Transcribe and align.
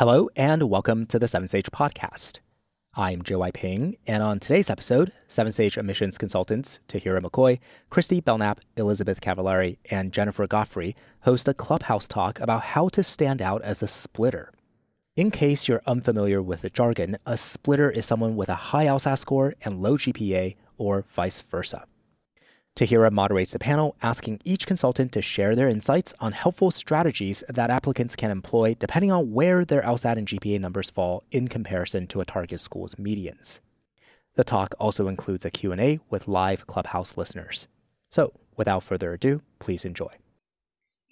Hello, 0.00 0.30
and 0.34 0.70
welcome 0.70 1.04
to 1.04 1.18
the 1.18 1.28
Seven 1.28 1.46
Sage 1.46 1.70
Podcast. 1.70 2.38
I'm 2.94 3.20
JY 3.20 3.52
Ping, 3.52 3.98
and 4.06 4.22
on 4.22 4.40
today's 4.40 4.70
episode, 4.70 5.12
Seven 5.28 5.52
Sage 5.52 5.76
admissions 5.76 6.16
consultants 6.16 6.80
Tahira 6.88 7.20
McCoy, 7.20 7.58
Christy 7.90 8.22
Belknap, 8.22 8.62
Elizabeth 8.78 9.20
Cavallari, 9.20 9.76
and 9.90 10.10
Jennifer 10.10 10.46
Godfrey 10.46 10.96
host 11.24 11.48
a 11.48 11.52
clubhouse 11.52 12.06
talk 12.06 12.40
about 12.40 12.62
how 12.62 12.88
to 12.88 13.04
stand 13.04 13.42
out 13.42 13.60
as 13.60 13.82
a 13.82 13.86
splitter. 13.86 14.50
In 15.16 15.30
case 15.30 15.68
you're 15.68 15.82
unfamiliar 15.86 16.40
with 16.40 16.62
the 16.62 16.70
jargon, 16.70 17.18
a 17.26 17.36
splitter 17.36 17.90
is 17.90 18.06
someone 18.06 18.36
with 18.36 18.48
a 18.48 18.54
high 18.54 18.86
LSAT 18.86 19.18
score 19.18 19.52
and 19.60 19.82
low 19.82 19.98
GPA, 19.98 20.56
or 20.78 21.04
vice 21.10 21.42
versa. 21.42 21.84
Tahira 22.76 23.10
moderates 23.10 23.50
the 23.50 23.58
panel, 23.58 23.96
asking 24.02 24.40
each 24.44 24.66
consultant 24.66 25.12
to 25.12 25.22
share 25.22 25.54
their 25.54 25.68
insights 25.68 26.14
on 26.20 26.32
helpful 26.32 26.70
strategies 26.70 27.44
that 27.48 27.70
applicants 27.70 28.16
can 28.16 28.30
employ 28.30 28.74
depending 28.78 29.12
on 29.12 29.32
where 29.32 29.64
their 29.64 29.82
LSAT 29.82 30.16
and 30.16 30.26
GPA 30.26 30.60
numbers 30.60 30.90
fall 30.90 31.22
in 31.30 31.48
comparison 31.48 32.06
to 32.06 32.20
a 32.20 32.24
target 32.24 32.60
school's 32.60 32.94
medians. 32.94 33.60
The 34.36 34.44
talk 34.44 34.74
also 34.78 35.08
includes 35.08 35.44
a 35.44 35.50
Q&A 35.50 35.98
with 36.08 36.28
live 36.28 36.66
Clubhouse 36.66 37.16
listeners. 37.16 37.66
So, 38.10 38.32
without 38.56 38.82
further 38.82 39.12
ado, 39.12 39.42
please 39.58 39.84
enjoy. 39.84 40.14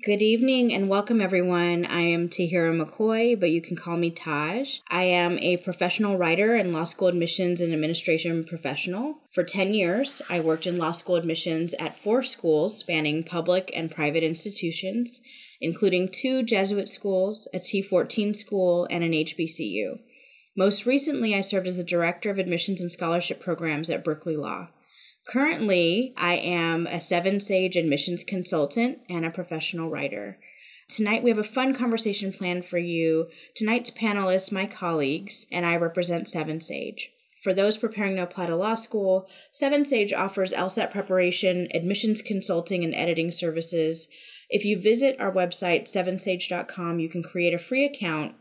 Good 0.05 0.23
evening 0.23 0.73
and 0.73 0.89
welcome 0.89 1.21
everyone. 1.21 1.85
I 1.85 2.03
am 2.03 2.29
Tahira 2.29 2.73
McCoy, 2.73 3.39
but 3.39 3.51
you 3.51 3.61
can 3.61 3.77
call 3.77 3.97
me 3.97 4.11
Taj. 4.11 4.79
I 4.89 5.03
am 5.03 5.41
a 5.41 5.57
professional 5.57 6.17
writer 6.17 6.55
and 6.55 6.73
law 6.73 6.85
school 6.85 7.09
admissions 7.09 7.61
and 7.61 7.73
administration 7.73 8.45
professional. 8.45 9.17
For 9.33 9.43
10 9.43 9.75
years, 9.75 10.23
I 10.31 10.39
worked 10.39 10.69
in 10.69 10.79
law 10.79 10.93
school 10.93 11.17
admissions 11.17 11.75
at 11.81 11.99
four 11.99 12.23
schools 12.23 12.79
spanning 12.79 13.25
public 13.25 13.73
and 13.75 13.91
private 13.91 14.23
institutions, 14.23 15.21
including 15.61 16.11
two 16.11 16.45
Jesuit 16.45 16.89
schools, 16.89 17.49
a 17.53 17.59
T14 17.59 18.37
school, 18.37 18.87
and 18.93 19.03
an 19.03 19.11
HBCU. 19.11 19.99
Most 20.57 20.87
recently, 20.87 21.35
I 21.35 21.41
served 21.41 21.67
as 21.67 21.77
the 21.77 21.83
director 21.83 22.31
of 22.31 22.39
admissions 22.39 22.81
and 22.81 22.93
scholarship 22.93 23.41
programs 23.41 23.91
at 23.91 24.05
Berkeley 24.05 24.37
Law. 24.37 24.69
Currently, 25.29 26.15
I 26.17 26.37
am 26.37 26.87
a 26.87 26.99
Seven 26.99 27.39
Sage 27.39 27.77
admissions 27.77 28.25
consultant 28.25 29.01
and 29.11 29.27
a 29.27 29.31
professional 29.31 29.91
writer. 29.91 30.39
Tonight, 30.89 31.23
we 31.23 31.29
have 31.29 31.39
a 31.39 31.45
fun 31.45 31.75
conversation 31.75 32.33
planned 32.33 32.65
for 32.65 32.79
you. 32.79 33.29
Tonight's 33.55 33.91
panelists, 33.91 34.51
my 34.51 34.65
colleagues, 34.65 35.47
and 35.53 35.67
I 35.67 35.77
represent 35.77 36.29
Seven 36.29 36.63
Sage. 36.63 37.11
For 37.43 37.53
those 37.53 37.77
preparing 37.77 38.17
to 38.17 38.23
apply 38.23 38.47
to 38.47 38.57
law 38.57 38.75
school, 38.75 39.29
Seven 39.53 39.85
Sage 39.85 40.15
offers 40.15 40.53
LSAT 40.53 40.91
preparation, 40.91 41.69
admissions 41.75 42.23
consulting, 42.23 42.83
and 42.83 42.95
editing 42.95 43.31
services. 43.31 44.09
If 44.49 44.65
you 44.65 44.81
visit 44.81 45.21
our 45.21 45.31
website, 45.31 45.93
sevensage.com, 45.93 47.01
you 47.01 47.11
can 47.11 47.23
create 47.23 47.53
a 47.53 47.59
free 47.59 47.85
account 47.85 48.35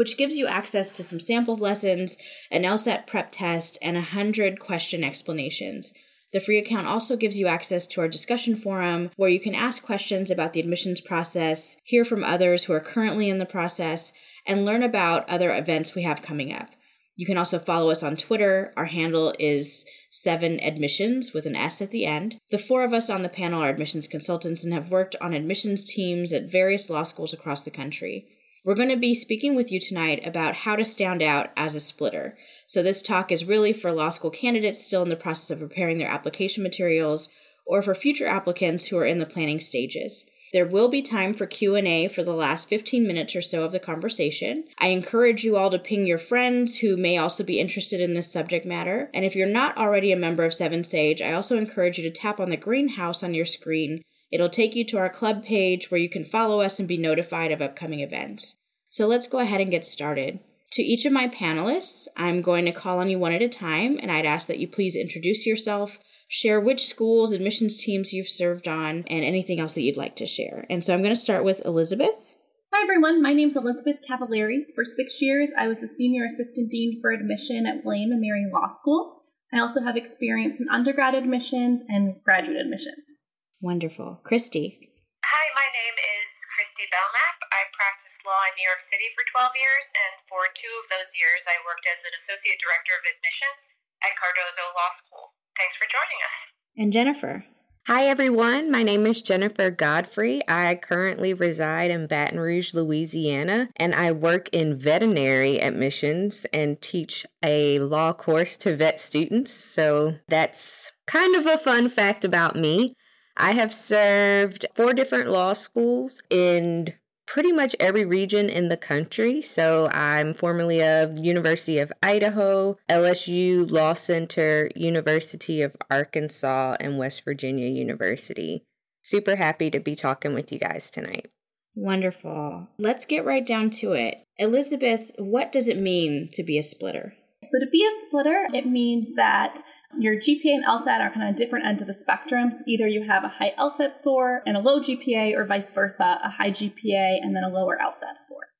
which 0.00 0.16
gives 0.16 0.34
you 0.34 0.46
access 0.46 0.90
to 0.90 1.02
some 1.02 1.20
sample 1.20 1.54
lessons, 1.54 2.16
an 2.50 2.62
LSAT 2.62 3.06
prep 3.06 3.30
test, 3.30 3.76
and 3.82 3.96
100 3.96 4.58
question 4.58 5.04
explanations. 5.04 5.92
The 6.32 6.40
free 6.40 6.56
account 6.56 6.86
also 6.86 7.18
gives 7.18 7.38
you 7.38 7.46
access 7.48 7.86
to 7.88 8.00
our 8.00 8.08
discussion 8.08 8.56
forum 8.56 9.10
where 9.16 9.28
you 9.28 9.38
can 9.38 9.54
ask 9.54 9.82
questions 9.82 10.30
about 10.30 10.54
the 10.54 10.60
admissions 10.60 11.02
process, 11.02 11.76
hear 11.84 12.06
from 12.06 12.24
others 12.24 12.64
who 12.64 12.72
are 12.72 12.80
currently 12.80 13.28
in 13.28 13.36
the 13.36 13.44
process, 13.44 14.10
and 14.46 14.64
learn 14.64 14.82
about 14.82 15.28
other 15.28 15.54
events 15.54 15.94
we 15.94 16.02
have 16.02 16.22
coming 16.22 16.50
up. 16.50 16.70
You 17.14 17.26
can 17.26 17.36
also 17.36 17.58
follow 17.58 17.90
us 17.90 18.02
on 18.02 18.16
Twitter. 18.16 18.72
Our 18.78 18.86
handle 18.86 19.34
is 19.38 19.84
seven 20.10 20.60
admissions 20.60 21.34
with 21.34 21.44
an 21.44 21.56
S 21.56 21.82
at 21.82 21.90
the 21.90 22.06
end. 22.06 22.38
The 22.50 22.56
four 22.56 22.84
of 22.84 22.94
us 22.94 23.10
on 23.10 23.20
the 23.20 23.28
panel 23.28 23.62
are 23.62 23.68
admissions 23.68 24.06
consultants 24.06 24.64
and 24.64 24.72
have 24.72 24.90
worked 24.90 25.14
on 25.20 25.34
admissions 25.34 25.84
teams 25.84 26.32
at 26.32 26.50
various 26.50 26.88
law 26.88 27.02
schools 27.02 27.34
across 27.34 27.64
the 27.64 27.70
country. 27.70 28.26
We're 28.62 28.74
going 28.74 28.90
to 28.90 28.96
be 28.96 29.14
speaking 29.14 29.56
with 29.56 29.72
you 29.72 29.80
tonight 29.80 30.26
about 30.26 30.54
how 30.54 30.76
to 30.76 30.84
stand 30.84 31.22
out 31.22 31.48
as 31.56 31.74
a 31.74 31.80
splitter. 31.80 32.36
So 32.66 32.82
this 32.82 33.00
talk 33.00 33.32
is 33.32 33.44
really 33.44 33.72
for 33.72 33.90
law 33.90 34.10
school 34.10 34.30
candidates 34.30 34.84
still 34.84 35.02
in 35.02 35.08
the 35.08 35.16
process 35.16 35.50
of 35.50 35.60
preparing 35.60 35.96
their 35.96 36.10
application 36.10 36.62
materials 36.62 37.30
or 37.64 37.80
for 37.80 37.94
future 37.94 38.26
applicants 38.26 38.86
who 38.86 38.98
are 38.98 39.06
in 39.06 39.16
the 39.16 39.24
planning 39.24 39.60
stages. 39.60 40.26
There 40.52 40.66
will 40.66 40.88
be 40.88 41.00
time 41.00 41.32
for 41.32 41.46
Q&A 41.46 42.08
for 42.08 42.22
the 42.22 42.34
last 42.34 42.68
15 42.68 43.06
minutes 43.06 43.34
or 43.34 43.40
so 43.40 43.62
of 43.62 43.72
the 43.72 43.78
conversation. 43.78 44.64
I 44.78 44.88
encourage 44.88 45.42
you 45.42 45.56
all 45.56 45.70
to 45.70 45.78
ping 45.78 46.06
your 46.06 46.18
friends 46.18 46.76
who 46.76 46.98
may 46.98 47.16
also 47.16 47.42
be 47.42 47.60
interested 47.60 48.00
in 48.00 48.12
this 48.12 48.30
subject 48.30 48.66
matter. 48.66 49.08
And 49.14 49.24
if 49.24 49.34
you're 49.34 49.46
not 49.46 49.78
already 49.78 50.12
a 50.12 50.16
member 50.16 50.44
of 50.44 50.52
Seven 50.52 50.84
Sage, 50.84 51.22
I 51.22 51.32
also 51.32 51.56
encourage 51.56 51.96
you 51.96 52.04
to 52.04 52.10
tap 52.10 52.40
on 52.40 52.50
the 52.50 52.56
greenhouse 52.58 53.22
on 53.22 53.32
your 53.32 53.46
screen 53.46 54.02
It'll 54.30 54.48
take 54.48 54.76
you 54.76 54.84
to 54.86 54.98
our 54.98 55.10
club 55.10 55.44
page 55.44 55.90
where 55.90 56.00
you 56.00 56.08
can 56.08 56.24
follow 56.24 56.60
us 56.60 56.78
and 56.78 56.86
be 56.86 56.96
notified 56.96 57.50
of 57.52 57.60
upcoming 57.60 58.00
events. 58.00 58.56
So 58.88 59.06
let's 59.06 59.26
go 59.26 59.38
ahead 59.38 59.60
and 59.60 59.70
get 59.70 59.84
started. 59.84 60.40
To 60.72 60.82
each 60.82 61.04
of 61.04 61.12
my 61.12 61.26
panelists, 61.26 62.06
I'm 62.16 62.42
going 62.42 62.64
to 62.64 62.72
call 62.72 63.00
on 63.00 63.10
you 63.10 63.18
one 63.18 63.32
at 63.32 63.42
a 63.42 63.48
time, 63.48 63.98
and 64.00 64.10
I'd 64.10 64.26
ask 64.26 64.46
that 64.46 64.60
you 64.60 64.68
please 64.68 64.94
introduce 64.94 65.44
yourself, 65.44 65.98
share 66.28 66.60
which 66.60 66.86
schools, 66.86 67.32
admissions 67.32 67.76
teams 67.76 68.12
you've 68.12 68.28
served 68.28 68.68
on, 68.68 69.04
and 69.08 69.24
anything 69.24 69.58
else 69.58 69.72
that 69.72 69.82
you'd 69.82 69.96
like 69.96 70.14
to 70.16 70.26
share. 70.26 70.64
And 70.70 70.84
so 70.84 70.94
I'm 70.94 71.02
going 71.02 71.14
to 71.14 71.20
start 71.20 71.42
with 71.42 71.64
Elizabeth. 71.66 72.34
Hi, 72.72 72.84
everyone. 72.84 73.20
My 73.20 73.32
name 73.32 73.48
is 73.48 73.56
Elizabeth 73.56 73.98
Cavallari. 74.08 74.58
For 74.76 74.84
six 74.84 75.20
years, 75.20 75.50
I 75.58 75.66
was 75.66 75.78
the 75.78 75.88
Senior 75.88 76.24
Assistant 76.24 76.70
Dean 76.70 77.00
for 77.00 77.10
Admission 77.10 77.66
at 77.66 77.84
William 77.84 78.10
& 78.10 78.20
Mary 78.20 78.46
Law 78.52 78.68
School. 78.68 79.24
I 79.52 79.58
also 79.58 79.82
have 79.82 79.96
experience 79.96 80.60
in 80.60 80.68
undergrad 80.68 81.16
admissions 81.16 81.82
and 81.88 82.22
graduate 82.22 82.60
admissions. 82.60 83.19
Wonderful. 83.60 84.24
Christy. 84.24 84.80
Hi, 85.20 85.44
my 85.52 85.68
name 85.68 85.96
is 86.00 86.28
Christy 86.56 86.88
Belknap. 86.88 87.36
I 87.52 87.68
practiced 87.76 88.24
law 88.24 88.40
in 88.48 88.56
New 88.56 88.64
York 88.64 88.80
City 88.80 89.04
for 89.12 89.20
12 89.28 89.52
years, 89.60 89.84
and 89.92 90.16
for 90.24 90.48
two 90.56 90.72
of 90.80 90.88
those 90.88 91.12
years, 91.12 91.44
I 91.44 91.60
worked 91.68 91.84
as 91.84 92.00
an 92.08 92.16
Associate 92.16 92.56
Director 92.56 92.96
of 92.96 93.04
Admissions 93.04 93.76
at 94.00 94.16
Cardozo 94.16 94.64
Law 94.72 94.92
School. 94.96 95.36
Thanks 95.60 95.76
for 95.76 95.84
joining 95.92 96.20
us. 96.24 96.36
And 96.72 96.88
Jennifer. 96.88 97.44
Hi, 97.86 98.08
everyone. 98.08 98.70
My 98.70 98.82
name 98.82 99.04
is 99.04 99.20
Jennifer 99.20 99.70
Godfrey. 99.70 100.40
I 100.48 100.76
currently 100.76 101.34
reside 101.34 101.90
in 101.90 102.06
Baton 102.06 102.40
Rouge, 102.40 102.72
Louisiana, 102.72 103.68
and 103.76 103.94
I 103.94 104.12
work 104.12 104.48
in 104.52 104.78
veterinary 104.78 105.60
admissions 105.60 106.46
and 106.52 106.80
teach 106.80 107.26
a 107.44 107.78
law 107.80 108.12
course 108.12 108.56
to 108.58 108.76
vet 108.76 109.00
students. 109.00 109.52
So 109.52 110.16
that's 110.28 110.92
kind 111.06 111.34
of 111.36 111.46
a 111.46 111.58
fun 111.58 111.88
fact 111.88 112.24
about 112.24 112.56
me. 112.56 112.94
I 113.40 113.52
have 113.52 113.72
served 113.72 114.66
four 114.74 114.92
different 114.92 115.30
law 115.30 115.54
schools 115.54 116.20
in 116.28 116.92
pretty 117.26 117.52
much 117.52 117.74
every 117.80 118.04
region 118.04 118.50
in 118.50 118.68
the 118.68 118.76
country. 118.76 119.40
So 119.40 119.88
I'm 119.92 120.34
formerly 120.34 120.82
of 120.82 121.18
University 121.18 121.78
of 121.78 121.90
Idaho, 122.02 122.76
LSU 122.90 123.70
Law 123.70 123.94
Center, 123.94 124.70
University 124.76 125.62
of 125.62 125.74
Arkansas, 125.90 126.76
and 126.80 126.98
West 126.98 127.24
Virginia 127.24 127.68
University. 127.68 128.64
Super 129.02 129.36
happy 129.36 129.70
to 129.70 129.80
be 129.80 129.96
talking 129.96 130.34
with 130.34 130.52
you 130.52 130.58
guys 130.58 130.90
tonight. 130.90 131.30
Wonderful. 131.74 132.68
Let's 132.78 133.06
get 133.06 133.24
right 133.24 133.46
down 133.46 133.70
to 133.70 133.92
it. 133.92 134.22
Elizabeth, 134.36 135.12
what 135.16 135.50
does 135.50 135.66
it 135.66 135.80
mean 135.80 136.28
to 136.32 136.42
be 136.42 136.58
a 136.58 136.62
splitter? 136.62 137.14
So, 137.42 137.58
to 137.58 137.66
be 137.66 137.86
a 137.86 138.06
splitter, 138.06 138.48
it 138.52 138.66
means 138.66 139.14
that 139.14 139.62
your 139.98 140.14
GPA 140.14 140.54
and 140.54 140.64
LSAT 140.64 141.00
are 141.00 141.10
kind 141.10 141.28
of 141.28 141.36
different 141.36 141.66
ends 141.66 141.82
of 141.82 141.88
the 141.88 141.94
spectrum. 141.94 142.52
So 142.52 142.62
either 142.66 142.86
you 142.86 143.02
have 143.02 143.24
a 143.24 143.28
high 143.28 143.54
LSAT 143.58 143.90
score 143.90 144.42
and 144.46 144.56
a 144.56 144.60
low 144.60 144.80
GPA, 144.80 145.34
or 145.36 145.44
vice 145.44 145.70
versa, 145.70 146.20
a 146.22 146.30
high 146.30 146.50
GPA 146.50 147.18
and 147.20 147.34
then 147.34 147.44
a 147.44 147.48
lower 147.48 147.76
LSAT 147.80 148.16
score. 148.16 148.54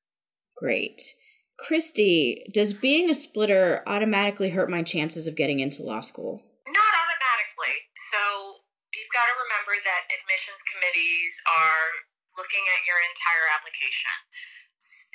Great. 0.57 1.01
Christy, 1.57 2.43
does 2.53 2.73
being 2.73 3.09
a 3.09 3.15
splitter 3.15 3.83
automatically 3.85 4.49
hurt 4.49 4.69
my 4.69 4.83
chances 4.83 5.27
of 5.27 5.37
getting 5.37 5.59
into 5.59 5.83
law 5.83 6.01
school? 6.01 6.41
Not 6.67 6.93
automatically. 6.97 7.77
So 8.11 8.19
you've 8.97 9.13
got 9.13 9.29
to 9.29 9.35
remember 9.37 9.77
that 9.77 10.09
admissions 10.09 10.59
committees 10.65 11.31
are 11.45 11.85
looking 12.37 12.65
at 12.65 12.81
your 12.83 12.97
entire 12.97 13.45
application. 13.55 14.15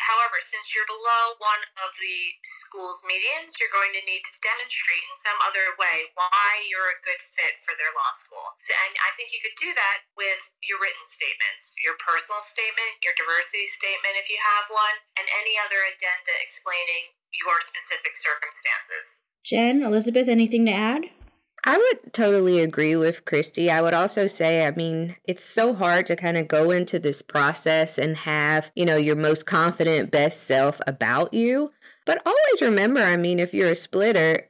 However, 0.07 0.39
since 0.39 0.71
you're 0.71 0.87
below 0.87 1.35
one 1.43 1.63
of 1.83 1.91
the 1.99 2.19
school's 2.77 3.01
medians, 3.09 3.57
you're 3.57 3.73
going 3.73 3.89
to 3.97 4.05
need 4.05 4.21
to 4.21 4.37
demonstrate 4.45 5.01
in 5.01 5.17
some 5.17 5.41
other 5.49 5.65
way 5.81 6.13
why 6.13 6.61
you're 6.69 6.93
a 6.93 7.01
good 7.01 7.17
fit 7.25 7.57
for 7.65 7.73
their 7.81 7.89
law 7.97 8.13
school. 8.21 8.45
So, 8.61 8.77
and 8.77 8.93
I 9.01 9.17
think 9.17 9.33
you 9.33 9.41
could 9.41 9.57
do 9.57 9.73
that 9.73 10.05
with 10.13 10.53
your 10.61 10.77
written 10.77 11.01
statements, 11.09 11.73
your 11.81 11.97
personal 12.05 12.45
statement, 12.45 13.01
your 13.01 13.17
diversity 13.17 13.65
statement 13.65 14.21
if 14.21 14.29
you 14.29 14.37
have 14.37 14.69
one, 14.69 14.97
and 15.17 15.25
any 15.41 15.57
other 15.57 15.81
addenda 15.89 16.37
explaining 16.45 17.17
your 17.33 17.57
specific 17.65 18.13
circumstances. 18.13 19.25
Jen, 19.41 19.81
Elizabeth, 19.81 20.29
anything 20.29 20.69
to 20.69 20.77
add? 20.77 21.09
I 21.65 21.81
would 21.81 22.13
totally 22.13 22.61
agree 22.61 22.95
with 22.95 23.25
Christy. 23.25 23.73
I 23.73 23.81
would 23.81 23.97
also 23.97 24.29
say, 24.29 24.69
I 24.69 24.71
mean, 24.71 25.17
it's 25.25 25.43
so 25.43 25.73
hard 25.73 26.05
to 26.07 26.15
kind 26.15 26.37
of 26.37 26.47
go 26.47 26.71
into 26.71 27.01
this 27.01 27.23
process 27.23 27.97
and 27.97 28.17
have, 28.19 28.71
you 28.77 28.85
know, 28.85 29.01
your 29.01 29.17
most 29.17 29.47
confident, 29.47 30.13
best 30.13 30.45
self 30.45 30.81
about 30.87 31.33
you. 31.33 31.73
But 32.07 32.23
always 32.25 32.63
remember, 32.63 33.01
I 33.01 33.17
mean, 33.19 33.39
if 33.39 33.53
you're 33.53 33.71
a 33.73 33.77
splitter, 33.77 34.49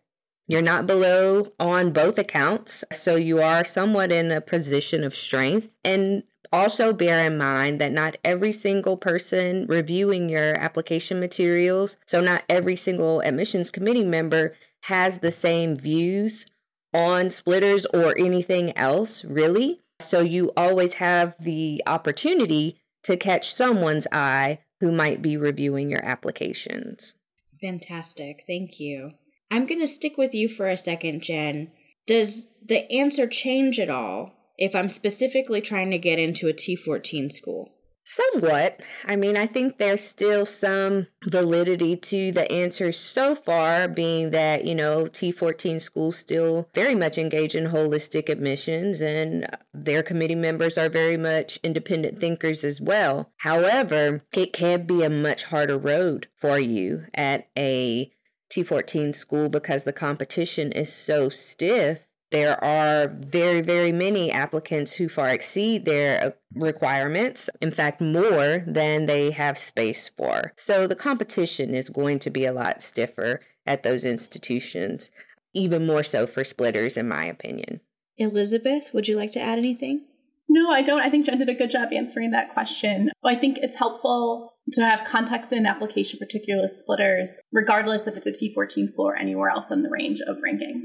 You're 0.48 0.62
not 0.62 0.86
below 0.86 1.52
on 1.58 1.92
both 1.92 2.18
accounts, 2.18 2.84
so 2.92 3.16
you 3.16 3.42
are 3.42 3.64
somewhat 3.64 4.12
in 4.12 4.30
a 4.30 4.40
position 4.40 5.02
of 5.02 5.14
strength. 5.14 5.74
And 5.84 6.22
also 6.52 6.92
bear 6.92 7.26
in 7.26 7.36
mind 7.36 7.80
that 7.80 7.90
not 7.90 8.16
every 8.24 8.52
single 8.52 8.96
person 8.96 9.66
reviewing 9.66 10.28
your 10.28 10.56
application 10.58 11.18
materials, 11.18 11.96
so 12.06 12.20
not 12.20 12.44
every 12.48 12.76
single 12.76 13.20
admissions 13.20 13.70
committee 13.70 14.04
member 14.04 14.54
has 14.82 15.18
the 15.18 15.32
same 15.32 15.74
views 15.74 16.46
on 16.94 17.30
splitters 17.30 17.84
or 17.86 18.16
anything 18.16 18.76
else, 18.78 19.24
really. 19.24 19.80
So 19.98 20.20
you 20.20 20.52
always 20.56 20.94
have 20.94 21.34
the 21.40 21.82
opportunity 21.88 22.80
to 23.02 23.16
catch 23.16 23.54
someone's 23.54 24.06
eye 24.12 24.60
who 24.78 24.92
might 24.92 25.20
be 25.22 25.36
reviewing 25.36 25.90
your 25.90 26.04
applications. 26.04 27.16
Fantastic. 27.60 28.44
Thank 28.46 28.78
you. 28.80 29.12
I'm 29.50 29.66
going 29.66 29.80
to 29.80 29.86
stick 29.86 30.16
with 30.16 30.34
you 30.34 30.48
for 30.48 30.68
a 30.68 30.76
second, 30.76 31.22
Jen. 31.22 31.70
Does 32.06 32.46
the 32.64 32.90
answer 32.92 33.26
change 33.26 33.78
at 33.78 33.90
all 33.90 34.34
if 34.58 34.74
I'm 34.74 34.88
specifically 34.88 35.60
trying 35.60 35.90
to 35.90 35.98
get 35.98 36.18
into 36.18 36.48
a 36.48 36.52
T14 36.52 37.30
school? 37.32 37.75
Somewhat. 38.08 38.82
I 39.04 39.16
mean, 39.16 39.36
I 39.36 39.48
think 39.48 39.78
there's 39.78 40.00
still 40.00 40.46
some 40.46 41.08
validity 41.24 41.96
to 41.96 42.30
the 42.30 42.50
answers 42.52 42.96
so 42.96 43.34
far, 43.34 43.88
being 43.88 44.30
that, 44.30 44.64
you 44.64 44.76
know, 44.76 45.06
T14 45.06 45.80
schools 45.80 46.16
still 46.16 46.68
very 46.72 46.94
much 46.94 47.18
engage 47.18 47.56
in 47.56 47.72
holistic 47.72 48.28
admissions 48.28 49.00
and 49.00 49.48
their 49.74 50.04
committee 50.04 50.36
members 50.36 50.78
are 50.78 50.88
very 50.88 51.16
much 51.16 51.58
independent 51.64 52.20
thinkers 52.20 52.62
as 52.62 52.80
well. 52.80 53.32
However, 53.38 54.22
it 54.32 54.52
can 54.52 54.86
be 54.86 55.02
a 55.02 55.10
much 55.10 55.42
harder 55.42 55.76
road 55.76 56.28
for 56.36 56.60
you 56.60 57.06
at 57.12 57.48
a 57.58 58.12
T14 58.52 59.16
school 59.16 59.48
because 59.48 59.82
the 59.82 59.92
competition 59.92 60.70
is 60.70 60.92
so 60.92 61.28
stiff 61.28 62.05
there 62.30 62.62
are 62.62 63.08
very, 63.08 63.60
very 63.60 63.92
many 63.92 64.32
applicants 64.32 64.92
who 64.92 65.08
far 65.08 65.28
exceed 65.28 65.84
their 65.84 66.24
uh, 66.24 66.30
requirements, 66.54 67.48
in 67.60 67.70
fact, 67.70 68.00
more 68.00 68.64
than 68.66 69.06
they 69.06 69.30
have 69.30 69.56
space 69.56 70.10
for. 70.16 70.52
So 70.56 70.86
the 70.86 70.96
competition 70.96 71.74
is 71.74 71.88
going 71.88 72.18
to 72.20 72.30
be 72.30 72.44
a 72.44 72.52
lot 72.52 72.82
stiffer 72.82 73.40
at 73.64 73.82
those 73.82 74.04
institutions, 74.04 75.10
even 75.54 75.86
more 75.86 76.02
so 76.02 76.26
for 76.26 76.44
splitters, 76.44 76.96
in 76.96 77.08
my 77.08 77.24
opinion. 77.26 77.80
Elizabeth, 78.18 78.90
would 78.92 79.08
you 79.08 79.16
like 79.16 79.32
to 79.32 79.40
add 79.40 79.58
anything? 79.58 80.06
No, 80.48 80.70
I 80.70 80.82
don't. 80.82 81.00
I 81.00 81.10
think 81.10 81.26
Jen 81.26 81.38
did 81.38 81.48
a 81.48 81.54
good 81.54 81.70
job 81.70 81.88
answering 81.92 82.30
that 82.30 82.54
question. 82.54 83.10
I 83.24 83.34
think 83.34 83.58
it's 83.58 83.74
helpful 83.74 84.54
to 84.72 84.80
have 84.80 85.04
context 85.04 85.52
in 85.52 85.58
an 85.58 85.66
application, 85.66 86.18
particularly 86.18 86.62
with 86.62 86.70
splitters, 86.70 87.34
regardless 87.52 88.06
if 88.06 88.16
it's 88.16 88.26
a 88.26 88.32
T14 88.32 88.88
school 88.88 89.08
or 89.08 89.16
anywhere 89.16 89.50
else 89.50 89.70
in 89.70 89.82
the 89.82 89.90
range 89.90 90.20
of 90.26 90.36
rankings. 90.38 90.84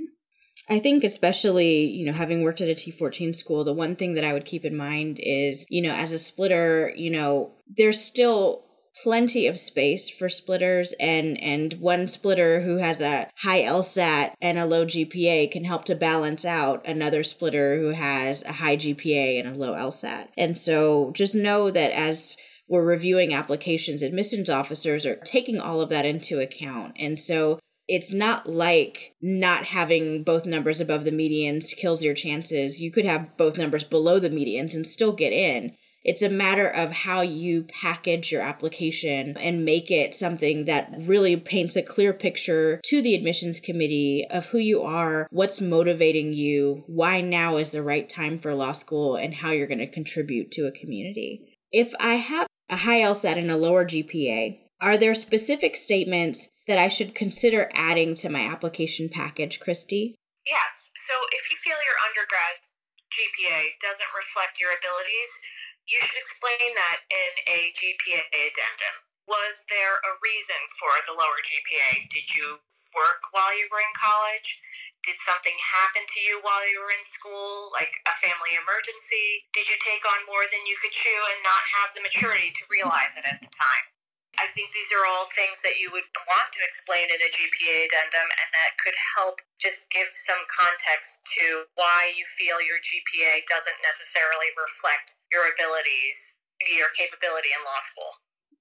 I 0.70 0.80
think, 0.80 1.04
especially, 1.04 1.86
you 1.86 2.06
know, 2.06 2.14
having 2.14 2.44
worked 2.44 2.62
at 2.62 2.70
a 2.70 2.74
T14 2.74 3.36
school, 3.36 3.64
the 3.64 3.74
one 3.74 3.96
thing 3.96 4.14
that 4.14 4.24
I 4.24 4.34
would 4.34 4.46
keep 4.46 4.64
in 4.64 4.76
mind 4.76 5.20
is, 5.22 5.66
you 5.70 5.82
know, 5.82 5.94
as 5.94 6.12
a 6.12 6.20
splitter, 6.20 6.94
you 6.96 7.10
know, 7.10 7.54
there's 7.78 8.02
still 8.02 8.66
plenty 9.04 9.48
of 9.48 9.58
space 9.58 10.10
for 10.10 10.28
splitters 10.28 10.94
and 11.00 11.42
and 11.42 11.74
one 11.76 12.08
splitter 12.08 12.62
who 12.62 12.78
has 12.78 13.00
a 13.00 13.30
high 13.38 13.62
LSAT 13.62 14.34
and 14.42 14.58
a 14.58 14.66
low 14.66 14.86
GPA 14.86 15.50
can 15.50 15.64
help 15.64 15.86
to 15.86 15.96
balance 15.96 16.44
out 16.44 16.86
another 16.86 17.24
splitter 17.24 17.80
who 17.80 17.90
has 17.90 18.44
a 18.44 18.54
high 18.54 18.76
GPA 18.76 19.40
and 19.40 19.56
a 19.56 19.58
low 19.58 19.74
LSAT. 19.74 20.28
And 20.38 20.58
so 20.58 21.12
just 21.14 21.34
know 21.34 21.72
that 21.72 21.92
as 21.92 22.36
we're 22.68 22.86
reviewing 22.86 23.34
applications, 23.34 24.02
admissions 24.02 24.50
officers 24.50 25.06
are 25.06 25.16
taking 25.16 25.60
all 25.60 25.82
of 25.82 25.90
that 25.90 26.06
into 26.06 26.40
account. 26.40 26.94
And 27.00 27.20
so 27.20 27.60
it's 27.88 28.14
not 28.14 28.48
like 28.48 29.14
not 29.22 29.66
having 29.66 30.24
both 30.24 30.46
numbers 30.46 30.80
above 30.80 31.04
the 31.04 31.12
medians 31.12 31.76
kills 31.76 32.02
your 32.02 32.14
chances. 32.14 32.80
You 32.80 32.92
could 32.92 33.06
have 33.06 33.36
both 33.38 33.58
numbers 33.58 33.84
below 33.84 34.20
the 34.20 34.30
medians 34.30 34.74
and 34.74 34.86
still 34.86 35.12
get 35.12 35.34
in. 35.34 35.76
It's 36.04 36.24
a 36.24 36.30
matter 36.30 36.68
of 36.68 36.92
how 36.92 37.22
you 37.22 37.64
package 37.64 38.32
your 38.32 38.42
application 38.42 39.38
and 39.38 39.64
make 39.64 39.92
it 39.92 40.16
something 40.16 40.66
that 40.66 40.92
really 40.98 41.36
paints 41.38 41.76
a 41.76 41.84
clear 41.84 42.12
picture 42.12 42.82
to 42.86 43.02
the 43.04 43.14
admissions 43.14 43.60
committee 43.60 44.26
of 44.32 44.48
who 44.48 44.58
you 44.58 44.82
are, 44.82 45.28
what's 45.30 45.62
motivating 45.62 46.34
you, 46.34 46.84
why 46.88 47.22
now 47.22 47.58
is 47.58 47.70
the 47.70 47.84
right 47.84 48.10
time 48.10 48.40
for 48.40 48.56
law 48.56 48.72
school, 48.72 49.16
and 49.16 49.36
how 49.36 49.52
you're 49.52 49.68
going 49.68 49.78
to 49.78 49.88
contribute 49.88 50.50
to 50.52 50.66
a 50.66 50.72
community. 50.72 51.56
If 51.72 51.94
I 52.00 52.16
have 52.16 52.48
a 52.68 52.78
high 52.78 53.02
LSAT 53.02 53.38
and 53.38 53.52
a 53.52 53.58
lower 53.58 53.86
GPA, 53.86 54.58
are 54.82 54.98
there 54.98 55.14
specific 55.14 55.76
statements 55.76 56.48
that 56.68 56.78
I 56.78 56.88
should 56.88 57.16
consider 57.16 57.70
adding 57.74 58.16
to 58.22 58.30
my 58.30 58.46
application 58.46 59.10
package, 59.10 59.60
Christy? 59.60 60.16
Yes. 60.46 60.92
So 61.08 61.14
if 61.34 61.50
you 61.50 61.58
feel 61.58 61.78
your 61.82 62.00
undergrad 62.08 62.64
GPA 63.12 63.76
doesn't 63.84 64.12
reflect 64.16 64.62
your 64.62 64.72
abilities, 64.72 65.32
you 65.90 66.00
should 66.00 66.20
explain 66.22 66.72
that 66.72 67.04
in 67.12 67.32
a 67.52 67.60
GPA 67.76 68.24
addendum. 68.32 68.96
Was 69.28 69.68
there 69.68 70.00
a 70.00 70.14
reason 70.24 70.62
for 70.80 70.94
the 71.04 71.18
lower 71.18 71.40
GPA? 71.44 72.08
Did 72.08 72.32
you 72.32 72.64
work 72.96 73.22
while 73.36 73.52
you 73.56 73.68
were 73.68 73.84
in 73.84 73.96
college? 73.96 74.64
Did 75.04 75.18
something 75.20 75.56
happen 75.58 76.06
to 76.06 76.20
you 76.22 76.40
while 76.46 76.64
you 76.64 76.80
were 76.80 76.94
in 76.94 77.04
school, 77.04 77.74
like 77.74 77.92
a 78.06 78.16
family 78.22 78.54
emergency? 78.56 79.50
Did 79.52 79.68
you 79.68 79.76
take 79.82 80.06
on 80.06 80.30
more 80.30 80.46
than 80.48 80.64
you 80.70 80.78
could 80.78 80.94
chew 80.94 81.20
and 81.36 81.42
not 81.44 81.64
have 81.74 81.92
the 81.92 82.06
maturity 82.06 82.54
to 82.54 82.64
realize 82.70 83.18
it 83.18 83.26
at 83.26 83.42
the 83.42 83.52
time? 83.52 83.91
I 84.42 84.50
think 84.50 84.74
these 84.74 84.90
are 84.90 85.06
all 85.06 85.30
things 85.38 85.62
that 85.62 85.78
you 85.78 85.94
would 85.94 86.10
want 86.26 86.50
to 86.50 86.66
explain 86.66 87.14
in 87.14 87.22
a 87.22 87.30
GPA 87.30 87.86
addendum, 87.86 88.26
and 88.26 88.50
that 88.50 88.74
could 88.82 88.98
help 88.98 89.38
just 89.62 89.86
give 89.94 90.10
some 90.10 90.42
context 90.50 91.22
to 91.38 91.70
why 91.78 92.10
you 92.18 92.26
feel 92.26 92.58
your 92.58 92.82
GPA 92.82 93.46
doesn't 93.46 93.80
necessarily 93.86 94.50
reflect 94.58 95.22
your 95.30 95.46
abilities, 95.46 96.42
your 96.66 96.90
capability 96.98 97.54
in 97.54 97.62
law 97.62 97.82
school. 97.94 98.12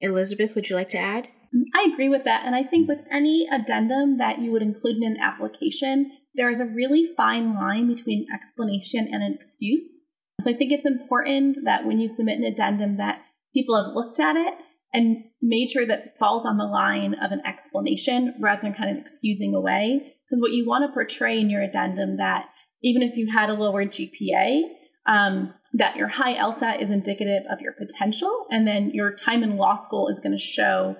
Elizabeth, 0.05 0.53
would 0.53 0.69
you 0.69 0.77
like 0.77 0.93
to 0.93 1.00
add? 1.00 1.32
I 1.73 1.88
agree 1.88 2.12
with 2.12 2.29
that. 2.29 2.44
And 2.44 2.53
I 2.53 2.62
think 2.62 2.85
with 2.85 3.00
any 3.11 3.49
addendum 3.49 4.21
that 4.21 4.38
you 4.44 4.53
would 4.53 4.62
include 4.62 5.00
in 5.00 5.17
an 5.17 5.17
application, 5.17 6.12
there 6.37 6.53
is 6.53 6.61
a 6.61 6.69
really 6.69 7.09
fine 7.17 7.56
line 7.56 7.88
between 7.88 8.29
explanation 8.29 9.09
and 9.11 9.25
an 9.25 9.33
excuse. 9.33 10.05
So 10.44 10.50
I 10.50 10.55
think 10.55 10.73
it's 10.73 10.87
important 10.87 11.56
that 11.65 11.87
when 11.88 12.00
you 12.00 12.09
submit 12.09 12.38
an 12.38 12.44
addendum 12.44 12.99
that 12.99 13.25
people 13.53 13.83
have 13.83 13.97
looked 13.97 14.21
at 14.21 14.37
it 14.37 14.55
and 14.93 15.25
made 15.41 15.71
sure 15.71 15.87
that 15.87 16.19
falls 16.19 16.45
on 16.45 16.59
the 16.59 16.65
line 16.65 17.15
of 17.15 17.33
an 17.33 17.41
explanation 17.45 18.35
rather 18.41 18.63
than 18.63 18.75
kind 18.75 18.91
of 18.91 18.97
excusing 18.97 19.55
away. 19.55 20.15
Because 20.27 20.41
what 20.41 20.53
you 20.53 20.67
want 20.67 20.85
to 20.85 20.93
portray 20.93 21.39
in 21.39 21.51
your 21.51 21.63
addendum 21.63 22.17
that 22.17 22.49
even 22.83 23.03
if 23.03 23.17
you 23.17 23.31
had 23.31 23.51
a 23.51 23.55
lower 23.55 23.85
GPA, 23.85 24.63
um, 25.07 25.55
that 25.73 25.97
your 25.97 26.09
high 26.09 26.35
LSAT 26.35 26.81
is 26.81 26.91
indicative 26.91 27.43
of 27.51 27.61
your 27.61 27.73
potential, 27.73 28.47
and 28.51 28.67
then 28.67 28.91
your 28.91 29.15
time 29.15 29.43
in 29.43 29.57
law 29.57 29.75
school 29.75 30.09
is 30.09 30.19
going 30.19 30.33
to 30.33 30.39
show 30.39 30.97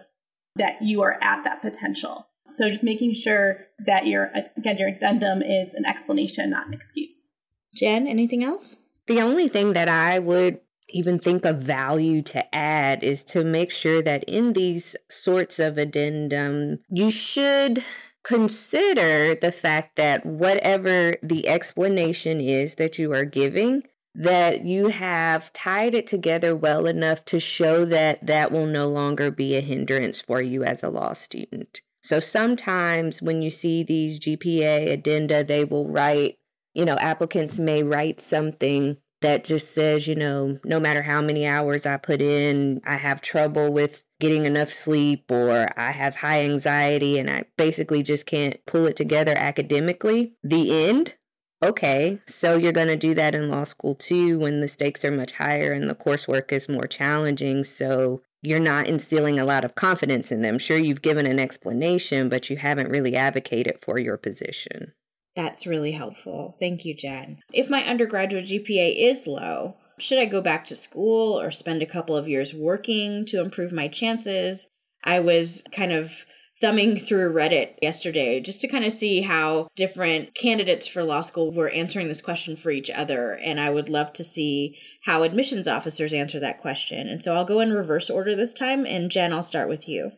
that 0.57 0.83
you 0.83 1.03
are 1.03 1.19
at 1.23 1.45
that 1.45 1.63
potential. 1.63 2.27
So 2.47 2.69
just 2.69 2.83
making 2.83 3.15
sure 3.15 3.67
that 3.87 4.07
your 4.07 4.31
again 4.57 4.77
your 4.79 4.89
addendum 4.89 5.43
is 5.43 5.75
an 5.75 5.85
explanation, 5.87 6.51
not 6.51 6.67
an 6.67 6.75
excuse. 6.75 7.33
Jen, 7.75 8.07
anything 8.07 8.43
else? 8.43 8.77
The 9.07 9.21
only 9.21 9.49
thing 9.49 9.73
that 9.75 9.89
I 9.89 10.19
would 10.19 10.61
even 10.93 11.19
think 11.19 11.45
of 11.45 11.63
value 11.63 12.23
to 12.23 12.55
add 12.55 13.03
is 13.03 13.23
to 13.25 13.45
make 13.45 13.71
sure 13.71 14.03
that 14.03 14.25
in 14.25 14.53
these 14.53 14.97
sorts 15.09 15.59
of 15.59 15.79
addendum, 15.79 16.81
you 16.89 17.11
should 17.11 17.85
consider 18.23 19.35
the 19.35 19.53
fact 19.53 19.97
that 19.97 20.25
whatever 20.27 21.15
the 21.23 21.49
explanation 21.49 22.41
is 22.41 22.75
that 22.75 22.99
you 22.99 23.13
are 23.13 23.25
giving, 23.25 23.83
that 24.15 24.65
you 24.65 24.89
have 24.89 25.53
tied 25.53 25.95
it 25.95 26.07
together 26.07 26.55
well 26.55 26.87
enough 26.87 27.25
to 27.25 27.41
show 27.41 27.85
that 27.85 28.25
that 28.27 28.53
will 28.53 28.67
no 28.67 28.89
longer 28.89 29.31
be 29.31 29.57
a 29.57 29.61
hindrance 29.61 30.21
for 30.21 30.43
you 30.43 30.65
as 30.65 30.83
a 30.83 30.91
law 30.91 31.13
student. 31.13 31.81
So 32.03 32.19
sometimes 32.21 33.23
when 33.23 33.43
you 33.43 33.51
see 33.51 33.83
these 33.83 34.19
GPA 34.19 34.91
addenda, 34.91 35.45
they 35.45 35.65
will 35.65 35.89
write, 35.89 36.39
you 36.75 36.85
know, 36.85 36.97
applicants 36.97 37.59
may 37.59 37.83
write 37.83 38.21
something 38.21 38.97
that 39.21 39.45
just 39.45 39.73
says, 39.73 40.07
you 40.07 40.15
know, 40.15 40.59
no 40.65 40.81
matter 40.81 41.03
how 41.03 41.21
many 41.21 41.47
hours 41.47 41.87
I 41.87 41.97
put 41.97 42.23
in, 42.23 42.81
I 42.85 42.97
have 42.97 43.21
trouble 43.21 43.73
with 43.73 44.03
getting 44.19 44.45
enough 44.45 44.73
sleep 44.73 45.31
or 45.31 45.69
I 45.77 45.93
have 45.93 46.17
high 46.17 46.43
anxiety 46.43 47.19
and 47.19 47.31
I 47.31 47.45
basically 47.57 48.03
just 48.03 48.27
can't 48.27 48.57
pull 48.67 48.87
it 48.87 48.97
together 48.97 49.35
academically. 49.37 50.35
The 50.43 50.87
end. 50.87 51.15
Okay, 51.63 52.21
so 52.27 52.57
you're 52.57 52.73
going 52.73 52.89
to 52.89 52.97
do 52.97 53.13
that 53.15 53.35
in 53.35 53.51
law 53.51 53.65
school 53.65 53.95
too 53.95 54.39
when 54.39 54.61
the 54.61 54.69
stakes 54.69 55.05
are 55.05 55.11
much 55.11 55.33
higher 55.33 55.73
and 55.73 55.91
the 55.91 55.95
coursework 55.95 56.53
is 56.53 56.71
more 56.71 56.87
challenging. 56.87 57.65
So 57.65 58.23
you're 58.43 58.59
not 58.59 58.87
instilling 58.87 59.39
a 59.39 59.45
lot 59.45 59.65
of 59.65 59.75
confidence 59.75 60.33
in 60.33 60.41
them. 60.41 60.59
Sure, 60.59 60.79
you've 60.79 61.03
given 61.03 61.27
an 61.27 61.39
explanation, 61.39 62.31
but 62.31 62.49
you 62.49 62.57
haven't 62.57 62.89
really 62.89 63.15
advocated 63.15 63.79
for 63.83 63.99
your 63.99 64.17
position. 64.17 64.93
That's 65.41 65.67
really 65.67 65.93
helpful. 65.93 66.55
Thank 66.61 66.85
you, 66.85 66.93
Jen. 66.93 67.39
If 67.51 67.71
my 67.71 67.83
undergraduate 67.83 68.45
GPA 68.45 68.95
is 68.95 69.27
low, 69.27 69.77
should 69.99 70.19
I 70.19 70.27
go 70.27 70.43
back 70.43 70.67
to 70.67 70.77
school 70.77 71.41
or 71.41 71.51
spend 71.51 71.83
a 71.83 71.87
couple 71.87 72.15
of 72.15 72.29
years 72.29 72.53
working 72.53 73.25
to 73.25 73.41
improve 73.41 73.73
my 73.73 73.89
chances? 73.89 74.69
I 75.03 75.19
was 75.21 75.63
kind 75.73 75.93
of 75.93 76.13
thumbing 76.61 76.99
through 76.99 77.33
Reddit 77.33 77.77
yesterday 77.81 78.41
just 78.41 78.61
to 78.61 78.69
kind 78.69 78.85
of 78.85 78.93
see 78.93 79.23
how 79.23 79.69
different 79.77 80.35
candidates 80.35 80.87
for 80.87 81.03
law 81.03 81.23
school 81.23 81.51
were 81.51 81.71
answering 81.71 82.09
this 82.09 82.21
question 82.21 82.55
for 82.55 82.71
each 82.71 82.91
other. 82.91 83.33
And 83.33 83.59
I 83.59 83.71
would 83.71 83.89
love 83.89 84.13
to 84.15 84.25
see 84.25 84.77
how 85.07 85.23
admissions 85.23 85.67
officers 85.67 86.13
answer 86.13 86.39
that 86.41 86.61
question. 86.61 87.09
And 87.09 87.23
so 87.23 87.33
I'll 87.33 87.47
go 87.47 87.61
in 87.61 87.73
reverse 87.73 88.11
order 88.11 88.37
this 88.37 88.53
time. 88.53 88.85
And 88.85 89.11
Jen, 89.11 89.33
I'll 89.33 89.43
start 89.43 89.71
with 89.71 89.89
you. 89.89 90.13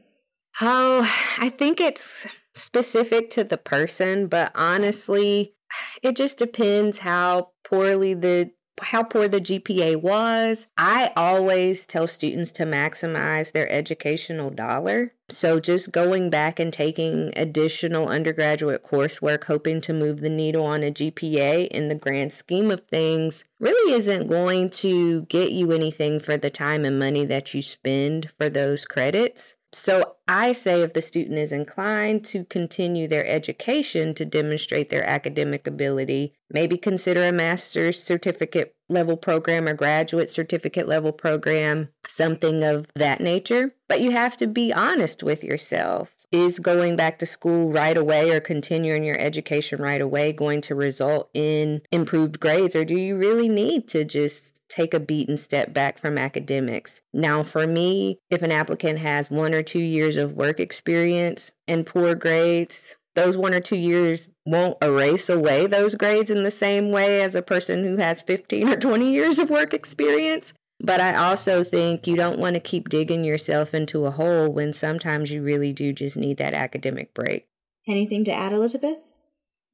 Oh, 0.60 1.08
I 1.38 1.48
think 1.48 1.80
it's 1.80 2.26
specific 2.54 3.30
to 3.30 3.44
the 3.44 3.56
person, 3.56 4.26
but 4.26 4.52
honestly, 4.54 5.54
it 6.02 6.16
just 6.16 6.38
depends 6.38 6.99
how 6.99 7.50
poorly 7.64 8.14
the 8.14 8.50
how 8.80 9.02
poor 9.02 9.28
the 9.28 9.40
GPA 9.40 10.00
was. 10.00 10.66
I 10.76 11.12
always 11.14 11.87
tell 11.87 12.06
students 12.06 12.52
to 12.52 12.64
maximize 12.64 13.52
their 13.52 13.71
educational 13.71 14.50
dollar. 14.50 15.12
So, 15.28 15.61
just 15.61 15.92
going 15.92 16.30
back 16.30 16.59
and 16.59 16.73
taking 16.73 17.32
additional 17.37 18.09
undergraduate 18.09 18.85
coursework, 18.85 19.44
hoping 19.44 19.80
to 19.82 19.92
move 19.92 20.21
the 20.21 20.28
needle 20.28 20.66
on 20.66 20.82
a 20.82 20.90
GPA 20.90 21.68
in 21.68 21.88
the 21.88 21.94
grand 21.94 22.32
scheme 22.32 22.71
of 22.71 22.87
things, 22.87 23.44
really 23.61 23.94
isn't 23.94 24.26
going 24.26 24.71
to 24.71 25.23
get 25.23 25.52
you 25.52 25.73
anything 25.73 26.21
for 26.21 26.37
the 26.37 26.50
time 26.50 26.85
and 26.85 26.99
money 26.99 27.25
that 27.25 27.54
you 27.54 27.62
spend 27.62 28.30
for 28.37 28.50
those 28.50 28.85
credits. 28.85 29.54
So 29.72 30.16
I 30.28 30.52
say 30.52 30.82
if 30.82 30.92
the 30.92 31.02
student 31.02 31.38
is 31.38 31.50
inclined 31.50 32.24
to 32.26 32.44
continue 32.44 33.08
their 33.08 33.26
education 33.26 34.14
to 34.14 34.24
demonstrate 34.24 34.90
their 34.90 35.04
academic 35.08 35.66
ability, 35.66 36.34
maybe 36.50 36.76
consider 36.76 37.24
a 37.24 37.32
master's 37.32 38.02
certificate 38.02 38.74
level 38.88 39.16
program 39.16 39.66
or 39.66 39.74
graduate 39.74 40.30
certificate 40.30 40.86
level 40.86 41.12
program, 41.12 41.88
something 42.06 42.62
of 42.62 42.86
that 42.94 43.20
nature. 43.20 43.74
But 43.88 44.02
you 44.02 44.10
have 44.10 44.36
to 44.38 44.46
be 44.46 44.72
honest 44.72 45.22
with 45.22 45.42
yourself. 45.42 46.14
Is 46.30 46.58
going 46.58 46.96
back 46.96 47.18
to 47.18 47.26
school 47.26 47.70
right 47.70 47.96
away 47.96 48.30
or 48.30 48.40
continuing 48.40 49.04
your 49.04 49.18
education 49.18 49.82
right 49.82 50.00
away 50.00 50.32
going 50.32 50.62
to 50.62 50.74
result 50.74 51.28
in 51.34 51.82
improved 51.90 52.40
grades, 52.40 52.74
or 52.74 52.86
do 52.86 52.94
you 52.94 53.16
really 53.16 53.50
need 53.50 53.86
to 53.88 54.04
just 54.04 54.51
take 54.72 54.94
a 54.94 55.00
beat 55.00 55.28
and 55.28 55.38
step 55.38 55.72
back 55.72 55.98
from 55.98 56.18
academics. 56.18 57.00
Now, 57.12 57.42
for 57.42 57.66
me, 57.66 58.18
if 58.30 58.42
an 58.42 58.52
applicant 58.52 58.98
has 58.98 59.30
one 59.30 59.54
or 59.54 59.62
two 59.62 59.82
years 59.82 60.16
of 60.16 60.32
work 60.32 60.58
experience 60.58 61.52
and 61.68 61.86
poor 61.86 62.14
grades, 62.14 62.96
those 63.14 63.36
one 63.36 63.52
or 63.52 63.60
two 63.60 63.76
years 63.76 64.30
won't 64.46 64.78
erase 64.82 65.28
away 65.28 65.66
those 65.66 65.94
grades 65.94 66.30
in 66.30 66.42
the 66.42 66.50
same 66.50 66.90
way 66.90 67.22
as 67.22 67.34
a 67.34 67.42
person 67.42 67.84
who 67.84 67.98
has 67.98 68.22
15 68.22 68.68
or 68.68 68.76
20 68.76 69.12
years 69.12 69.38
of 69.38 69.50
work 69.50 69.74
experience. 69.74 70.54
But 70.80 71.00
I 71.00 71.14
also 71.14 71.62
think 71.62 72.06
you 72.06 72.16
don't 72.16 72.40
want 72.40 72.54
to 72.54 72.60
keep 72.60 72.88
digging 72.88 73.22
yourself 73.22 73.74
into 73.74 74.06
a 74.06 74.10
hole 74.10 74.48
when 74.48 74.72
sometimes 74.72 75.30
you 75.30 75.42
really 75.42 75.72
do 75.72 75.92
just 75.92 76.16
need 76.16 76.38
that 76.38 76.54
academic 76.54 77.14
break. 77.14 77.46
Anything 77.86 78.24
to 78.24 78.32
add, 78.32 78.52
Elizabeth? 78.52 79.12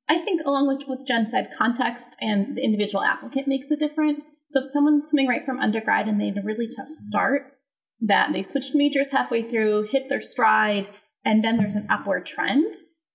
I 0.08 0.18
think, 0.18 0.40
along 0.44 0.68
with 0.68 0.84
what 0.86 1.06
Jen 1.06 1.24
said, 1.24 1.50
context 1.56 2.16
and 2.20 2.56
the 2.56 2.64
individual 2.64 3.04
applicant 3.04 3.46
makes 3.46 3.70
a 3.70 3.76
difference. 3.76 4.30
So, 4.50 4.60
if 4.60 4.66
someone's 4.72 5.06
coming 5.06 5.28
right 5.28 5.44
from 5.44 5.60
undergrad 5.60 6.08
and 6.08 6.20
they 6.20 6.28
had 6.28 6.38
a 6.38 6.42
really 6.42 6.66
tough 6.66 6.86
mm-hmm. 6.86 7.08
start, 7.08 7.52
that 8.00 8.32
they 8.32 8.42
switched 8.42 8.74
majors 8.74 9.10
halfway 9.10 9.42
through, 9.42 9.88
hit 9.90 10.08
their 10.08 10.20
stride, 10.20 10.88
and 11.24 11.44
then 11.44 11.56
there's 11.58 11.74
an 11.74 11.86
upward 11.90 12.24
trend, 12.24 12.72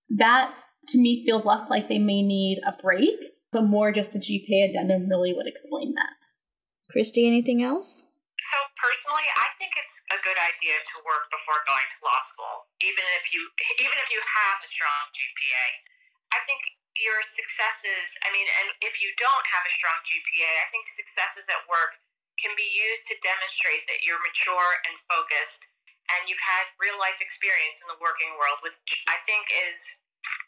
that 0.10 0.54
to 0.90 0.98
me 1.00 1.26
feels 1.26 1.46
less 1.46 1.70
like 1.70 1.88
they 1.88 2.00
may 2.00 2.22
need 2.22 2.60
a 2.68 2.76
break, 2.82 3.18
but 3.52 3.64
more 3.64 3.92
just 3.92 4.16
a 4.16 4.20
GPA 4.20 4.70
addendum 4.70 5.10
really 5.10 5.34
would 5.34 5.48
explain 5.48 5.96
that. 5.96 6.20
Christy, 6.92 7.26
anything 7.26 7.64
else? 7.64 8.06
So 8.38 8.58
personally, 8.76 9.26
I 9.40 9.50
think 9.56 9.74
it's 9.80 9.98
a 10.12 10.20
good 10.20 10.36
idea 10.36 10.78
to 10.84 10.96
work 11.08 11.32
before 11.32 11.64
going 11.64 11.88
to 11.88 11.98
law 12.04 12.20
school, 12.28 12.70
even 12.84 13.06
if 13.18 13.32
you 13.32 13.50
even 13.80 13.98
if 14.04 14.12
you 14.12 14.20
have 14.20 14.60
a 14.60 14.68
strong 14.68 15.10
GPA. 15.16 15.66
I 16.34 16.42
think 16.44 16.60
your 16.98 17.20
successes, 17.26 18.06
I 18.26 18.30
mean, 18.30 18.46
and 18.46 18.70
if 18.86 19.02
you 19.02 19.10
don't 19.18 19.48
have 19.50 19.66
a 19.66 19.72
strong 19.74 19.98
GPA, 20.06 20.52
I 20.62 20.68
think 20.70 20.86
successes 20.90 21.50
at 21.50 21.66
work 21.66 21.98
can 22.38 22.54
be 22.58 22.66
used 22.66 23.06
to 23.10 23.16
demonstrate 23.22 23.86
that 23.90 24.02
you're 24.06 24.22
mature 24.22 24.82
and 24.90 24.98
focused 25.06 25.70
and 26.12 26.28
you've 26.28 26.42
had 26.42 26.70
real 26.78 26.98
life 27.00 27.22
experience 27.24 27.80
in 27.82 27.88
the 27.90 28.02
working 28.02 28.34
world, 28.38 28.60
which 28.62 28.78
I 29.08 29.18
think 29.24 29.48
is, 29.50 29.80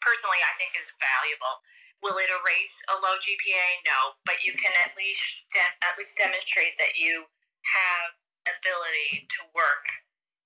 personally, 0.04 0.38
I 0.44 0.54
think 0.60 0.76
is 0.76 0.90
valuable. 1.00 1.64
Will 2.04 2.20
it 2.20 2.28
erase 2.28 2.76
a 2.92 2.96
low 3.00 3.16
GPA? 3.16 3.82
No, 3.88 4.14
but 4.28 4.44
you 4.44 4.52
can 4.52 4.70
at 4.84 4.92
least 4.94 5.48
de- 5.50 5.76
at 5.80 5.96
least 5.96 6.14
demonstrate 6.14 6.76
that 6.76 7.00
you 7.00 7.24
have 7.64 8.20
ability 8.46 9.26
to 9.26 9.40
work 9.56 9.88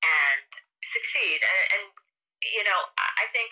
and 0.01 0.47
succeed. 0.81 1.43
And, 1.43 1.63
and 1.75 1.85
you 2.47 2.63
know, 2.63 2.81
I 2.97 3.27
think 3.35 3.51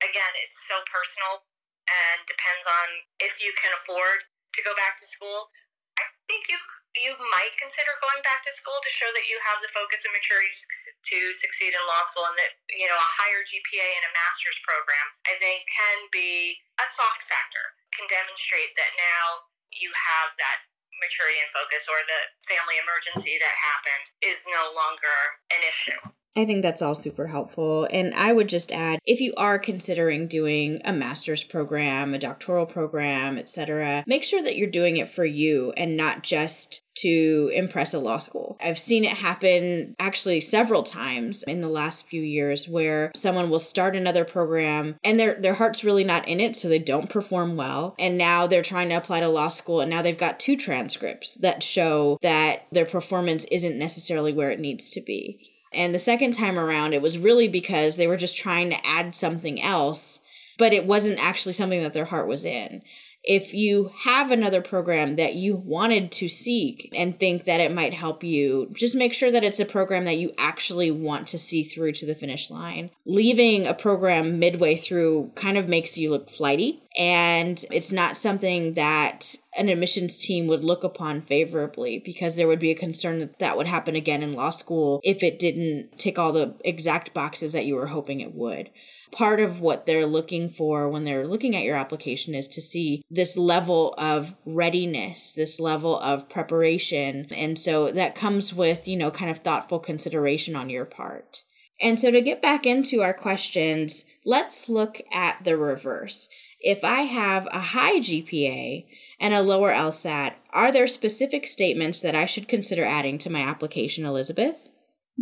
again, 0.00 0.32
it's 0.44 0.56
so 0.70 0.80
personal 0.86 1.44
and 1.88 2.18
depends 2.26 2.66
on 2.66 2.86
if 3.22 3.38
you 3.38 3.54
can 3.56 3.72
afford 3.74 4.26
to 4.54 4.60
go 4.66 4.74
back 4.74 4.98
to 4.98 5.06
school. 5.06 5.50
I 5.96 6.04
think 6.28 6.44
you 6.50 6.58
you 6.98 7.16
might 7.32 7.56
consider 7.56 7.94
going 8.04 8.20
back 8.20 8.44
to 8.44 8.52
school 8.52 8.76
to 8.84 8.90
show 8.92 9.08
that 9.16 9.28
you 9.30 9.40
have 9.40 9.64
the 9.64 9.72
focus 9.72 10.04
and 10.04 10.12
maturity 10.12 10.52
to 10.52 11.18
succeed 11.32 11.72
in 11.72 11.82
law 11.88 12.04
school, 12.12 12.28
and 12.28 12.36
that 12.36 12.52
you 12.68 12.84
know 12.84 12.98
a 12.98 13.12
higher 13.22 13.40
GPA 13.46 13.88
in 13.88 14.04
a 14.04 14.12
master's 14.12 14.60
program 14.60 15.06
I 15.24 15.38
think 15.40 15.64
can 15.70 15.98
be 16.12 16.60
a 16.76 16.86
soft 16.92 17.24
factor. 17.24 17.64
Can 17.96 18.04
demonstrate 18.12 18.76
that 18.76 18.92
now 19.00 19.48
you 19.72 19.88
have 19.88 20.36
that 20.36 20.68
maturity 21.00 21.40
and 21.40 21.52
focus, 21.52 21.84
or 21.88 22.00
the 22.08 22.20
family 22.44 22.76
emergency 22.80 23.36
that 23.40 23.56
happened 23.56 24.06
is 24.24 24.40
no 24.48 24.72
longer 24.72 25.18
an 25.52 25.60
issue. 25.64 26.00
I 26.36 26.44
think 26.44 26.62
that's 26.62 26.82
all 26.82 26.94
super 26.94 27.28
helpful. 27.28 27.88
And 27.90 28.14
I 28.14 28.32
would 28.32 28.48
just 28.48 28.70
add 28.70 29.00
if 29.06 29.20
you 29.20 29.32
are 29.38 29.58
considering 29.58 30.28
doing 30.28 30.80
a 30.84 30.92
master's 30.92 31.42
program, 31.42 32.12
a 32.12 32.18
doctoral 32.18 32.66
program, 32.66 33.38
etc., 33.38 34.04
make 34.06 34.22
sure 34.22 34.42
that 34.42 34.56
you're 34.56 34.70
doing 34.70 34.98
it 34.98 35.08
for 35.08 35.24
you 35.24 35.72
and 35.78 35.96
not 35.96 36.22
just 36.22 36.82
to 36.96 37.50
impress 37.54 37.92
a 37.92 37.98
law 37.98 38.18
school. 38.18 38.56
I've 38.62 38.78
seen 38.78 39.04
it 39.04 39.16
happen 39.16 39.94
actually 39.98 40.40
several 40.40 40.82
times 40.82 41.42
in 41.44 41.60
the 41.60 41.68
last 41.68 42.06
few 42.06 42.22
years 42.22 42.68
where 42.68 43.12
someone 43.14 43.50
will 43.50 43.58
start 43.58 43.96
another 43.96 44.24
program 44.24 44.96
and 45.04 45.20
their 45.20 45.38
their 45.40 45.54
heart's 45.54 45.84
really 45.84 46.04
not 46.04 46.26
in 46.26 46.40
it 46.40 46.56
so 46.56 46.68
they 46.68 46.78
don't 46.78 47.10
perform 47.10 47.56
well 47.56 47.94
and 47.98 48.16
now 48.16 48.46
they're 48.46 48.62
trying 48.62 48.88
to 48.88 48.94
apply 48.94 49.20
to 49.20 49.28
law 49.28 49.48
school 49.48 49.80
and 49.80 49.90
now 49.90 50.00
they've 50.00 50.16
got 50.16 50.40
two 50.40 50.56
transcripts 50.56 51.34
that 51.34 51.62
show 51.62 52.18
that 52.22 52.66
their 52.72 52.86
performance 52.86 53.44
isn't 53.50 53.78
necessarily 53.78 54.32
where 54.32 54.50
it 54.50 54.60
needs 54.60 54.88
to 54.88 55.00
be. 55.02 55.52
And 55.72 55.94
the 55.94 55.98
second 55.98 56.32
time 56.32 56.58
around, 56.58 56.92
it 56.92 57.02
was 57.02 57.18
really 57.18 57.48
because 57.48 57.96
they 57.96 58.06
were 58.06 58.16
just 58.16 58.36
trying 58.36 58.70
to 58.70 58.86
add 58.86 59.14
something 59.14 59.60
else, 59.60 60.20
but 60.58 60.72
it 60.72 60.86
wasn't 60.86 61.22
actually 61.22 61.52
something 61.52 61.82
that 61.82 61.92
their 61.92 62.04
heart 62.04 62.28
was 62.28 62.44
in. 62.44 62.82
If 63.24 63.52
you 63.52 63.90
have 64.04 64.30
another 64.30 64.62
program 64.62 65.16
that 65.16 65.34
you 65.34 65.56
wanted 65.56 66.12
to 66.12 66.28
seek 66.28 66.88
and 66.94 67.18
think 67.18 67.44
that 67.44 67.60
it 67.60 67.74
might 67.74 67.92
help 67.92 68.22
you, 68.22 68.72
just 68.72 68.94
make 68.94 69.12
sure 69.12 69.32
that 69.32 69.42
it's 69.42 69.58
a 69.58 69.64
program 69.64 70.04
that 70.04 70.16
you 70.16 70.32
actually 70.38 70.92
want 70.92 71.26
to 71.28 71.38
see 71.38 71.64
through 71.64 71.92
to 71.94 72.06
the 72.06 72.14
finish 72.14 72.50
line. 72.50 72.90
Leaving 73.04 73.66
a 73.66 73.74
program 73.74 74.38
midway 74.38 74.76
through 74.76 75.32
kind 75.34 75.58
of 75.58 75.68
makes 75.68 75.98
you 75.98 76.10
look 76.10 76.30
flighty, 76.30 76.84
and 76.96 77.62
it's 77.70 77.92
not 77.92 78.16
something 78.16 78.74
that 78.74 79.34
an 79.58 79.68
admissions 79.68 80.16
team 80.16 80.46
would 80.46 80.64
look 80.64 80.82
upon 80.82 81.20
favorably 81.20 82.00
because 82.04 82.34
there 82.34 82.48
would 82.48 82.58
be 82.58 82.70
a 82.70 82.76
concern 82.76 83.18
that 83.18 83.38
that 83.38 83.56
would 83.56 83.66
happen 83.66 83.94
again 83.94 84.22
in 84.22 84.32
law 84.32 84.50
school 84.50 85.00
if 85.02 85.22
it 85.22 85.38
didn't 85.38 85.98
tick 85.98 86.18
all 86.18 86.32
the 86.32 86.54
exact 86.64 87.12
boxes 87.12 87.52
that 87.52 87.66
you 87.66 87.74
were 87.74 87.88
hoping 87.88 88.20
it 88.20 88.34
would. 88.34 88.70
Part 89.12 89.40
of 89.40 89.60
what 89.60 89.84
they're 89.84 90.06
looking 90.06 90.48
for 90.48 90.88
when 90.88 91.04
they're 91.04 91.28
looking 91.28 91.54
at 91.54 91.64
your 91.64 91.76
application 91.76 92.34
is 92.34 92.46
to 92.48 92.60
see 92.60 93.02
this 93.10 93.36
level 93.36 93.94
of 93.98 94.34
readiness, 94.46 95.32
this 95.32 95.60
level 95.60 95.98
of 96.00 96.28
preparation. 96.28 97.26
And 97.30 97.58
so 97.58 97.92
that 97.92 98.14
comes 98.14 98.54
with, 98.54 98.88
you 98.88 98.96
know, 98.96 99.10
kind 99.10 99.30
of 99.30 99.38
thoughtful 99.38 99.78
consideration 99.80 100.56
on 100.56 100.70
your 100.70 100.86
part. 100.86 101.42
And 101.80 102.00
so 102.00 102.10
to 102.10 102.20
get 102.22 102.40
back 102.40 102.64
into 102.64 103.02
our 103.02 103.12
questions, 103.12 104.04
let's 104.24 104.68
look 104.68 105.00
at 105.12 105.44
the 105.44 105.56
reverse. 105.56 106.28
If 106.66 106.82
I 106.84 107.02
have 107.02 107.46
a 107.52 107.60
high 107.60 108.00
GPA, 108.00 108.84
and 109.20 109.34
a 109.34 109.42
lower 109.42 109.72
LSAT, 109.72 110.34
are 110.50 110.70
there 110.70 110.86
specific 110.86 111.46
statements 111.46 112.00
that 112.00 112.14
I 112.14 112.26
should 112.26 112.48
consider 112.48 112.84
adding 112.84 113.18
to 113.18 113.30
my 113.30 113.40
application, 113.40 114.04
Elizabeth? 114.04 114.68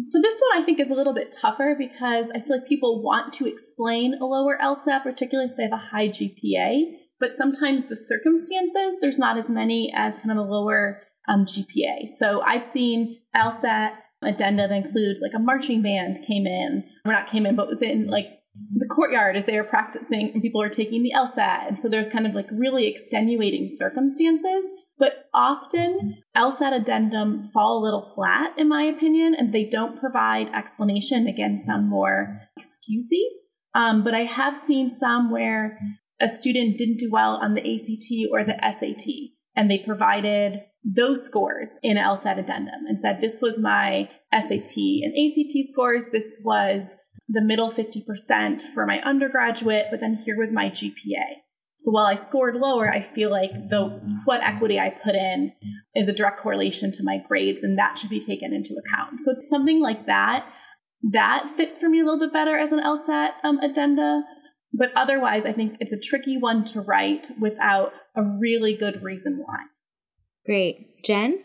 So 0.02 0.20
this 0.20 0.40
one 0.40 0.62
I 0.62 0.66
think 0.66 0.80
is 0.80 0.90
a 0.90 0.94
little 0.94 1.14
bit 1.14 1.34
tougher 1.40 1.76
because 1.78 2.30
I 2.30 2.40
feel 2.40 2.58
like 2.58 2.66
people 2.66 3.02
want 3.02 3.32
to 3.34 3.46
explain 3.46 4.14
a 4.14 4.26
lower 4.26 4.58
LSAT, 4.60 5.04
particularly 5.04 5.50
if 5.50 5.56
they 5.56 5.62
have 5.64 5.72
a 5.72 5.76
high 5.76 6.08
GPA. 6.08 6.96
But 7.20 7.30
sometimes 7.30 7.84
the 7.84 7.94
circumstances, 7.94 8.96
there's 9.00 9.20
not 9.20 9.38
as 9.38 9.48
many 9.48 9.92
as 9.94 10.16
kind 10.16 10.32
of 10.32 10.38
a 10.38 10.50
lower 10.50 11.02
um, 11.28 11.44
GPA. 11.44 12.08
So 12.18 12.42
I've 12.42 12.64
seen 12.64 13.20
LSAT 13.36 13.92
addenda 14.22 14.66
that 14.66 14.74
includes 14.74 15.20
like 15.20 15.34
a 15.34 15.38
marching 15.38 15.80
band 15.80 16.16
came 16.26 16.46
in, 16.46 16.84
or 17.04 17.12
not 17.12 17.28
came 17.28 17.46
in, 17.46 17.54
but 17.54 17.68
was 17.68 17.82
in 17.82 18.08
like 18.08 18.40
the 18.54 18.86
courtyard 18.86 19.36
as 19.36 19.46
they 19.46 19.58
are 19.58 19.64
practicing 19.64 20.30
and 20.32 20.42
people 20.42 20.62
are 20.62 20.68
taking 20.68 21.02
the 21.02 21.12
LSAT. 21.14 21.66
And 21.66 21.78
so 21.78 21.88
there's 21.88 22.08
kind 22.08 22.26
of 22.26 22.34
like 22.34 22.48
really 22.50 22.86
extenuating 22.86 23.66
circumstances 23.68 24.64
but 24.98 25.28
often 25.34 26.22
LSAT 26.36 26.72
addendum 26.72 27.44
fall 27.44 27.78
a 27.78 27.84
little 27.84 28.02
flat, 28.02 28.56
in 28.58 28.68
my 28.68 28.82
opinion, 28.82 29.34
and 29.34 29.52
they 29.52 29.64
don't 29.64 29.98
provide 29.98 30.48
explanation. 30.54 31.26
Again, 31.26 31.58
sound 31.58 31.88
more 31.88 32.40
excusey. 32.58 33.24
Um, 33.74 34.04
but 34.04 34.14
I 34.14 34.20
have 34.20 34.56
seen 34.56 34.88
some 34.88 35.30
where 35.32 35.78
a 36.20 36.28
student 36.28 36.78
didn't 36.78 36.98
do 36.98 37.10
well 37.10 37.36
on 37.36 37.54
the 37.54 37.60
ACT 37.60 38.30
or 38.32 38.44
the 38.44 38.56
SAT, 38.62 39.32
and 39.56 39.68
they 39.68 39.78
provided 39.78 40.60
those 40.84 41.24
scores 41.24 41.76
in 41.82 41.96
LSAT 41.96 42.38
addendum 42.38 42.86
and 42.86 43.00
said, 43.00 43.20
This 43.20 43.40
was 43.40 43.58
my 43.58 44.08
SAT 44.32 44.76
and 44.76 45.12
ACT 45.12 45.66
scores. 45.72 46.10
This 46.10 46.38
was 46.44 46.94
the 47.28 47.42
middle 47.42 47.70
50% 47.70 48.62
for 48.74 48.86
my 48.86 49.00
undergraduate, 49.02 49.86
but 49.90 50.00
then 50.00 50.14
here 50.14 50.38
was 50.38 50.52
my 50.52 50.68
GPA. 50.68 51.40
So 51.76 51.90
while 51.90 52.06
I 52.06 52.14
scored 52.14 52.54
lower, 52.54 52.88
I 52.88 53.00
feel 53.00 53.30
like 53.30 53.50
the 53.68 54.00
sweat 54.22 54.40
equity 54.42 54.78
I 54.78 54.90
put 54.90 55.14
in 55.14 55.52
is 55.94 56.08
a 56.08 56.12
direct 56.12 56.40
correlation 56.40 56.92
to 56.92 57.02
my 57.02 57.18
grades, 57.26 57.62
and 57.62 57.78
that 57.78 57.98
should 57.98 58.10
be 58.10 58.20
taken 58.20 58.52
into 58.52 58.74
account. 58.74 59.20
So 59.20 59.32
it's 59.32 59.48
something 59.48 59.80
like 59.80 60.06
that 60.06 60.46
that 61.12 61.50
fits 61.56 61.76
for 61.76 61.88
me 61.88 62.00
a 62.00 62.04
little 62.04 62.20
bit 62.20 62.32
better 62.32 62.56
as 62.56 62.72
an 62.72 62.80
LSAT 62.80 63.32
um, 63.42 63.58
addenda. 63.58 64.22
But 64.72 64.90
otherwise, 64.96 65.44
I 65.44 65.52
think 65.52 65.76
it's 65.78 65.92
a 65.92 66.00
tricky 66.00 66.36
one 66.36 66.64
to 66.64 66.80
write 66.80 67.28
without 67.38 67.92
a 68.16 68.22
really 68.22 68.74
good 68.74 69.02
reason 69.02 69.42
why. 69.44 69.66
Great. 70.44 71.04
Jen? 71.04 71.44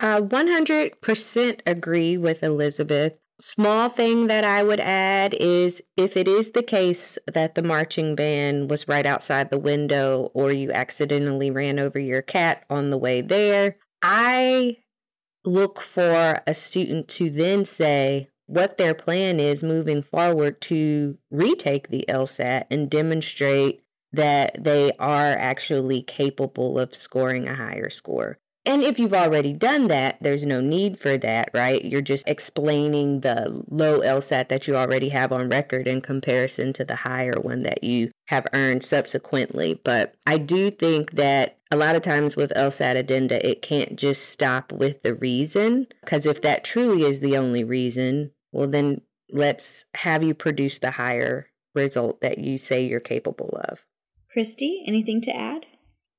I 0.00 0.20
100% 0.20 1.60
agree 1.66 2.18
with 2.18 2.42
Elizabeth. 2.42 3.14
Small 3.40 3.88
thing 3.88 4.28
that 4.28 4.44
I 4.44 4.62
would 4.62 4.78
add 4.78 5.34
is 5.34 5.82
if 5.96 6.16
it 6.16 6.28
is 6.28 6.52
the 6.52 6.62
case 6.62 7.18
that 7.26 7.56
the 7.56 7.62
marching 7.62 8.14
band 8.14 8.70
was 8.70 8.86
right 8.86 9.04
outside 9.04 9.50
the 9.50 9.58
window 9.58 10.30
or 10.34 10.52
you 10.52 10.70
accidentally 10.70 11.50
ran 11.50 11.80
over 11.80 11.98
your 11.98 12.22
cat 12.22 12.64
on 12.70 12.90
the 12.90 12.98
way 12.98 13.22
there, 13.22 13.76
I 14.02 14.76
look 15.44 15.80
for 15.80 16.42
a 16.46 16.54
student 16.54 17.08
to 17.08 17.28
then 17.28 17.64
say 17.64 18.28
what 18.46 18.78
their 18.78 18.94
plan 18.94 19.40
is 19.40 19.64
moving 19.64 20.02
forward 20.02 20.60
to 20.60 21.18
retake 21.30 21.88
the 21.88 22.04
LSAT 22.08 22.66
and 22.70 22.88
demonstrate 22.88 23.82
that 24.12 24.62
they 24.62 24.92
are 25.00 25.32
actually 25.32 26.02
capable 26.02 26.78
of 26.78 26.94
scoring 26.94 27.48
a 27.48 27.54
higher 27.54 27.90
score. 27.90 28.38
And 28.66 28.82
if 28.82 28.98
you've 28.98 29.12
already 29.12 29.52
done 29.52 29.88
that, 29.88 30.16
there's 30.22 30.44
no 30.44 30.60
need 30.60 30.98
for 30.98 31.18
that, 31.18 31.50
right? 31.52 31.84
You're 31.84 32.00
just 32.00 32.26
explaining 32.26 33.20
the 33.20 33.62
low 33.68 34.00
LSAT 34.00 34.48
that 34.48 34.66
you 34.66 34.76
already 34.76 35.10
have 35.10 35.32
on 35.32 35.50
record 35.50 35.86
in 35.86 36.00
comparison 36.00 36.72
to 36.74 36.84
the 36.84 36.96
higher 36.96 37.38
one 37.40 37.62
that 37.64 37.84
you 37.84 38.10
have 38.28 38.46
earned 38.54 38.82
subsequently. 38.82 39.80
But 39.84 40.14
I 40.26 40.38
do 40.38 40.70
think 40.70 41.12
that 41.12 41.58
a 41.70 41.76
lot 41.76 41.94
of 41.94 42.02
times 42.02 42.36
with 42.36 42.52
LSAT 42.56 42.96
addenda, 42.96 43.46
it 43.46 43.60
can't 43.60 43.96
just 43.96 44.30
stop 44.30 44.72
with 44.72 45.02
the 45.02 45.14
reason. 45.14 45.86
Because 46.02 46.24
if 46.24 46.40
that 46.40 46.64
truly 46.64 47.02
is 47.02 47.20
the 47.20 47.36
only 47.36 47.64
reason, 47.64 48.30
well, 48.50 48.68
then 48.68 49.02
let's 49.30 49.84
have 49.96 50.24
you 50.24 50.32
produce 50.32 50.78
the 50.78 50.92
higher 50.92 51.48
result 51.74 52.22
that 52.22 52.38
you 52.38 52.56
say 52.56 52.86
you're 52.86 53.00
capable 53.00 53.60
of. 53.68 53.84
Christy, 54.30 54.82
anything 54.86 55.20
to 55.22 55.36
add? 55.36 55.66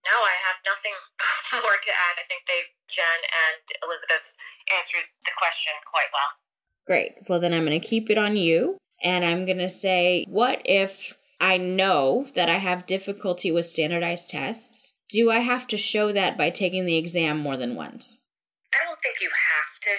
No, 0.05 0.21
I 0.21 0.37
have 0.45 0.61
nothing 0.61 0.93
more 1.65 1.81
to 1.81 1.91
add. 1.91 2.21
I 2.21 2.25
think 2.29 2.45
they, 2.45 2.69
Jen 2.85 3.25
and 3.25 3.65
Elizabeth, 3.81 4.33
answered 4.69 5.09
the 5.25 5.33
question 5.33 5.73
quite 5.85 6.13
well. 6.13 6.37
Great. 6.85 7.25
Well, 7.27 7.41
then 7.41 7.53
I'm 7.53 7.65
going 7.65 7.79
to 7.79 7.85
keep 7.85 8.09
it 8.09 8.17
on 8.17 8.37
you. 8.37 8.77
And 9.03 9.25
I'm 9.25 9.45
going 9.45 9.59
to 9.59 9.69
say, 9.69 10.25
what 10.29 10.61
if 10.63 11.17
I 11.41 11.57
know 11.57 12.27
that 12.35 12.49
I 12.49 12.57
have 12.57 12.85
difficulty 12.85 13.51
with 13.51 13.65
standardized 13.65 14.29
tests? 14.29 14.93
Do 15.09 15.29
I 15.31 15.39
have 15.39 15.67
to 15.67 15.77
show 15.77 16.11
that 16.13 16.37
by 16.37 16.49
taking 16.49 16.85
the 16.85 16.97
exam 16.97 17.39
more 17.39 17.57
than 17.57 17.75
once? 17.75 18.23
I 18.73 18.85
don't 18.85 18.99
think 18.99 19.21
you 19.21 19.29
have 19.29 19.71
to 19.81 19.93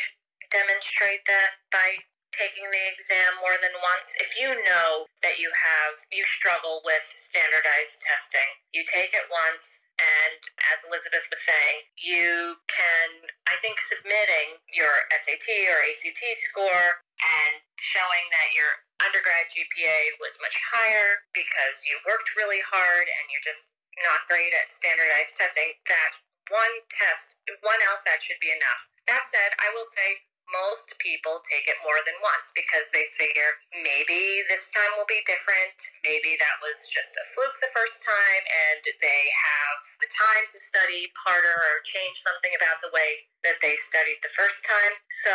demonstrate 0.51 1.27
that 1.27 1.51
by 1.73 2.03
taking 2.37 2.69
the 2.69 2.85
exam 2.93 3.41
more 3.41 3.57
than 3.65 3.73
once, 3.81 4.13
if 4.21 4.37
you 4.37 4.49
know 4.49 5.09
that 5.25 5.41
you 5.41 5.49
have, 5.49 5.97
you 6.13 6.25
struggle 6.25 6.85
with 6.85 7.05
standardized 7.05 7.97
testing, 8.05 8.49
you 8.77 8.85
take 8.85 9.17
it 9.17 9.25
once, 9.33 9.76
and 9.97 10.41
as 10.73 10.85
Elizabeth 10.85 11.25
was 11.33 11.41
saying, 11.41 11.77
you 11.97 12.61
can, 12.69 13.09
I 13.49 13.57
think, 13.65 13.81
submitting 13.89 14.61
your 14.69 14.93
SAT 15.25 15.49
or 15.73 15.79
ACT 15.89 16.23
score 16.53 17.01
and 17.17 17.55
showing 17.81 18.25
that 18.29 18.49
your 18.53 18.71
undergrad 19.01 19.49
GPA 19.49 20.21
was 20.21 20.37
much 20.45 20.57
higher 20.69 21.25
because 21.33 21.77
you 21.89 21.97
worked 22.05 22.37
really 22.37 22.61
hard 22.61 23.09
and 23.09 23.25
you're 23.33 23.45
just 23.45 23.73
not 24.05 24.29
great 24.29 24.53
at 24.53 24.69
standardized 24.69 25.37
testing, 25.41 25.73
that 25.89 26.13
one 26.53 26.75
test, 26.93 27.41
one 27.65 27.81
LSAT 27.81 28.21
should 28.21 28.41
be 28.45 28.53
enough. 28.53 28.81
That 29.09 29.25
said, 29.25 29.57
I 29.59 29.73
will 29.73 29.89
say 29.97 30.21
most 30.55 30.95
people 31.03 31.43
take 31.43 31.67
it 31.67 31.79
more 31.83 31.99
than 32.07 32.15
once 32.23 32.55
because 32.55 32.87
they 32.95 33.07
figure 33.19 33.51
maybe 33.83 34.43
this 34.47 34.71
time 34.71 34.93
will 34.95 35.09
be 35.11 35.19
different. 35.27 35.75
Maybe 36.07 36.39
that 36.39 36.57
was 36.63 36.87
just 36.87 37.11
a 37.19 37.25
fluke 37.35 37.59
the 37.59 37.73
first 37.75 37.99
time 38.03 38.43
and 38.47 38.83
they 39.03 39.23
have 39.31 39.79
the 39.99 40.11
time 40.11 40.45
to 40.47 40.59
study 40.63 41.11
harder 41.19 41.59
or 41.59 41.83
change 41.83 42.15
something 42.23 42.55
about 42.55 42.79
the 42.79 42.95
way 42.95 43.27
that 43.43 43.59
they 43.59 43.75
studied 43.91 44.23
the 44.23 44.33
first 44.39 44.63
time. 44.63 44.95
So, 45.27 45.35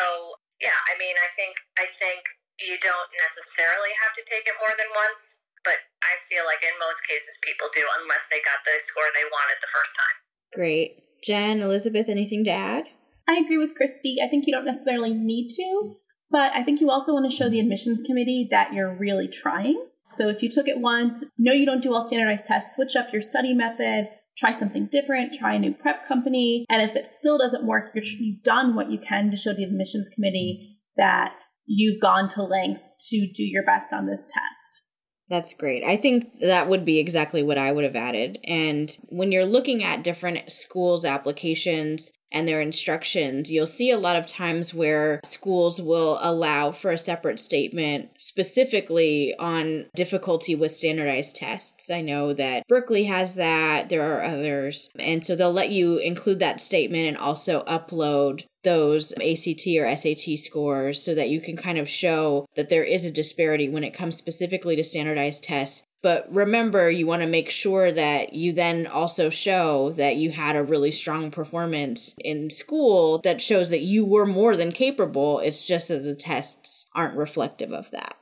yeah, 0.63 0.79
I 0.87 0.95
mean, 0.95 1.15
I 1.19 1.29
think 1.35 1.59
I 1.75 1.87
think 1.99 2.23
you 2.63 2.79
don't 2.79 3.11
necessarily 3.19 3.91
have 3.99 4.15
to 4.15 4.23
take 4.23 4.47
it 4.47 4.55
more 4.63 4.71
than 4.79 4.87
once, 4.95 5.43
but 5.67 5.81
I 6.07 6.15
feel 6.29 6.47
like 6.47 6.63
in 6.63 6.73
most 6.79 7.03
cases 7.03 7.35
people 7.43 7.67
do 7.75 7.83
unless 7.99 8.31
they 8.31 8.39
got 8.47 8.63
the 8.63 8.79
score 8.87 9.11
they 9.11 9.27
wanted 9.27 9.59
the 9.59 9.71
first 9.71 9.93
time. 9.97 10.17
Great. 10.55 11.03
Jen, 11.19 11.59
Elizabeth, 11.59 12.07
anything 12.07 12.47
to 12.47 12.53
add? 12.53 12.89
I 13.27 13.37
agree 13.37 13.57
with 13.57 13.75
Christy. 13.75 14.17
I 14.23 14.27
think 14.27 14.45
you 14.47 14.53
don't 14.53 14.65
necessarily 14.65 15.13
need 15.13 15.49
to, 15.49 15.95
but 16.29 16.51
I 16.53 16.63
think 16.63 16.81
you 16.81 16.89
also 16.89 17.13
want 17.13 17.29
to 17.29 17.35
show 17.35 17.49
the 17.49 17.59
admissions 17.59 18.01
committee 18.05 18.47
that 18.51 18.73
you're 18.73 18.95
really 18.95 19.27
trying. 19.27 19.85
So 20.05 20.27
if 20.27 20.41
you 20.41 20.49
took 20.49 20.67
it 20.67 20.79
once, 20.79 21.23
know 21.37 21.53
you 21.53 21.65
don't 21.65 21.83
do 21.83 21.93
all 21.93 22.01
standardized 22.01 22.47
tests, 22.47 22.75
switch 22.75 22.95
up 22.95 23.13
your 23.13 23.21
study 23.21 23.53
method, 23.53 24.09
try 24.37 24.51
something 24.51 24.87
different, 24.91 25.33
try 25.33 25.53
a 25.53 25.59
new 25.59 25.73
prep 25.73 26.07
company. 26.07 26.65
And 26.69 26.81
if 26.81 26.95
it 26.95 27.05
still 27.05 27.37
doesn't 27.37 27.65
work, 27.65 27.91
you've 27.95 28.43
done 28.43 28.75
what 28.75 28.91
you 28.91 28.97
can 28.97 29.29
to 29.31 29.37
show 29.37 29.53
the 29.53 29.63
admissions 29.63 30.09
committee 30.09 30.79
that 30.97 31.33
you've 31.65 32.01
gone 32.01 32.27
to 32.29 32.43
lengths 32.43 32.93
to 33.09 33.31
do 33.33 33.43
your 33.43 33.63
best 33.63 33.93
on 33.93 34.07
this 34.07 34.21
test. 34.21 34.81
That's 35.29 35.53
great. 35.53 35.83
I 35.85 35.95
think 35.95 36.39
that 36.41 36.67
would 36.67 36.83
be 36.83 36.99
exactly 36.99 37.41
what 37.41 37.57
I 37.57 37.71
would 37.71 37.85
have 37.85 37.95
added. 37.95 38.37
And 38.43 38.95
when 39.07 39.31
you're 39.31 39.45
looking 39.45 39.81
at 39.81 40.03
different 40.03 40.51
schools' 40.51 41.05
applications, 41.05 42.11
and 42.31 42.47
their 42.47 42.61
instructions, 42.61 43.51
you'll 43.51 43.65
see 43.65 43.91
a 43.91 43.97
lot 43.97 44.15
of 44.15 44.27
times 44.27 44.73
where 44.73 45.19
schools 45.23 45.81
will 45.81 46.17
allow 46.21 46.71
for 46.71 46.91
a 46.91 46.97
separate 46.97 47.39
statement 47.39 48.09
specifically 48.17 49.35
on 49.39 49.85
difficulty 49.95 50.55
with 50.55 50.75
standardized 50.75 51.35
tests. 51.35 51.89
I 51.89 52.01
know 52.01 52.33
that 52.33 52.67
Berkeley 52.67 53.05
has 53.05 53.35
that, 53.35 53.89
there 53.89 54.17
are 54.17 54.23
others. 54.23 54.89
And 54.97 55.23
so 55.23 55.35
they'll 55.35 55.51
let 55.51 55.71
you 55.71 55.97
include 55.97 56.39
that 56.39 56.61
statement 56.61 57.07
and 57.07 57.17
also 57.17 57.63
upload 57.63 58.45
those 58.63 59.11
ACT 59.13 59.67
or 59.79 59.95
SAT 59.95 60.37
scores 60.37 61.01
so 61.01 61.15
that 61.15 61.29
you 61.29 61.41
can 61.41 61.57
kind 61.57 61.77
of 61.77 61.89
show 61.89 62.45
that 62.55 62.69
there 62.69 62.83
is 62.83 63.05
a 63.05 63.11
disparity 63.11 63.67
when 63.67 63.83
it 63.83 63.93
comes 63.93 64.15
specifically 64.15 64.75
to 64.75 64.83
standardized 64.83 65.43
tests 65.43 65.83
but 66.01 66.27
remember, 66.33 66.89
you 66.89 67.05
want 67.05 67.21
to 67.21 67.27
make 67.27 67.49
sure 67.49 67.91
that 67.91 68.33
you 68.33 68.53
then 68.53 68.87
also 68.87 69.29
show 69.29 69.91
that 69.91 70.15
you 70.15 70.31
had 70.31 70.55
a 70.55 70.63
really 70.63 70.91
strong 70.91 71.29
performance 71.29 72.15
in 72.19 72.49
school 72.49 73.19
that 73.23 73.41
shows 73.41 73.69
that 73.69 73.81
you 73.81 74.03
were 74.03 74.25
more 74.25 74.57
than 74.57 74.71
capable. 74.71 75.39
It's 75.39 75.65
just 75.65 75.89
that 75.89 76.03
the 76.03 76.15
tests 76.15 76.87
aren't 76.95 77.17
reflective 77.17 77.71
of 77.71 77.91
that. 77.91 78.15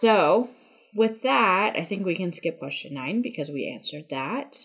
So, 0.00 0.50
with 0.94 1.22
that, 1.22 1.74
I 1.76 1.82
think 1.82 2.06
we 2.06 2.14
can 2.14 2.32
skip 2.32 2.58
question 2.58 2.94
nine 2.94 3.22
because 3.22 3.48
we 3.48 3.66
answered 3.66 4.04
that. 4.10 4.64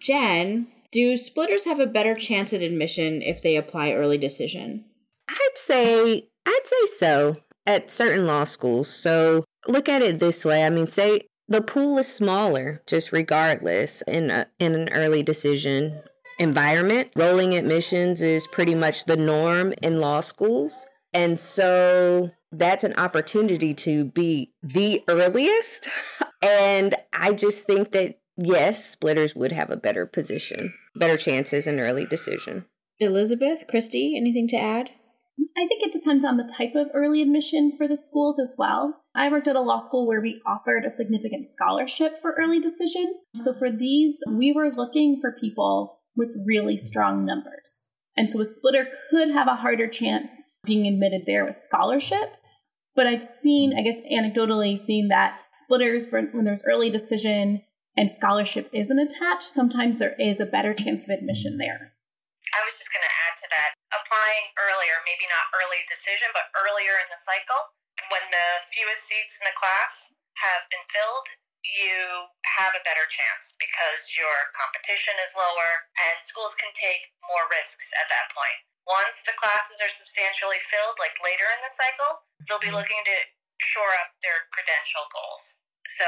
Jen, 0.00 0.68
do 0.90 1.16
splitters 1.16 1.64
have 1.64 1.80
a 1.80 1.86
better 1.86 2.14
chance 2.14 2.52
at 2.52 2.62
admission 2.62 3.20
if 3.20 3.42
they 3.42 3.56
apply 3.56 3.92
early 3.92 4.18
decision? 4.18 4.84
I'd 5.28 5.56
say 5.56 6.28
I'd 6.46 6.60
say 6.64 6.86
so 6.98 7.36
at 7.66 7.90
certain 7.90 8.24
law 8.24 8.44
schools. 8.44 8.88
So 8.88 9.44
look 9.66 9.88
at 9.88 10.02
it 10.02 10.20
this 10.20 10.44
way. 10.44 10.64
I 10.64 10.70
mean, 10.70 10.86
say 10.86 11.22
the 11.48 11.62
pool 11.62 11.98
is 11.98 12.06
smaller, 12.06 12.82
just 12.86 13.10
regardless, 13.10 14.02
in, 14.06 14.30
a, 14.30 14.46
in 14.58 14.74
an 14.74 14.88
early 14.90 15.22
decision 15.22 16.00
environment. 16.38 17.10
Rolling 17.16 17.54
admissions 17.54 18.20
is 18.20 18.46
pretty 18.46 18.74
much 18.74 19.04
the 19.06 19.16
norm 19.16 19.72
in 19.82 19.98
law 19.98 20.20
schools. 20.20 20.86
And 21.12 21.38
so 21.38 22.30
that's 22.52 22.84
an 22.84 22.94
opportunity 22.94 23.74
to 23.74 24.04
be 24.04 24.52
the 24.62 25.02
earliest. 25.08 25.88
and 26.42 26.94
I 27.12 27.32
just 27.32 27.66
think 27.66 27.92
that, 27.92 28.20
yes, 28.36 28.84
splitters 28.84 29.34
would 29.34 29.52
have 29.52 29.70
a 29.70 29.76
better 29.76 30.06
position, 30.06 30.74
better 30.94 31.16
chances 31.16 31.66
in 31.66 31.80
early 31.80 32.04
decision. 32.04 32.66
Elizabeth, 33.00 33.64
Christy, 33.68 34.16
anything 34.16 34.48
to 34.48 34.56
add? 34.56 34.90
I 35.56 35.66
think 35.66 35.82
it 35.82 35.92
depends 35.92 36.24
on 36.24 36.36
the 36.36 36.44
type 36.44 36.74
of 36.74 36.90
early 36.94 37.20
admission 37.20 37.72
for 37.76 37.88
the 37.88 37.96
schools 37.96 38.38
as 38.38 38.54
well. 38.56 39.02
I 39.14 39.28
worked 39.28 39.48
at 39.48 39.56
a 39.56 39.60
law 39.60 39.78
school 39.78 40.06
where 40.06 40.20
we 40.20 40.40
offered 40.46 40.84
a 40.84 40.90
significant 40.90 41.46
scholarship 41.46 42.18
for 42.20 42.34
early 42.38 42.60
decision. 42.60 43.14
So 43.36 43.52
for 43.52 43.70
these, 43.70 44.18
we 44.28 44.52
were 44.52 44.70
looking 44.70 45.18
for 45.20 45.32
people 45.32 46.00
with 46.16 46.36
really 46.46 46.76
strong 46.76 47.24
numbers. 47.24 47.90
And 48.16 48.30
so 48.30 48.40
a 48.40 48.44
splitter 48.44 48.88
could 49.10 49.30
have 49.30 49.48
a 49.48 49.54
harder 49.54 49.88
chance 49.88 50.30
being 50.64 50.86
admitted 50.86 51.22
there 51.26 51.44
with 51.44 51.54
scholarship. 51.54 52.36
But 52.94 53.06
I've 53.06 53.22
seen, 53.22 53.78
I 53.78 53.82
guess 53.82 54.00
anecdotally, 54.12 54.76
seen 54.76 55.08
that 55.08 55.38
splitters, 55.52 56.04
for, 56.04 56.22
when 56.22 56.44
there's 56.44 56.64
early 56.66 56.90
decision 56.90 57.62
and 57.96 58.10
scholarship 58.10 58.68
isn't 58.72 58.98
attached, 58.98 59.44
sometimes 59.44 59.98
there 59.98 60.16
is 60.18 60.40
a 60.40 60.46
better 60.46 60.74
chance 60.74 61.04
of 61.04 61.10
admission 61.10 61.58
there. 61.58 61.92
I 62.54 62.64
was 62.64 62.74
just 62.74 62.92
going 62.92 63.02
to 63.02 63.17
applying 64.28 64.52
earlier, 64.60 65.00
maybe 65.08 65.24
not 65.32 65.48
early 65.56 65.80
decision, 65.88 66.28
but 66.36 66.52
earlier 66.52 67.00
in 67.00 67.08
the 67.08 67.16
cycle, 67.16 67.72
when 68.12 68.20
the 68.28 68.48
fewest 68.68 69.08
seats 69.08 69.40
in 69.40 69.48
the 69.48 69.56
class 69.56 70.12
have 70.36 70.68
been 70.68 70.84
filled, 70.92 71.32
you 71.64 72.28
have 72.44 72.76
a 72.76 72.84
better 72.84 73.08
chance 73.08 73.56
because 73.56 74.12
your 74.12 74.52
competition 74.52 75.16
is 75.24 75.32
lower 75.32 75.88
and 76.04 76.20
schools 76.20 76.52
can 76.60 76.68
take 76.76 77.08
more 77.24 77.48
risks 77.48 77.88
at 77.96 78.12
that 78.12 78.28
point. 78.36 78.60
Once 78.84 79.16
the 79.24 79.32
classes 79.40 79.80
are 79.80 79.88
substantially 79.88 80.60
filled, 80.60 81.00
like 81.00 81.16
later 81.24 81.48
in 81.48 81.64
the 81.64 81.72
cycle, 81.72 82.28
they'll 82.44 82.60
be 82.60 82.68
mm-hmm. 82.68 82.84
looking 82.84 83.00
to 83.08 83.16
shore 83.64 83.96
up 83.96 84.12
their 84.20 84.44
credential 84.52 85.08
goals. 85.08 85.64
So, 85.88 86.04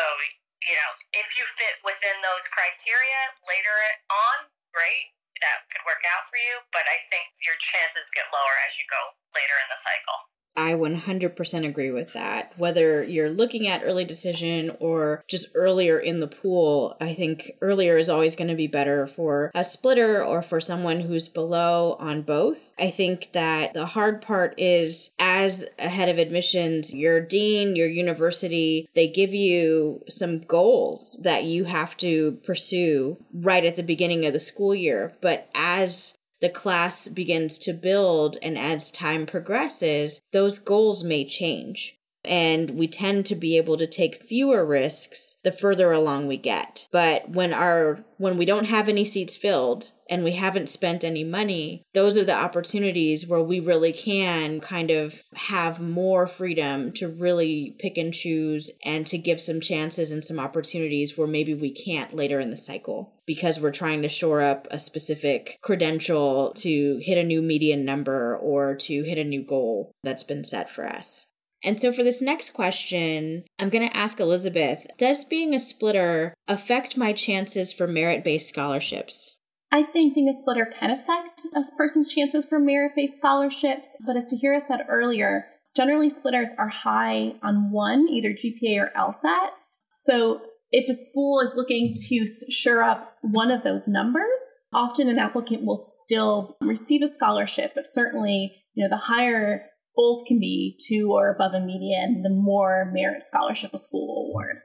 you 0.68 0.76
know, 0.76 0.92
if 1.16 1.40
you 1.40 1.48
fit 1.56 1.80
within 1.88 2.20
those 2.20 2.44
criteria 2.52 3.32
later 3.48 3.76
on, 4.12 4.52
great, 4.76 5.16
that 5.42 5.66
could 5.72 5.82
work 5.84 6.04
out 6.06 6.24
for 6.30 6.38
you, 6.38 6.62
but 6.70 6.86
I 6.86 7.02
think 7.10 7.34
your 7.42 7.58
chances 7.58 8.06
get 8.14 8.30
lower 8.30 8.56
as 8.64 8.78
you 8.78 8.86
go 8.86 9.18
later 9.34 9.56
in 9.58 9.68
the 9.68 9.80
cycle. 9.80 10.29
I 10.56 10.72
100% 10.72 11.66
agree 11.66 11.90
with 11.90 12.12
that. 12.12 12.52
Whether 12.56 13.02
you're 13.04 13.30
looking 13.30 13.66
at 13.66 13.82
early 13.84 14.04
decision 14.04 14.72
or 14.80 15.24
just 15.28 15.48
earlier 15.54 15.98
in 15.98 16.20
the 16.20 16.26
pool, 16.26 16.96
I 17.00 17.14
think 17.14 17.52
earlier 17.60 17.96
is 17.96 18.08
always 18.08 18.34
going 18.34 18.48
to 18.48 18.56
be 18.56 18.66
better 18.66 19.06
for 19.06 19.50
a 19.54 19.64
splitter 19.64 20.24
or 20.24 20.42
for 20.42 20.60
someone 20.60 21.00
who's 21.00 21.28
below 21.28 21.96
on 22.00 22.22
both. 22.22 22.72
I 22.78 22.90
think 22.90 23.30
that 23.32 23.74
the 23.74 23.86
hard 23.86 24.20
part 24.20 24.54
is 24.58 25.10
as 25.18 25.64
a 25.78 25.88
head 25.88 26.08
of 26.08 26.18
admissions, 26.18 26.92
your 26.92 27.20
dean, 27.20 27.76
your 27.76 27.88
university, 27.88 28.88
they 28.94 29.08
give 29.08 29.32
you 29.32 30.02
some 30.08 30.40
goals 30.40 31.18
that 31.22 31.44
you 31.44 31.64
have 31.64 31.96
to 31.98 32.38
pursue 32.44 33.18
right 33.32 33.64
at 33.64 33.76
the 33.76 33.82
beginning 33.82 34.26
of 34.26 34.32
the 34.32 34.40
school 34.40 34.74
year. 34.74 35.12
But 35.20 35.48
as 35.54 36.14
the 36.40 36.48
class 36.48 37.08
begins 37.08 37.58
to 37.58 37.72
build 37.72 38.36
and 38.42 38.58
as 38.58 38.90
time 38.90 39.26
progresses, 39.26 40.20
those 40.32 40.58
goals 40.58 41.04
may 41.04 41.24
change. 41.24 41.96
And 42.22 42.70
we 42.72 42.86
tend 42.86 43.24
to 43.26 43.34
be 43.34 43.56
able 43.56 43.78
to 43.78 43.86
take 43.86 44.22
fewer 44.22 44.64
risks 44.64 45.36
the 45.42 45.52
further 45.52 45.90
along 45.90 46.26
we 46.26 46.36
get. 46.36 46.86
But 46.92 47.30
when 47.30 47.54
our 47.54 48.04
when 48.18 48.36
we 48.36 48.44
don't 48.44 48.66
have 48.66 48.88
any 48.88 49.06
seats 49.06 49.36
filled 49.36 49.92
and 50.10 50.24
we 50.24 50.32
haven't 50.32 50.68
spent 50.68 51.04
any 51.04 51.22
money, 51.22 51.84
those 51.94 52.16
are 52.16 52.24
the 52.24 52.34
opportunities 52.34 53.26
where 53.26 53.42
we 53.42 53.60
really 53.60 53.92
can 53.92 54.60
kind 54.60 54.90
of 54.90 55.22
have 55.36 55.80
more 55.80 56.26
freedom 56.26 56.92
to 56.92 57.08
really 57.08 57.76
pick 57.78 57.96
and 57.96 58.12
choose 58.12 58.70
and 58.84 59.06
to 59.06 59.16
give 59.16 59.40
some 59.40 59.60
chances 59.60 60.10
and 60.10 60.24
some 60.24 60.40
opportunities 60.40 61.16
where 61.16 61.28
maybe 61.28 61.54
we 61.54 61.70
can't 61.70 62.14
later 62.14 62.40
in 62.40 62.50
the 62.50 62.56
cycle 62.56 63.14
because 63.24 63.60
we're 63.60 63.70
trying 63.70 64.02
to 64.02 64.08
shore 64.08 64.42
up 64.42 64.66
a 64.70 64.78
specific 64.78 65.56
credential 65.62 66.52
to 66.56 67.00
hit 67.02 67.16
a 67.16 67.24
new 67.24 67.40
median 67.40 67.84
number 67.84 68.36
or 68.36 68.74
to 68.74 69.04
hit 69.04 69.18
a 69.18 69.24
new 69.24 69.42
goal 69.42 69.92
that's 70.02 70.24
been 70.24 70.42
set 70.42 70.68
for 70.68 70.86
us. 70.86 71.24
And 71.62 71.78
so 71.78 71.92
for 71.92 72.02
this 72.02 72.22
next 72.22 72.54
question, 72.54 73.44
I'm 73.58 73.68
going 73.68 73.86
to 73.86 73.96
ask 73.96 74.18
Elizabeth 74.18 74.86
Does 74.98 75.24
being 75.24 75.54
a 75.54 75.60
splitter 75.60 76.34
affect 76.48 76.96
my 76.96 77.12
chances 77.12 77.72
for 77.72 77.86
merit 77.86 78.24
based 78.24 78.48
scholarships? 78.48 79.36
I 79.72 79.82
think 79.82 80.14
being 80.14 80.28
a 80.28 80.32
splitter 80.32 80.66
can 80.66 80.90
affect 80.90 81.42
a 81.54 81.62
person's 81.76 82.12
chances 82.12 82.44
for 82.44 82.58
merit 82.58 82.92
based 82.96 83.16
scholarships, 83.16 83.96
but 84.04 84.16
as 84.16 84.26
Tahira 84.26 84.60
said 84.60 84.86
earlier, 84.88 85.46
generally 85.76 86.10
splitters 86.10 86.48
are 86.58 86.68
high 86.68 87.34
on 87.42 87.70
one, 87.70 88.08
either 88.08 88.30
GPA 88.30 88.80
or 88.80 88.92
LSAT. 88.96 89.50
So 89.90 90.42
if 90.72 90.88
a 90.88 90.94
school 90.94 91.40
is 91.40 91.54
looking 91.54 91.94
to 92.08 92.26
shore 92.50 92.82
up 92.82 93.16
one 93.22 93.50
of 93.50 93.62
those 93.62 93.86
numbers, 93.86 94.40
often 94.72 95.08
an 95.08 95.18
applicant 95.18 95.64
will 95.64 95.76
still 95.76 96.56
receive 96.60 97.02
a 97.02 97.08
scholarship, 97.08 97.72
but 97.74 97.86
certainly, 97.86 98.52
you 98.74 98.82
know, 98.82 98.88
the 98.88 99.02
higher 99.02 99.66
both 99.96 100.26
can 100.26 100.38
be 100.38 100.78
two 100.88 101.12
or 101.12 101.30
above 101.30 101.54
a 101.54 101.60
median, 101.60 102.22
the 102.22 102.30
more 102.30 102.90
merit 102.92 103.22
scholarship 103.22 103.72
a 103.72 103.78
school 103.78 104.06
will 104.06 104.30
award. 104.30 104.58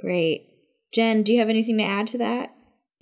Great. 0.00 0.48
Jen, 0.92 1.22
do 1.22 1.32
you 1.32 1.38
have 1.38 1.48
anything 1.48 1.78
to 1.78 1.84
add 1.84 2.06
to 2.08 2.18
that? 2.18 2.53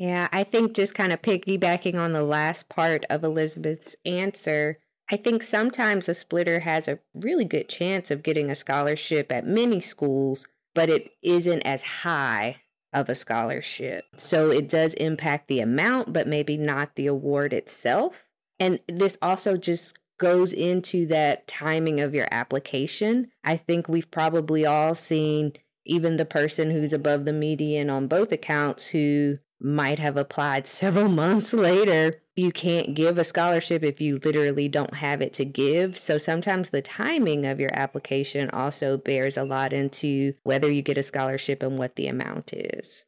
Yeah, 0.02 0.26
I 0.32 0.42
think 0.42 0.74
just 0.74 0.96
kind 0.96 1.12
of 1.12 1.22
piggybacking 1.22 1.94
on 1.94 2.12
the 2.12 2.24
last 2.24 2.68
part 2.68 3.04
of 3.08 3.22
Elizabeth's 3.22 3.94
answer, 4.04 4.80
I 5.08 5.16
think 5.16 5.44
sometimes 5.44 6.08
a 6.08 6.14
splitter 6.14 6.58
has 6.58 6.88
a 6.88 6.98
really 7.14 7.44
good 7.44 7.68
chance 7.68 8.10
of 8.10 8.24
getting 8.24 8.50
a 8.50 8.56
scholarship 8.56 9.30
at 9.30 9.46
many 9.46 9.80
schools, 9.80 10.44
but 10.74 10.90
it 10.90 11.12
isn't 11.22 11.62
as 11.62 11.82
high 11.82 12.56
of 12.92 13.08
a 13.08 13.14
scholarship. 13.14 14.06
So 14.16 14.50
it 14.50 14.68
does 14.68 14.94
impact 14.94 15.46
the 15.46 15.60
amount, 15.60 16.12
but 16.12 16.26
maybe 16.26 16.56
not 16.56 16.96
the 16.96 17.06
award 17.06 17.52
itself. 17.52 18.26
And 18.58 18.80
this 18.88 19.16
also 19.22 19.56
just 19.56 19.96
goes 20.18 20.52
into 20.52 21.06
that 21.06 21.46
timing 21.46 22.00
of 22.00 22.12
your 22.12 22.26
application. 22.32 23.30
I 23.44 23.56
think 23.56 23.88
we've 23.88 24.10
probably 24.10 24.66
all 24.66 24.96
seen 24.96 25.52
even 25.86 26.16
the 26.16 26.24
person 26.24 26.72
who's 26.72 26.92
above 26.92 27.24
the 27.24 27.32
median 27.32 27.88
on 27.88 28.08
both 28.08 28.32
accounts 28.32 28.86
who 28.86 29.38
might 29.62 29.98
have 29.98 30.16
applied 30.16 30.66
several 30.66 31.08
months 31.22 31.52
later. 31.52 32.14
You 32.34 32.50
can't 32.50 32.94
give 32.94 33.18
a 33.18 33.24
scholarship 33.24 33.82
if 33.82 34.00
you 34.00 34.18
literally 34.24 34.68
don't 34.68 34.94
have 34.94 35.20
it 35.20 35.32
to 35.34 35.44
give. 35.44 35.98
So 35.98 36.18
sometimes 36.18 36.70
the 36.70 36.82
timing 36.82 37.46
of 37.46 37.60
your 37.60 37.70
application 37.72 38.48
also 38.50 38.96
bears 38.96 39.36
a 39.36 39.44
lot 39.44 39.72
into 39.72 40.34
whether 40.42 40.70
you 40.70 40.82
get 40.82 40.98
a 40.98 41.02
scholarship 41.02 41.62
and 41.62 41.78
what 41.78 41.96
the 41.96 42.08
amount 42.08 42.52
is. 42.52 43.04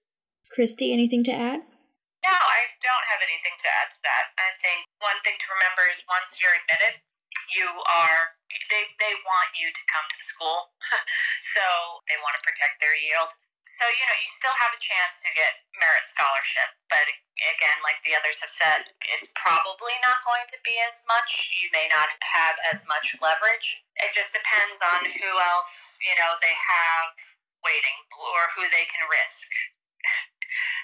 Christy, 0.52 0.92
anything 0.92 1.24
to 1.24 1.32
add? 1.32 1.60
No, 2.24 2.32
I 2.32 2.60
don't 2.80 3.06
have 3.10 3.20
anything 3.20 3.56
to 3.58 3.68
add 3.68 3.88
to 3.90 4.00
that. 4.04 4.24
I 4.36 4.54
think 4.60 4.86
one 5.00 5.18
thing 5.24 5.36
to 5.40 5.48
remember 5.56 5.88
is 5.88 6.04
once 6.08 6.36
you're 6.40 6.54
admitted, 6.54 7.00
you 7.52 7.68
are 7.68 8.38
they 8.70 8.88
they 8.96 9.14
want 9.26 9.50
you 9.58 9.68
to 9.68 9.82
come 9.90 10.06
to 10.08 10.16
the 10.16 10.28
school, 10.30 10.72
so 11.54 11.64
they 12.08 12.16
want 12.22 12.38
to 12.38 12.42
protect 12.46 12.80
their 12.80 12.96
yield. 12.96 13.30
So 13.74 13.84
you 13.90 14.04
know 14.06 14.18
you 14.22 14.30
still 14.30 14.54
have 14.62 14.72
a 14.74 14.80
chance 14.80 15.18
to 15.26 15.30
get 15.34 15.66
merit 15.78 16.06
scholarship, 16.06 16.78
but 16.88 17.06
again, 17.42 17.78
like 17.82 17.98
the 18.06 18.14
others 18.14 18.38
have 18.40 18.54
said, 18.54 18.94
it's 19.18 19.34
probably 19.34 19.96
not 20.06 20.22
going 20.22 20.46
to 20.54 20.58
be 20.62 20.78
as 20.86 21.02
much. 21.10 21.54
You 21.58 21.68
may 21.74 21.90
not 21.90 22.06
have 22.22 22.56
as 22.70 22.86
much 22.86 23.18
leverage. 23.18 23.82
It 23.98 24.14
just 24.14 24.30
depends 24.30 24.78
on 24.78 25.10
who 25.10 25.30
else 25.42 25.98
you 26.04 26.14
know 26.20 26.38
they 26.40 26.54
have 26.54 27.14
waiting 27.66 27.98
or 28.14 28.52
who 28.54 28.64
they 28.70 28.86
can 28.86 29.04
risk 29.10 29.48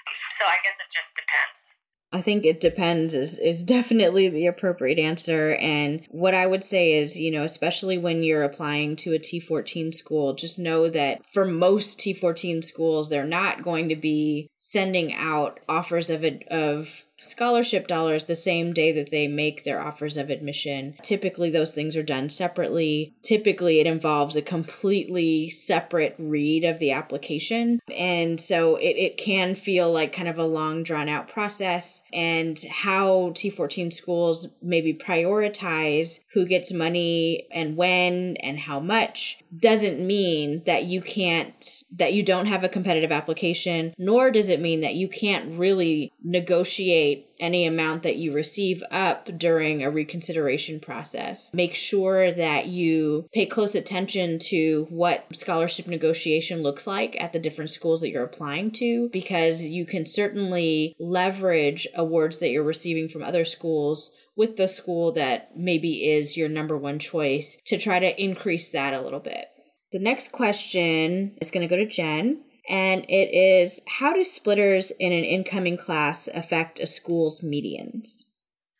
so 0.37 0.43
I 0.47 0.57
guess 0.63 0.77
it 0.81 0.89
just 0.91 1.13
depends. 1.15 1.70
I 2.13 2.21
think 2.21 2.45
it 2.45 2.59
depends 2.59 3.13
is 3.13 3.37
is 3.37 3.63
definitely 3.63 4.27
the 4.27 4.47
appropriate 4.47 4.99
answer 4.99 5.55
and 5.55 6.05
what 6.09 6.33
I 6.33 6.45
would 6.45 6.63
say 6.63 6.93
is, 6.93 7.17
you 7.17 7.31
know, 7.31 7.43
especially 7.43 7.97
when 7.97 8.21
you're 8.21 8.43
applying 8.43 8.95
to 8.97 9.13
a 9.13 9.19
T14 9.19 9.93
school, 9.93 10.33
just 10.33 10.59
know 10.59 10.89
that 10.89 11.21
for 11.33 11.45
most 11.45 11.99
T14 11.99 12.63
schools 12.63 13.09
they're 13.09 13.23
not 13.23 13.63
going 13.63 13.87
to 13.89 13.95
be 13.95 14.49
sending 14.59 15.13
out 15.15 15.59
offers 15.69 16.09
of 16.09 16.25
of 16.49 16.89
scholarship 17.21 17.87
dollars 17.87 18.25
the 18.25 18.35
same 18.35 18.73
day 18.73 18.91
that 18.91 19.11
they 19.11 19.27
make 19.27 19.63
their 19.63 19.81
offers 19.81 20.17
of 20.17 20.29
admission. 20.29 20.95
Typically, 21.03 21.49
those 21.49 21.71
things 21.71 21.95
are 21.95 22.03
done 22.03 22.29
separately. 22.29 23.13
Typically, 23.23 23.79
it 23.79 23.87
involves 23.87 24.35
a 24.35 24.41
completely 24.41 25.49
separate 25.49 26.15
read 26.17 26.63
of 26.63 26.79
the 26.79 26.91
application. 26.91 27.79
And 27.95 28.39
so 28.39 28.75
it, 28.77 28.97
it 28.97 29.17
can 29.17 29.55
feel 29.55 29.91
like 29.91 30.13
kind 30.13 30.27
of 30.27 30.39
a 30.39 30.43
long, 30.43 30.83
drawn 30.83 31.09
out 31.09 31.27
process. 31.27 32.00
And 32.13 32.59
how 32.69 33.31
T14 33.35 33.91
schools 33.91 34.47
maybe 34.61 34.93
prioritize 34.93 36.19
who 36.33 36.45
gets 36.45 36.71
money 36.71 37.47
and 37.51 37.75
when 37.75 38.37
and 38.37 38.59
how 38.59 38.79
much 38.79 39.39
doesn't 39.57 40.05
mean 40.05 40.63
that 40.65 40.85
you 40.85 41.01
can't, 41.01 41.83
that 41.93 42.13
you 42.13 42.23
don't 42.23 42.45
have 42.45 42.63
a 42.63 42.69
competitive 42.69 43.11
application, 43.11 43.93
nor 43.97 44.31
does 44.31 44.49
it 44.49 44.61
mean 44.61 44.81
that 44.81 44.95
you 44.95 45.07
can't 45.07 45.57
really 45.57 46.11
negotiate 46.23 47.30
any 47.41 47.65
amount 47.65 48.03
that 48.03 48.15
you 48.15 48.33
receive 48.33 48.83
up 48.91 49.37
during 49.37 49.83
a 49.83 49.91
reconsideration 49.91 50.79
process. 50.79 51.49
Make 51.53 51.75
sure 51.75 52.31
that 52.31 52.67
you 52.67 53.27
pay 53.33 53.45
close 53.45 53.75
attention 53.75 54.39
to 54.39 54.87
what 54.89 55.25
scholarship 55.33 55.87
negotiation 55.87 56.61
looks 56.61 56.87
like 56.87 57.19
at 57.19 57.33
the 57.33 57.39
different 57.39 57.71
schools 57.71 58.01
that 58.01 58.09
you're 58.09 58.23
applying 58.23 58.71
to, 58.71 59.09
because 59.09 59.61
you 59.61 59.85
can 59.85 60.05
certainly 60.05 60.95
leverage 60.99 61.87
awards 61.95 62.37
that 62.37 62.49
you're 62.49 62.63
receiving 62.63 63.07
from 63.07 63.23
other 63.23 63.43
schools 63.43 64.11
with 64.35 64.55
the 64.55 64.67
school 64.67 65.11
that 65.11 65.49
maybe 65.57 66.09
is 66.09 66.37
your 66.37 66.47
number 66.47 66.77
one 66.77 66.99
choice 66.99 67.57
to 67.65 67.77
try 67.77 67.99
to 67.99 68.21
increase 68.21 68.69
that 68.69 68.93
a 68.93 69.01
little 69.01 69.19
bit. 69.19 69.47
The 69.91 69.99
next 69.99 70.31
question 70.31 71.37
is 71.41 71.51
going 71.51 71.67
to 71.67 71.75
go 71.75 71.75
to 71.75 71.89
Jen. 71.89 72.43
And 72.71 73.05
it 73.07 73.35
is 73.35 73.81
How 73.99 74.13
do 74.13 74.23
splitters 74.23 74.91
in 74.99 75.11
an 75.11 75.23
incoming 75.23 75.77
class 75.77 76.27
affect 76.29 76.79
a 76.79 76.87
school's 76.87 77.41
medians? 77.41 78.25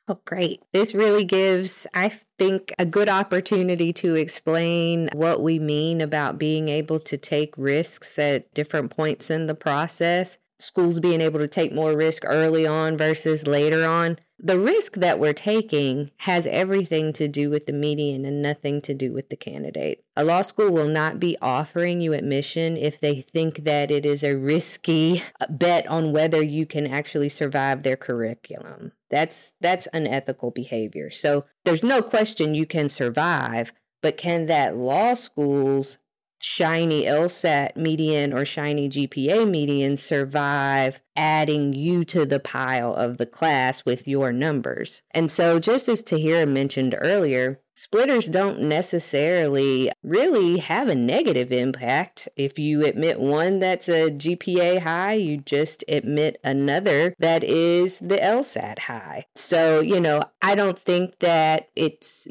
Oh, 0.08 0.20
great. 0.26 0.62
This 0.74 0.94
really 0.94 1.24
gives, 1.24 1.86
I 1.94 2.10
think, 2.40 2.74
a 2.80 2.86
good 2.86 3.08
opportunity 3.08 3.94
to 3.94 4.16
explain 4.16 5.10
what 5.14 5.42
we 5.44 5.60
mean 5.60 6.02
about 6.02 6.40
being 6.40 6.70
able 6.70 7.00
to 7.02 7.18
take 7.18 7.54
risks 7.58 8.18
at 8.18 8.52
different 8.54 8.92
points 8.92 9.30
in 9.30 9.46
the 9.46 9.56
process. 9.56 10.38
Schools 10.62 11.00
being 11.00 11.22
able 11.22 11.40
to 11.40 11.48
take 11.48 11.74
more 11.74 11.96
risk 11.96 12.24
early 12.26 12.66
on 12.66 12.98
versus 12.98 13.48
later 13.48 13.86
on. 13.86 14.18
The 14.44 14.58
risk 14.58 14.94
that 14.94 15.20
we're 15.20 15.34
taking 15.34 16.10
has 16.18 16.48
everything 16.48 17.14
to 17.14 17.28
do 17.28 17.52
with 17.52 17.68
the 17.68 17.74
median 17.74 18.26
and 18.26 18.42
nothing 18.42 18.82
to 18.82 18.94
do 18.96 19.14
with 19.14 19.30
the 19.30 19.36
candidate. 19.36 20.04
A 20.16 20.24
law 20.24 20.42
school 20.42 20.72
will 20.72 20.88
not 20.88 21.20
be 21.20 21.38
offering 21.44 22.02
you 22.02 22.14
admission 22.14 22.76
if 22.76 23.00
they 23.00 23.22
think 23.22 23.66
that 23.66 23.92
it 23.92 24.04
is 24.04 24.24
a 24.24 24.36
risky 24.36 25.22
bet 25.48 25.86
on 25.86 26.12
whether 26.12 26.42
you 26.42 26.66
can 26.66 26.88
actually 26.88 27.30
survive 27.30 27.84
their 27.84 27.98
curriculum. 27.98 28.94
That's 29.12 29.54
that's 29.62 29.88
unethical 29.94 30.50
behavior. 30.50 31.12
So 31.12 31.46
there's 31.64 31.84
no 31.84 32.02
question 32.02 32.56
you 32.56 32.66
can 32.66 32.90
survive, 32.90 33.72
but 34.02 34.18
can 34.18 34.48
that 34.48 34.76
law 34.76 35.14
school's 35.14 36.00
shiny 36.42 37.06
LSAT 37.06 37.76
median 37.76 38.34
or 38.34 38.46
shiny 38.46 38.90
GPA 38.90 39.50
median 39.50 39.98
survive 39.98 41.00
adding 41.16 41.74
you 41.74 42.04
to 42.06 42.26
the 42.26 42.40
pile 42.40 42.94
of 42.96 43.18
the 43.18 43.26
class 43.26 43.86
with 43.86 44.08
your 44.08 44.32
numbers. 44.32 45.02
And 45.12 45.32
so, 45.32 45.60
just 45.60 45.88
as 45.88 46.02
Tahira 46.02 46.48
mentioned 46.48 46.96
earlier, 46.98 47.60
splitters 47.76 48.26
don't 48.26 48.62
necessarily 48.62 49.92
really 50.04 50.58
have 50.58 50.88
a 50.88 50.96
negative 50.96 51.52
impact. 51.52 52.30
If 52.36 52.60
you 52.60 52.86
admit 52.86 53.20
one 53.20 53.60
that's 53.60 53.90
a 53.90 54.12
GPA 54.12 54.80
high, 54.80 55.14
you 55.14 55.38
just 55.38 55.84
admit 55.88 56.40
another 56.44 57.16
that 57.20 57.44
is 57.44 57.98
the 58.00 58.18
LSAT 58.18 58.80
high. 58.80 59.26
So, 59.36 59.80
you 59.82 60.00
know, 60.00 60.22
I 60.42 60.56
don't 60.56 60.78
think 60.78 61.20
that 61.20 61.70
it's 61.76 62.28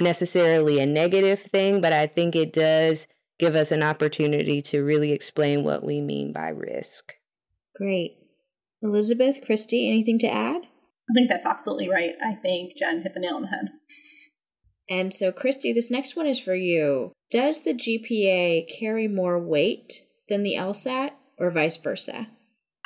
necessarily 0.00 0.80
a 0.80 0.86
negative 0.86 1.40
thing, 1.40 1.80
but 1.80 1.92
I 1.92 2.06
think 2.06 2.36
it 2.36 2.52
does 2.52 3.06
give 3.38 3.54
us 3.54 3.70
an 3.70 3.82
opportunity 3.82 4.60
to 4.62 4.84
really 4.84 5.12
explain 5.12 5.64
what 5.64 5.84
we 5.84 6.00
mean 6.00 6.32
by 6.32 6.48
risk. 6.48 7.14
Great. 7.76 8.18
Elizabeth, 8.82 9.44
Christy, 9.44 9.88
anything 9.88 10.18
to 10.20 10.28
add? 10.28 10.62
I 10.62 11.12
think 11.14 11.28
that's 11.28 11.46
absolutely 11.46 11.88
right. 11.88 12.12
I 12.22 12.34
think 12.34 12.76
Jen 12.76 13.02
hit 13.02 13.14
the 13.14 13.20
nail 13.20 13.36
on 13.36 13.42
the 13.42 13.48
head. 13.48 13.68
And 14.88 15.12
so, 15.12 15.32
Christy, 15.32 15.72
this 15.72 15.90
next 15.90 16.16
one 16.16 16.26
is 16.26 16.38
for 16.38 16.54
you. 16.54 17.12
Does 17.30 17.62
the 17.62 17.74
GPA 17.74 18.68
carry 18.68 19.08
more 19.08 19.38
weight 19.38 20.04
than 20.28 20.42
the 20.42 20.56
LSAT 20.56 21.12
or 21.36 21.50
vice 21.50 21.76
versa? 21.76 22.28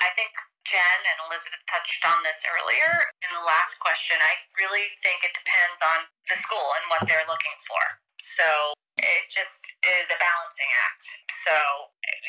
I 0.03 0.11
think 0.19 0.35
Jen 0.67 1.03
and 1.07 1.19
Elizabeth 1.31 1.63
touched 1.71 2.03
on 2.03 2.19
this 2.27 2.43
earlier 2.43 3.07
in 3.23 3.31
the 3.31 3.47
last 3.47 3.79
question. 3.79 4.19
I 4.19 4.35
really 4.59 4.87
think 4.99 5.23
it 5.23 5.31
depends 5.31 5.79
on 5.79 6.11
the 6.27 6.39
school 6.43 6.69
and 6.79 6.85
what 6.91 7.07
they're 7.07 7.29
looking 7.31 7.55
for. 7.67 7.83
So 8.19 8.75
it 9.03 9.27
just 9.29 9.67
is 9.83 10.07
a 10.09 10.19
balancing 10.19 10.71
act. 10.87 11.03
So 11.43 11.55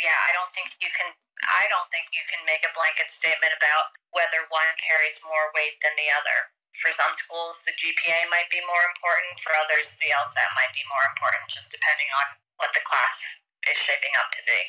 yeah, 0.01 0.17
I 0.17 0.31
don't 0.33 0.51
think 0.57 0.73
you 0.81 0.89
can. 0.89 1.13
I 1.43 1.67
don't 1.67 1.89
think 1.91 2.07
you 2.15 2.23
can 2.29 2.39
make 2.47 2.63
a 2.63 2.71
blanket 2.71 3.11
statement 3.11 3.51
about 3.51 3.93
whether 4.15 4.47
one 4.47 4.69
carries 4.79 5.19
more 5.25 5.51
weight 5.53 5.75
than 5.83 5.93
the 5.99 6.07
other. 6.13 6.53
For 6.79 6.89
some 6.95 7.13
schools, 7.13 7.61
the 7.67 7.75
GPA 7.75 8.31
might 8.33 8.49
be 8.49 8.63
more 8.65 8.85
important. 8.95 9.37
For 9.43 9.53
others, 9.53 9.91
the 10.01 10.09
LSAT 10.09 10.49
might 10.57 10.73
be 10.73 10.81
more 10.89 11.05
important, 11.13 11.45
just 11.51 11.69
depending 11.69 12.09
on 12.15 12.39
what 12.57 12.71
the 12.73 12.81
class 12.81 13.43
is 13.69 13.77
shaping 13.77 14.13
up 14.17 14.31
to 14.33 14.41
be. 14.47 14.59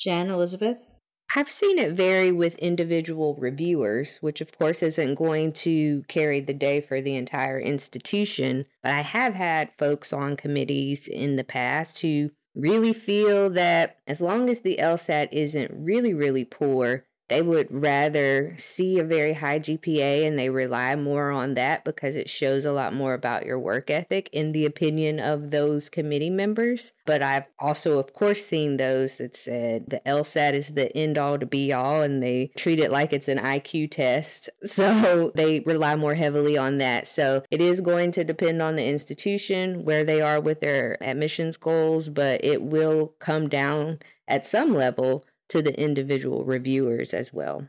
Jen, 0.00 0.32
Elizabeth? 0.32 0.93
I've 1.36 1.50
seen 1.50 1.78
it 1.78 1.92
vary 1.94 2.30
with 2.30 2.54
individual 2.58 3.34
reviewers, 3.34 4.18
which 4.18 4.40
of 4.40 4.56
course 4.56 4.84
isn't 4.84 5.16
going 5.16 5.52
to 5.54 6.04
carry 6.06 6.40
the 6.40 6.54
day 6.54 6.80
for 6.80 7.00
the 7.00 7.16
entire 7.16 7.58
institution. 7.58 8.66
But 8.84 8.92
I 8.92 9.00
have 9.00 9.34
had 9.34 9.72
folks 9.76 10.12
on 10.12 10.36
committees 10.36 11.08
in 11.08 11.34
the 11.34 11.42
past 11.42 12.00
who 12.02 12.30
really 12.54 12.92
feel 12.92 13.50
that 13.50 13.98
as 14.06 14.20
long 14.20 14.48
as 14.48 14.60
the 14.60 14.78
LSAT 14.80 15.28
isn't 15.32 15.72
really, 15.74 16.14
really 16.14 16.44
poor, 16.44 17.04
they 17.28 17.42
would 17.42 17.68
rather 17.70 18.54
see 18.58 18.98
a 18.98 19.04
very 19.04 19.32
high 19.32 19.58
GPA 19.58 20.26
and 20.26 20.38
they 20.38 20.50
rely 20.50 20.94
more 20.96 21.30
on 21.30 21.54
that 21.54 21.84
because 21.84 22.16
it 22.16 22.28
shows 22.28 22.64
a 22.64 22.72
lot 22.72 22.94
more 22.94 23.14
about 23.14 23.46
your 23.46 23.58
work 23.58 23.90
ethic, 23.90 24.28
in 24.32 24.52
the 24.52 24.66
opinion 24.66 25.20
of 25.20 25.50
those 25.50 25.88
committee 25.88 26.30
members. 26.30 26.92
But 27.06 27.22
I've 27.22 27.44
also, 27.58 27.98
of 27.98 28.12
course, 28.12 28.44
seen 28.44 28.76
those 28.76 29.14
that 29.14 29.36
said 29.36 29.88
the 29.88 30.00
LSAT 30.06 30.52
is 30.52 30.68
the 30.68 30.94
end 30.96 31.16
all 31.16 31.38
to 31.38 31.46
be 31.46 31.72
all 31.72 32.02
and 32.02 32.22
they 32.22 32.50
treat 32.56 32.78
it 32.78 32.90
like 32.90 33.12
it's 33.12 33.28
an 33.28 33.38
IQ 33.38 33.90
test. 33.90 34.50
So 34.74 35.30
they 35.36 35.60
rely 35.60 35.94
more 35.94 36.16
heavily 36.16 36.58
on 36.58 36.78
that. 36.78 37.06
So 37.06 37.44
it 37.48 37.60
is 37.60 37.80
going 37.80 38.10
to 38.12 38.24
depend 38.24 38.60
on 38.60 38.74
the 38.74 38.84
institution, 38.84 39.84
where 39.84 40.02
they 40.02 40.20
are 40.20 40.40
with 40.40 40.60
their 40.60 40.98
admissions 41.00 41.56
goals, 41.56 42.08
but 42.08 42.44
it 42.44 42.60
will 42.60 43.14
come 43.20 43.48
down 43.48 44.00
at 44.26 44.46
some 44.46 44.74
level 44.74 45.24
to 45.54 45.62
the 45.62 45.80
individual 45.80 46.44
reviewers 46.44 47.14
as 47.14 47.32
well. 47.32 47.68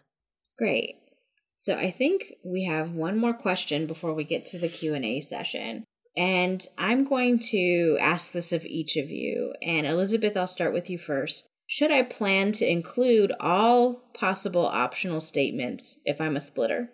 Great. 0.57 0.95
So 1.55 1.75
I 1.75 1.91
think 1.91 2.33
we 2.43 2.65
have 2.65 2.91
one 2.91 3.15
more 3.15 3.33
question 3.33 3.85
before 3.85 4.15
we 4.15 4.23
get 4.23 4.43
to 4.47 4.57
the 4.57 4.69
Q&A 4.69 5.21
session. 5.21 5.83
And 6.17 6.65
I'm 6.79 7.03
going 7.05 7.37
to 7.51 7.97
ask 8.01 8.31
this 8.31 8.51
of 8.51 8.65
each 8.65 8.95
of 8.97 9.11
you. 9.11 9.53
And 9.61 9.85
Elizabeth, 9.85 10.35
I'll 10.35 10.47
start 10.47 10.73
with 10.73 10.89
you 10.89 10.97
first. 10.97 11.47
Should 11.67 11.91
I 11.91 12.01
plan 12.01 12.51
to 12.53 12.67
include 12.67 13.31
all 13.39 14.01
possible 14.15 14.65
optional 14.65 15.19
statements 15.19 15.99
if 16.05 16.19
I'm 16.19 16.35
a 16.35 16.41
splitter? 16.41 16.89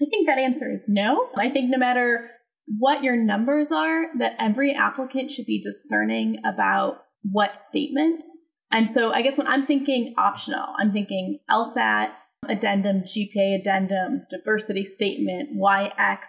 I 0.00 0.04
think 0.08 0.28
that 0.28 0.38
answer 0.38 0.70
is 0.70 0.84
no. 0.86 1.28
I 1.36 1.48
think 1.48 1.70
no 1.70 1.78
matter 1.78 2.30
what 2.66 3.02
your 3.02 3.16
numbers 3.16 3.72
are, 3.72 4.16
that 4.18 4.36
every 4.38 4.72
applicant 4.72 5.32
should 5.32 5.46
be 5.46 5.60
discerning 5.60 6.38
about 6.44 6.98
what 7.22 7.56
statements 7.56 8.28
and 8.74 8.90
so 8.90 9.12
I 9.12 9.22
guess 9.22 9.38
when 9.38 9.46
I'm 9.46 9.66
thinking 9.66 10.14
optional, 10.18 10.66
I'm 10.76 10.92
thinking 10.92 11.38
LSAT, 11.48 12.10
addendum, 12.48 13.02
GPA 13.02 13.60
addendum, 13.60 14.26
diversity 14.28 14.84
statement, 14.84 15.56
YX 15.56 16.26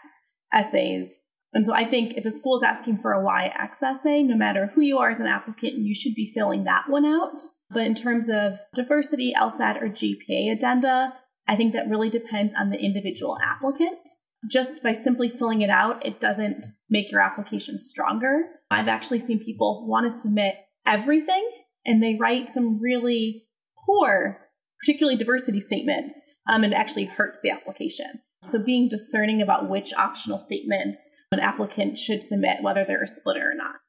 essays. 0.54 1.10
And 1.54 1.66
so 1.66 1.74
I 1.74 1.86
think 1.86 2.14
if 2.14 2.24
a 2.24 2.30
school 2.30 2.56
is 2.56 2.62
asking 2.62 3.00
for 3.00 3.14
a 3.14 3.24
YX 3.24 3.82
essay, 3.82 4.22
no 4.22 4.36
matter 4.36 4.68
who 4.68 4.82
you 4.82 5.00
are 5.00 5.10
as 5.10 5.20
an 5.20 5.26
applicant, 5.26 5.74
you 5.80 5.96
should 5.96 6.14
be 6.14 6.32
filling 6.36 6.66
that 6.66 6.88
one 6.88 7.06
out. 7.06 7.42
But 7.72 7.88
in 7.88 7.96
terms 7.96 8.30
of 8.30 8.60
diversity, 8.76 9.34
LSAT, 9.36 9.82
or 9.82 9.88
GPA 9.88 10.52
addenda, 10.52 11.14
I 11.48 11.56
think 11.56 11.74
that 11.74 11.90
really 11.90 12.12
depends 12.12 12.54
on 12.54 12.70
the 12.70 12.80
individual 12.80 13.40
applicant. 13.42 14.08
Just 14.52 14.84
by 14.84 14.94
simply 14.94 15.30
filling 15.30 15.64
it 15.64 15.72
out, 15.72 16.06
it 16.06 16.20
doesn't 16.20 16.68
make 16.92 17.12
your 17.12 17.22
application 17.22 17.80
stronger. 17.80 18.44
I've 18.70 18.88
actually 18.88 19.20
seen 19.20 19.40
people 19.40 19.88
want 19.88 20.04
to 20.04 20.12
submit 20.12 20.58
everything 20.86 21.50
and 21.86 22.02
they 22.02 22.18
write 22.20 22.50
some 22.50 22.80
really 22.82 23.46
poor, 23.86 24.50
particularly 24.80 25.18
diversity 25.18 25.60
statements, 25.60 26.20
um, 26.50 26.64
and 26.64 26.74
it 26.74 26.76
actually 26.76 27.06
hurts 27.06 27.40
the 27.42 27.50
application. 27.50 28.22
So 28.44 28.64
being 28.64 28.90
discerning 28.90 29.42
about 29.42 29.70
which 29.70 29.94
optional 29.94 30.38
statements 30.38 31.10
an 31.32 31.40
applicant 31.40 31.98
should 31.98 32.24
submit, 32.24 32.62
whether 32.62 32.86
they're 32.86 33.04
a 33.04 33.08
splitter 33.08 33.52
or 33.52 33.56
not. 33.56 33.80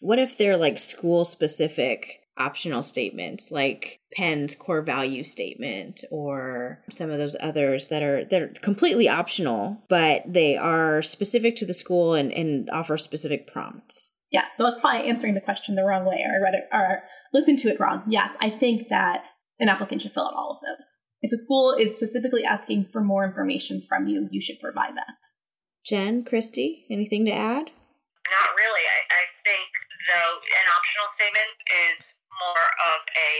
What 0.00 0.18
if 0.18 0.36
they're 0.36 0.56
like 0.56 0.78
school 0.78 1.24
specific 1.24 2.20
optional 2.36 2.82
statements 2.82 3.50
like 3.50 4.00
Penn's 4.14 4.54
core 4.54 4.82
value 4.82 5.24
statement 5.24 6.04
or 6.10 6.84
some 6.88 7.10
of 7.10 7.18
those 7.18 7.34
others 7.40 7.88
that 7.88 8.02
are 8.02 8.24
that 8.26 8.42
are 8.42 8.52
completely 8.62 9.08
optional, 9.08 9.82
but 9.88 10.22
they 10.26 10.56
are 10.56 11.02
specific 11.02 11.56
to 11.56 11.66
the 11.66 11.74
school 11.74 12.14
and, 12.14 12.32
and 12.32 12.70
offer 12.70 12.96
specific 12.96 13.46
prompts? 13.46 14.07
Yes, 14.30 14.52
that 14.58 14.64
was 14.64 14.78
probably 14.78 15.08
answering 15.08 15.34
the 15.34 15.40
question 15.40 15.74
the 15.74 15.84
wrong 15.84 16.04
way, 16.04 16.22
or 16.24 16.36
I 16.36 16.42
read 16.42 16.54
it 16.54 16.68
or 16.72 17.02
listened 17.32 17.58
to 17.60 17.68
it 17.68 17.80
wrong. 17.80 18.02
Yes, 18.08 18.36
I 18.40 18.50
think 18.50 18.88
that 18.88 19.24
an 19.58 19.68
applicant 19.68 20.02
should 20.02 20.12
fill 20.12 20.26
out 20.26 20.34
all 20.34 20.50
of 20.50 20.60
those. 20.60 20.98
If 21.22 21.32
a 21.32 21.36
school 21.36 21.72
is 21.72 21.94
specifically 21.94 22.44
asking 22.44 22.88
for 22.92 23.00
more 23.00 23.24
information 23.24 23.80
from 23.80 24.06
you, 24.06 24.28
you 24.30 24.40
should 24.40 24.60
provide 24.60 24.96
that. 24.96 25.18
Jen, 25.84 26.24
Christy, 26.24 26.86
anything 26.90 27.24
to 27.24 27.32
add? 27.32 27.72
Not 28.28 28.50
really. 28.56 28.84
I, 28.84 28.98
I 29.08 29.24
think 29.42 29.68
though 30.06 30.32
an 30.44 30.68
optional 30.68 31.08
statement 31.16 31.52
is 31.88 32.17
more 32.38 32.66
of 32.94 33.00
a 33.12 33.30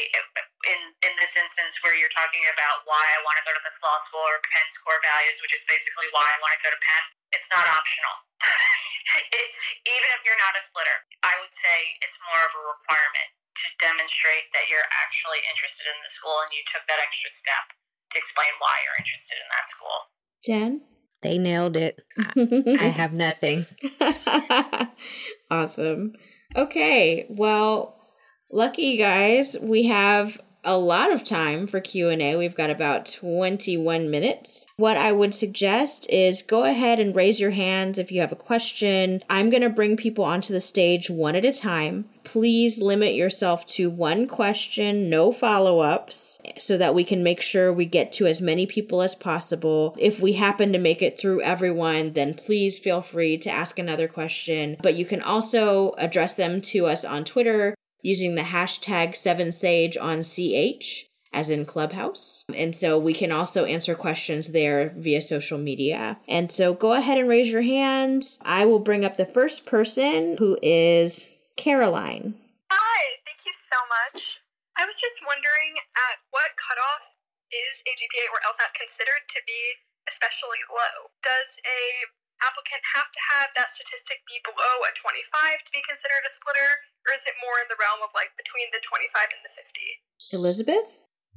in 0.66 0.80
in 1.06 1.12
this 1.16 1.32
instance 1.38 1.78
where 1.82 1.94
you're 1.94 2.12
talking 2.12 2.42
about 2.50 2.82
why 2.84 3.00
I 3.00 3.18
want 3.22 3.38
to 3.38 3.44
go 3.46 3.54
to 3.54 3.62
this 3.62 3.78
law 3.80 3.98
school 4.06 4.22
or 4.22 4.42
Penn's 4.42 4.76
core 4.82 5.00
values, 5.00 5.38
which 5.40 5.54
is 5.54 5.62
basically 5.64 6.11
why 6.12 6.26
I 6.26 6.37
want 6.42 6.52
to 6.58 6.62
go 6.66 6.70
to 6.74 6.80
Penn. 6.82 7.04
It's 7.32 7.48
not 7.52 7.64
optional. 7.64 8.14
it, 9.38 9.48
even 9.87 10.08
if 10.12 10.20
you're 10.26 10.40
not 10.40 10.58
a 10.58 10.62
splitter, 10.64 10.98
I 11.22 11.34
would 11.38 11.54
say 11.54 11.76
it's 12.02 12.18
more 12.26 12.42
of 12.42 12.52
a 12.52 12.62
requirement 12.62 13.30
to 13.62 13.66
demonstrate 13.82 14.50
that 14.54 14.70
you're 14.70 14.87
actually 14.94 15.42
interested 15.46 15.90
in 15.90 15.98
the 16.02 16.12
school 16.12 16.38
and 16.46 16.54
you 16.54 16.62
took 16.66 16.87
that 16.87 17.02
extra 17.02 17.30
step 17.30 17.74
to 18.12 18.16
explain 18.18 18.52
why 18.62 18.74
you're 18.87 18.98
interested 18.98 19.37
in 19.38 19.48
that 19.50 19.66
school. 19.66 19.98
Jen? 20.44 20.72
They 21.22 21.37
nailed 21.37 21.76
it. 21.76 21.98
I 22.78 22.94
have 22.94 23.12
nothing. 23.12 23.66
awesome. 25.50 26.14
Okay. 26.54 27.26
Well, 27.28 27.97
lucky 28.50 28.96
guys, 28.96 29.56
we 29.61 29.84
have 29.84 30.40
a 30.64 30.76
lot 30.76 31.12
of 31.12 31.24
time 31.24 31.66
for 31.66 31.80
Q&A. 31.80 32.37
We've 32.37 32.54
got 32.54 32.68
about 32.68 33.06
21 33.06 34.11
minutes. 34.11 34.66
What 34.76 34.96
I 34.96 35.12
would 35.12 35.32
suggest 35.32 36.06
is 36.11 36.42
go 36.42 36.64
ahead 36.64 36.98
and 36.98 37.14
raise 37.14 37.40
your 37.40 37.52
hands 37.52 37.98
if 37.98 38.11
you 38.11 38.20
have 38.20 38.32
a 38.32 38.37
question. 38.37 39.22
I'm 39.30 39.48
going 39.48 39.62
to 39.62 39.70
bring 39.70 39.96
people 39.96 40.24
onto 40.24 40.52
the 40.52 40.61
stage 40.61 41.08
one 41.08 41.37
at 41.37 41.44
a 41.44 41.52
time. 41.52 42.06
Please 42.24 42.78
limit 42.82 43.14
yourself 43.14 43.64
to 43.66 43.88
one 43.88 44.26
question, 44.26 45.08
no 45.08 45.32
follow-ups, 45.32 46.38
so 46.58 46.76
that 46.76 46.94
we 46.94 47.04
can 47.04 47.22
make 47.22 47.40
sure 47.40 47.72
we 47.72 47.87
get 47.87 48.12
to 48.12 48.26
as 48.26 48.40
many 48.40 48.66
people 48.66 49.00
as 49.00 49.14
possible. 49.14 49.94
If 49.98 50.20
we 50.20 50.34
happen 50.34 50.72
to 50.72 50.78
make 50.78 51.00
it 51.00 51.18
through 51.18 51.40
everyone, 51.42 52.12
then 52.12 52.34
please 52.34 52.78
feel 52.78 53.00
free 53.00 53.38
to 53.38 53.50
ask 53.50 53.78
another 53.78 54.08
question. 54.08 54.76
But 54.82 54.96
you 54.96 55.06
can 55.06 55.22
also 55.22 55.92
address 55.96 56.34
them 56.34 56.61
to 56.62 56.87
us 56.87 57.04
on 57.04 57.24
Twitter 57.24 57.74
using 58.02 58.34
the 58.34 58.42
hashtag 58.42 59.11
7sage 59.11 59.96
on 60.00 60.22
CH, 60.22 61.06
as 61.32 61.48
in 61.48 61.64
Clubhouse. 61.64 62.44
And 62.54 62.74
so 62.74 62.98
we 62.98 63.14
can 63.14 63.32
also 63.32 63.64
answer 63.64 63.94
questions 63.94 64.48
there 64.48 64.94
via 64.96 65.20
social 65.20 65.58
media. 65.58 66.18
And 66.28 66.50
so 66.50 66.74
go 66.74 66.92
ahead 66.92 67.18
and 67.18 67.28
raise 67.28 67.48
your 67.48 67.62
hand. 67.62 68.38
I 68.42 68.64
will 68.64 68.80
bring 68.80 69.04
up 69.04 69.16
the 69.16 69.26
first 69.26 69.66
person 69.66 70.37
who 70.38 70.58
is 70.62 71.26
Caroline. 71.56 72.34
Hi, 72.70 73.20
thank 73.26 73.44
you 73.44 73.52
so 73.52 73.76
much. 73.88 74.40
I 74.78 74.87
was 74.87 74.94
just 74.94 75.20
wondering 75.26 75.82
at 75.96 76.22
what 76.30 76.54
cutoff 76.54 77.18
is 77.50 77.82
a 77.88 77.92
GPA 77.96 78.30
or 78.30 78.38
LSAT 78.44 78.76
considered 78.76 79.26
to 79.34 79.40
be 79.48 79.88
especially 80.08 80.64
low? 80.72 81.12
Does 81.20 81.50
a 81.64 82.08
applicant 82.42 82.83
have 82.94 83.11
to 83.11 83.22
have 83.35 83.48
that 83.59 83.74
statistic 83.74 84.22
be 84.27 84.38
below 84.42 84.85
a 84.87 84.90
25 84.94 85.64
to 85.64 85.70
be 85.74 85.83
considered 85.83 86.22
a 86.22 86.33
splitter, 86.33 86.70
or 87.07 87.14
is 87.14 87.24
it 87.27 87.37
more 87.42 87.59
in 87.62 87.68
the 87.70 87.79
realm 87.79 88.01
of 88.05 88.14
like 88.14 88.35
between 88.38 88.70
the 88.70 88.83
25 88.83 89.35
and 89.35 89.42
the 89.42 89.53
50? 89.53 90.35
Elizabeth? 90.35 90.88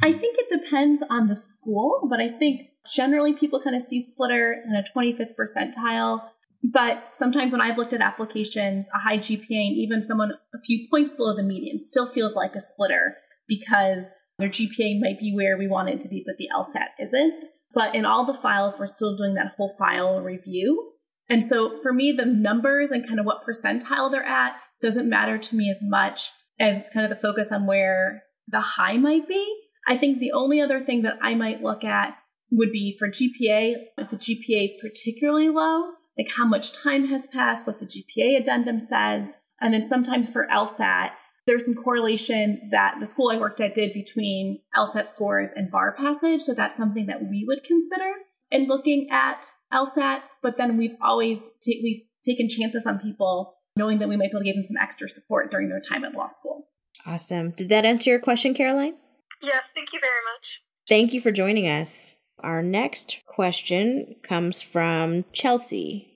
I 0.04 0.12
think 0.12 0.38
it 0.38 0.50
depends 0.50 1.04
on 1.10 1.28
the 1.28 1.36
school, 1.36 2.08
but 2.10 2.20
I 2.20 2.30
think 2.30 2.74
generally 2.96 3.34
people 3.34 3.62
kind 3.62 3.76
of 3.76 3.82
see 3.82 4.02
splitter 4.02 4.58
in 4.66 4.74
a 4.76 4.84
25th 4.84 5.36
percentile. 5.38 6.30
But 6.64 7.14
sometimes 7.14 7.52
when 7.52 7.62
I've 7.62 7.78
looked 7.78 7.94
at 7.94 8.02
applications, 8.02 8.88
a 8.94 9.00
high 9.00 9.18
GPA 9.18 9.50
and 9.50 9.78
even 9.78 10.04
someone 10.04 10.32
a 10.54 10.62
few 10.62 10.88
points 10.90 11.14
below 11.14 11.36
the 11.36 11.44
median 11.44 11.78
still 11.78 12.08
feels 12.08 12.36
like 12.36 12.56
a 12.56 12.62
splitter 12.62 13.18
because 13.48 14.12
their 14.38 14.50
GPA 14.50 15.00
might 15.00 15.20
be 15.20 15.34
where 15.36 15.58
we 15.58 15.68
want 15.68 15.90
it 15.90 16.00
to 16.02 16.08
be, 16.08 16.24
but 16.26 16.38
the 16.38 16.50
LSAT 16.56 16.88
isn't. 17.00 17.46
But 17.74 17.96
in 17.96 18.06
all 18.06 18.26
the 18.26 18.34
files, 18.34 18.78
we're 18.78 18.86
still 18.86 19.16
doing 19.16 19.36
that 19.36 19.54
whole 19.58 19.76
file 19.78 20.22
review. 20.22 20.94
And 21.30 21.44
so 21.44 21.82
for 21.82 21.94
me, 21.94 22.12
the 22.12 22.26
numbers 22.26 22.92
and 22.92 23.08
kind 23.08 23.20
of 23.20 23.26
what 23.26 23.46
percentile 23.46 24.12
they're 24.12 24.24
at 24.24 24.56
doesn't 24.82 25.10
matter 25.10 25.38
to 25.38 25.56
me 25.56 25.70
as 25.70 25.78
much 25.82 26.30
as 26.60 26.84
kind 26.94 27.06
of 27.06 27.10
the 27.10 27.16
focus 27.16 27.52
on 27.52 27.66
where 27.66 28.24
the 28.48 28.60
high 28.60 28.98
might 28.98 29.28
be. 29.28 29.56
I 29.88 29.98
think 29.98 30.20
the 30.20 30.34
only 30.34 30.60
other 30.60 30.82
thing 30.82 31.04
that 31.04 31.18
I 31.22 31.36
might 31.36 31.64
look 31.64 31.84
at 31.84 32.18
would 32.52 32.72
be 32.72 32.96
for 32.98 33.08
GPA, 33.08 33.76
if 33.98 34.10
the 34.10 34.18
GPA 34.18 34.66
is 34.66 34.74
particularly 34.82 35.50
low, 35.50 35.92
like 36.18 36.30
how 36.36 36.46
much 36.46 36.74
time 36.74 37.08
has 37.08 37.26
passed, 37.28 37.66
what 37.66 37.80
the 37.80 37.86
GPA 37.86 38.38
addendum 38.40 38.78
says. 38.78 39.36
And 39.62 39.74
then 39.74 39.84
sometimes 39.84 40.30
for 40.30 40.48
LSAT, 40.52 41.12
there's 41.48 41.66
some 41.66 41.76
correlation 41.76 42.70
that 42.72 42.98
the 43.00 43.06
school 43.06 43.32
I 43.32 43.38
worked 43.38 43.60
at 43.60 43.74
did 43.74 43.94
between 43.94 44.62
LSAT 44.76 45.08
scores 45.08 45.52
and 45.52 45.72
bar 45.72 45.94
passage. 45.94 46.42
So 46.42 46.54
that's 46.54 46.78
something 46.78 47.08
that 47.08 47.24
we 47.24 47.44
would 47.48 47.64
consider 47.64 48.12
in 48.52 48.68
looking 48.68 49.10
at 49.10 49.52
LSAT, 49.74 50.22
but 50.42 50.58
then 50.58 50.78
we've 50.78 50.96
always 51.02 51.46
ta- 51.66 51.82
we've 51.82 52.04
taken 52.24 52.48
chances 52.48 52.86
on 52.86 53.00
people 53.00 53.56
knowing 53.76 54.00
that 54.00 54.10
we 54.10 54.18
might 54.18 54.32
be 54.32 54.38
able 54.38 54.42
to 54.42 54.46
give 54.46 54.56
them 54.56 54.64
some 54.64 54.78
extra 54.80 55.08
support 55.08 55.50
during 55.50 55.70
their 55.70 55.80
time 55.80 56.04
at 56.04 56.14
law 56.14 56.28
school. 56.28 56.68
Awesome. 57.06 57.52
Did 57.52 57.70
that 57.70 57.86
answer 57.86 58.10
your 58.10 58.20
question, 58.20 58.54
Caroline? 58.54 58.96
Yes, 59.42 59.64
thank 59.74 59.94
you 59.94 60.00
very 60.00 60.14
much. 60.36 60.62
Thank 60.88 61.14
you 61.14 61.22
for 61.22 61.32
joining 61.32 61.68
us. 61.68 62.20
Our 62.40 62.62
next 62.62 63.20
question 63.26 64.16
comes 64.24 64.62
from 64.62 65.26
Chelsea. 65.32 66.11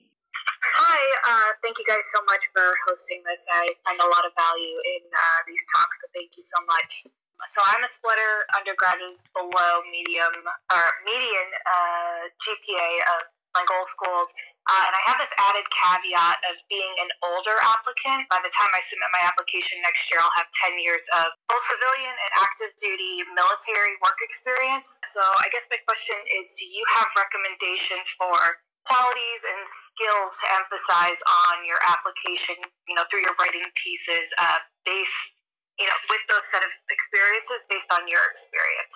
Thank 1.66 1.82
you 1.82 1.90
guys 1.90 2.06
so 2.14 2.22
much 2.30 2.46
for 2.54 2.62
hosting 2.86 3.26
this. 3.26 3.42
I 3.50 3.66
find 3.82 3.98
a 3.98 4.06
lot 4.06 4.22
of 4.22 4.30
value 4.38 4.78
in 4.86 5.02
uh, 5.02 5.38
these 5.50 5.58
talks, 5.74 5.98
so 5.98 6.06
thank 6.14 6.30
you 6.38 6.44
so 6.46 6.62
much. 6.62 7.10
So 7.42 7.58
I'm 7.58 7.82
a 7.82 7.90
splitter. 7.90 8.46
Undergrad 8.54 9.02
is 9.02 9.26
below 9.34 9.82
medium 9.90 10.30
or 10.46 10.84
median 11.02 11.50
uh, 11.66 12.30
GPA 12.38 13.18
of 13.18 13.20
my 13.58 13.66
goal 13.66 13.82
schools. 13.98 14.30
Uh, 14.70 14.78
and 14.78 14.94
I 14.94 15.02
have 15.10 15.18
this 15.18 15.34
added 15.42 15.66
caveat 15.74 16.38
of 16.54 16.62
being 16.70 16.94
an 17.02 17.10
older 17.34 17.58
applicant. 17.58 18.30
By 18.30 18.38
the 18.46 18.52
time 18.54 18.70
I 18.70 18.78
submit 18.86 19.10
my 19.10 19.26
application 19.26 19.82
next 19.82 20.06
year, 20.06 20.22
I'll 20.22 20.38
have 20.38 20.46
10 20.70 20.78
years 20.78 21.02
of 21.18 21.34
both 21.50 21.66
civilian 21.66 22.14
and 22.14 22.32
active 22.46 22.78
duty 22.78 23.26
military 23.34 23.98
work 24.06 24.22
experience. 24.22 25.02
So 25.10 25.18
I 25.42 25.50
guess 25.50 25.66
my 25.66 25.82
question 25.82 26.14
is 26.30 26.46
do 26.54 26.62
you 26.62 26.86
have 26.94 27.10
recommendations 27.18 28.06
for 28.14 28.38
qualities 28.86 29.40
and 29.42 29.62
skills 29.66 30.30
to 30.38 30.46
emphasize 30.54 31.18
on 31.50 31.66
your 31.66 31.78
application, 31.82 32.56
you 32.86 32.94
know, 32.94 33.02
through 33.10 33.26
your 33.26 33.34
writing 33.38 33.66
pieces, 33.74 34.30
uh, 34.38 34.62
based, 34.86 35.22
you 35.78 35.86
know, 35.86 35.98
with 36.08 36.22
those 36.30 36.46
set 36.50 36.62
of 36.62 36.70
experiences 36.90 37.66
based 37.68 37.90
on 37.92 38.06
your 38.08 38.22
experience? 38.30 38.94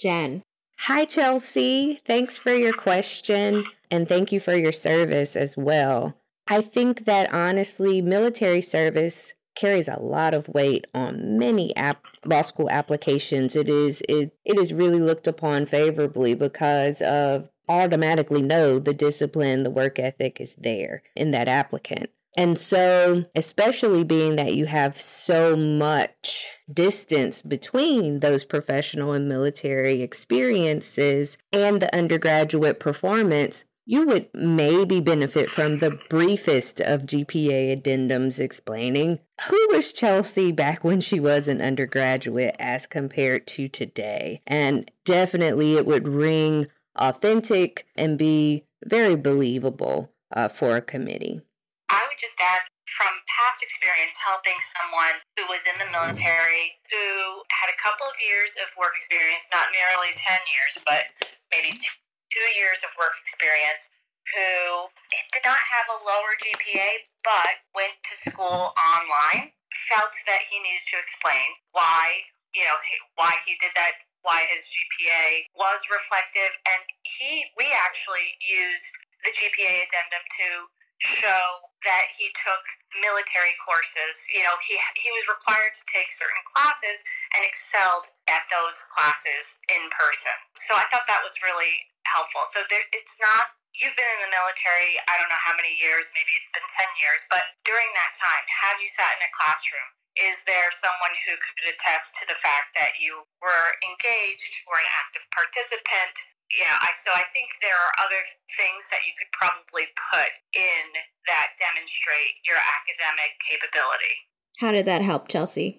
Jen. 0.00 0.42
Hi, 0.88 1.04
Chelsea. 1.04 2.00
Thanks 2.06 2.38
for 2.38 2.54
your 2.54 2.72
question 2.72 3.64
and 3.90 4.08
thank 4.08 4.32
you 4.32 4.40
for 4.40 4.56
your 4.56 4.72
service 4.72 5.36
as 5.36 5.56
well. 5.56 6.16
I 6.48 6.62
think 6.62 7.04
that 7.04 7.32
honestly, 7.34 8.00
military 8.00 8.62
service 8.62 9.34
carries 9.54 9.88
a 9.88 10.00
lot 10.00 10.32
of 10.32 10.48
weight 10.48 10.86
on 10.94 11.38
many 11.38 11.76
app, 11.76 12.04
law 12.24 12.42
school 12.42 12.70
applications. 12.70 13.54
It 13.54 13.68
is 13.68 14.02
it, 14.08 14.32
it 14.44 14.58
is 14.58 14.72
really 14.72 15.00
looked 15.00 15.26
upon 15.26 15.66
favorably 15.66 16.34
because 16.34 17.02
of 17.02 17.50
automatically 17.70 18.42
know 18.42 18.78
the 18.78 18.92
discipline, 18.92 19.62
the 19.62 19.70
work 19.70 19.98
ethic 19.98 20.40
is 20.40 20.54
there 20.56 21.02
in 21.14 21.30
that 21.30 21.48
applicant. 21.48 22.10
And 22.36 22.56
so, 22.56 23.24
especially 23.34 24.04
being 24.04 24.36
that 24.36 24.54
you 24.54 24.66
have 24.66 25.00
so 25.00 25.56
much 25.56 26.46
distance 26.72 27.42
between 27.42 28.20
those 28.20 28.44
professional 28.44 29.12
and 29.12 29.28
military 29.28 30.00
experiences 30.00 31.36
and 31.52 31.82
the 31.82 31.94
undergraduate 31.94 32.78
performance, 32.78 33.64
you 33.84 34.06
would 34.06 34.28
maybe 34.32 35.00
benefit 35.00 35.50
from 35.50 35.80
the 35.80 35.98
briefest 36.08 36.80
of 36.80 37.02
GPA 37.02 37.76
addendums 37.76 38.38
explaining 38.38 39.18
who 39.48 39.68
was 39.72 39.92
Chelsea 39.92 40.52
back 40.52 40.84
when 40.84 41.00
she 41.00 41.18
was 41.18 41.48
an 41.48 41.60
undergraduate 41.60 42.54
as 42.60 42.86
compared 42.86 43.48
to 43.48 43.66
today. 43.66 44.40
And 44.46 44.88
definitely 45.04 45.76
it 45.76 45.86
would 45.86 46.06
ring 46.06 46.68
authentic 46.96 47.86
and 47.96 48.18
be 48.18 48.64
very 48.84 49.16
believable 49.16 50.12
uh, 50.34 50.48
for 50.48 50.76
a 50.76 50.82
committee. 50.82 51.40
I 51.90 52.06
would 52.06 52.18
just 52.18 52.38
add 52.40 52.62
from 52.86 53.12
past 53.26 53.62
experience 53.62 54.14
helping 54.18 54.58
someone 54.76 55.22
who 55.38 55.48
was 55.48 55.64
in 55.64 55.76
the 55.80 55.88
military 55.88 56.76
who 56.92 57.40
had 57.48 57.72
a 57.72 57.78
couple 57.80 58.04
of 58.04 58.16
years 58.20 58.52
of 58.60 58.68
work 58.76 58.92
experience, 58.98 59.46
not 59.48 59.72
nearly 59.72 60.12
10 60.12 60.20
years, 60.50 60.76
but 60.84 61.08
maybe 61.48 61.72
two 61.74 62.48
years 62.54 62.78
of 62.84 62.92
work 63.00 63.16
experience, 63.24 63.90
who 64.36 64.92
did 65.32 65.42
not 65.42 65.58
have 65.58 65.86
a 65.90 65.98
lower 66.04 66.36
GPA 66.38 67.08
but 67.24 67.64
went 67.74 67.96
to 68.04 68.14
school 68.30 68.72
online, 68.76 69.52
felt 69.88 70.14
that 70.28 70.46
he 70.48 70.60
needed 70.62 70.84
to 70.92 70.96
explain 71.00 71.56
why, 71.72 72.24
you 72.54 72.62
know, 72.64 72.76
why 73.16 73.40
he 73.44 73.56
did 73.58 73.72
that 73.74 73.98
why 74.22 74.46
his 74.50 74.66
GPA 74.68 75.48
was 75.56 75.80
reflective 75.88 76.52
and 76.68 76.82
he 77.04 77.48
we 77.56 77.70
actually 77.72 78.36
used 78.42 78.86
the 79.24 79.32
GPA 79.32 79.86
addendum 79.88 80.24
to 80.40 80.48
show 81.00 81.64
that 81.84 82.12
he 82.12 82.28
took 82.36 82.62
military 83.00 83.56
courses. 83.56 84.20
You 84.32 84.44
know, 84.44 84.56
he 84.60 84.76
he 85.00 85.08
was 85.16 85.24
required 85.28 85.72
to 85.72 85.84
take 85.88 86.12
certain 86.12 86.44
classes 86.52 87.00
and 87.36 87.42
excelled 87.44 88.12
at 88.28 88.44
those 88.52 88.76
classes 88.92 89.60
in 89.72 89.88
person. 89.92 90.36
So 90.68 90.76
I 90.76 90.84
thought 90.92 91.08
that 91.08 91.24
was 91.24 91.32
really 91.40 91.88
helpful. 92.04 92.44
So 92.52 92.64
there, 92.68 92.84
it's 92.92 93.16
not 93.20 93.56
you've 93.72 93.96
been 93.96 94.12
in 94.20 94.28
the 94.28 94.32
military. 94.32 95.00
I 95.08 95.16
don't 95.16 95.32
know 95.32 95.40
how 95.40 95.56
many 95.56 95.72
years. 95.80 96.04
Maybe 96.12 96.36
it's 96.36 96.52
been 96.52 96.68
ten 96.68 96.90
years. 97.00 97.24
But 97.32 97.48
during 97.64 97.88
that 97.96 98.12
time, 98.20 98.44
have 98.44 98.76
you 98.80 98.88
sat 98.92 99.16
in 99.16 99.24
a 99.24 99.32
classroom? 99.32 99.88
Is 100.20 100.36
there 100.44 100.68
someone 100.76 101.16
who 101.24 101.34
could 101.40 101.72
attest 101.72 102.12
to 102.20 102.24
the 102.28 102.36
fact 102.44 102.76
that 102.76 103.00
you 103.00 103.24
were 103.40 103.68
engaged, 103.80 104.68
or 104.68 104.76
an 104.76 104.88
active 104.92 105.24
participant, 105.32 106.14
yeah, 106.50 106.82
I, 106.82 106.90
so 106.98 107.14
I 107.14 107.22
think 107.30 107.54
there 107.62 107.78
are 107.78 107.94
other 108.02 108.18
things 108.58 108.90
that 108.90 109.06
you 109.06 109.14
could 109.14 109.30
probably 109.30 109.86
put 110.10 110.30
in 110.50 110.84
that 111.30 111.54
demonstrate 111.54 112.42
your 112.42 112.58
academic 112.58 113.38
capability. 113.38 114.26
How 114.58 114.74
did 114.74 114.84
that 114.90 115.06
help, 115.06 115.30
Chelsea? 115.30 115.78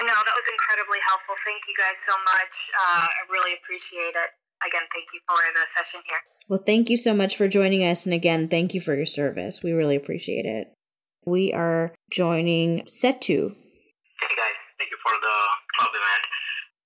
No, 0.00 0.16
that 0.16 0.36
was 0.36 0.48
incredibly 0.48 0.98
helpful. 1.04 1.36
Thank 1.44 1.68
you 1.68 1.76
guys 1.76 2.00
so 2.08 2.16
much. 2.24 2.54
Uh, 2.72 3.06
I 3.12 3.22
really 3.28 3.54
appreciate 3.60 4.16
it. 4.16 4.30
Again, 4.64 4.88
thank 4.88 5.04
you 5.12 5.20
for 5.28 5.36
the 5.52 5.64
session 5.68 6.00
here. 6.08 6.20
Well, 6.48 6.64
thank 6.64 6.88
you 6.88 6.96
so 6.96 7.12
much 7.12 7.36
for 7.36 7.46
joining 7.46 7.84
us. 7.84 8.08
And 8.08 8.14
again, 8.16 8.48
thank 8.48 8.72
you 8.72 8.80
for 8.80 8.96
your 8.96 9.06
service. 9.06 9.62
We 9.62 9.72
really 9.72 9.96
appreciate 9.96 10.46
it. 10.46 10.72
We 11.26 11.52
are 11.52 11.92
joining 12.10 12.88
Setu. 12.88 13.54
Hey 14.16 14.32
guys, 14.32 14.60
thank 14.80 14.88
you 14.88 14.96
for 15.04 15.12
the 15.12 15.36
club 15.76 15.92
event. 15.92 16.24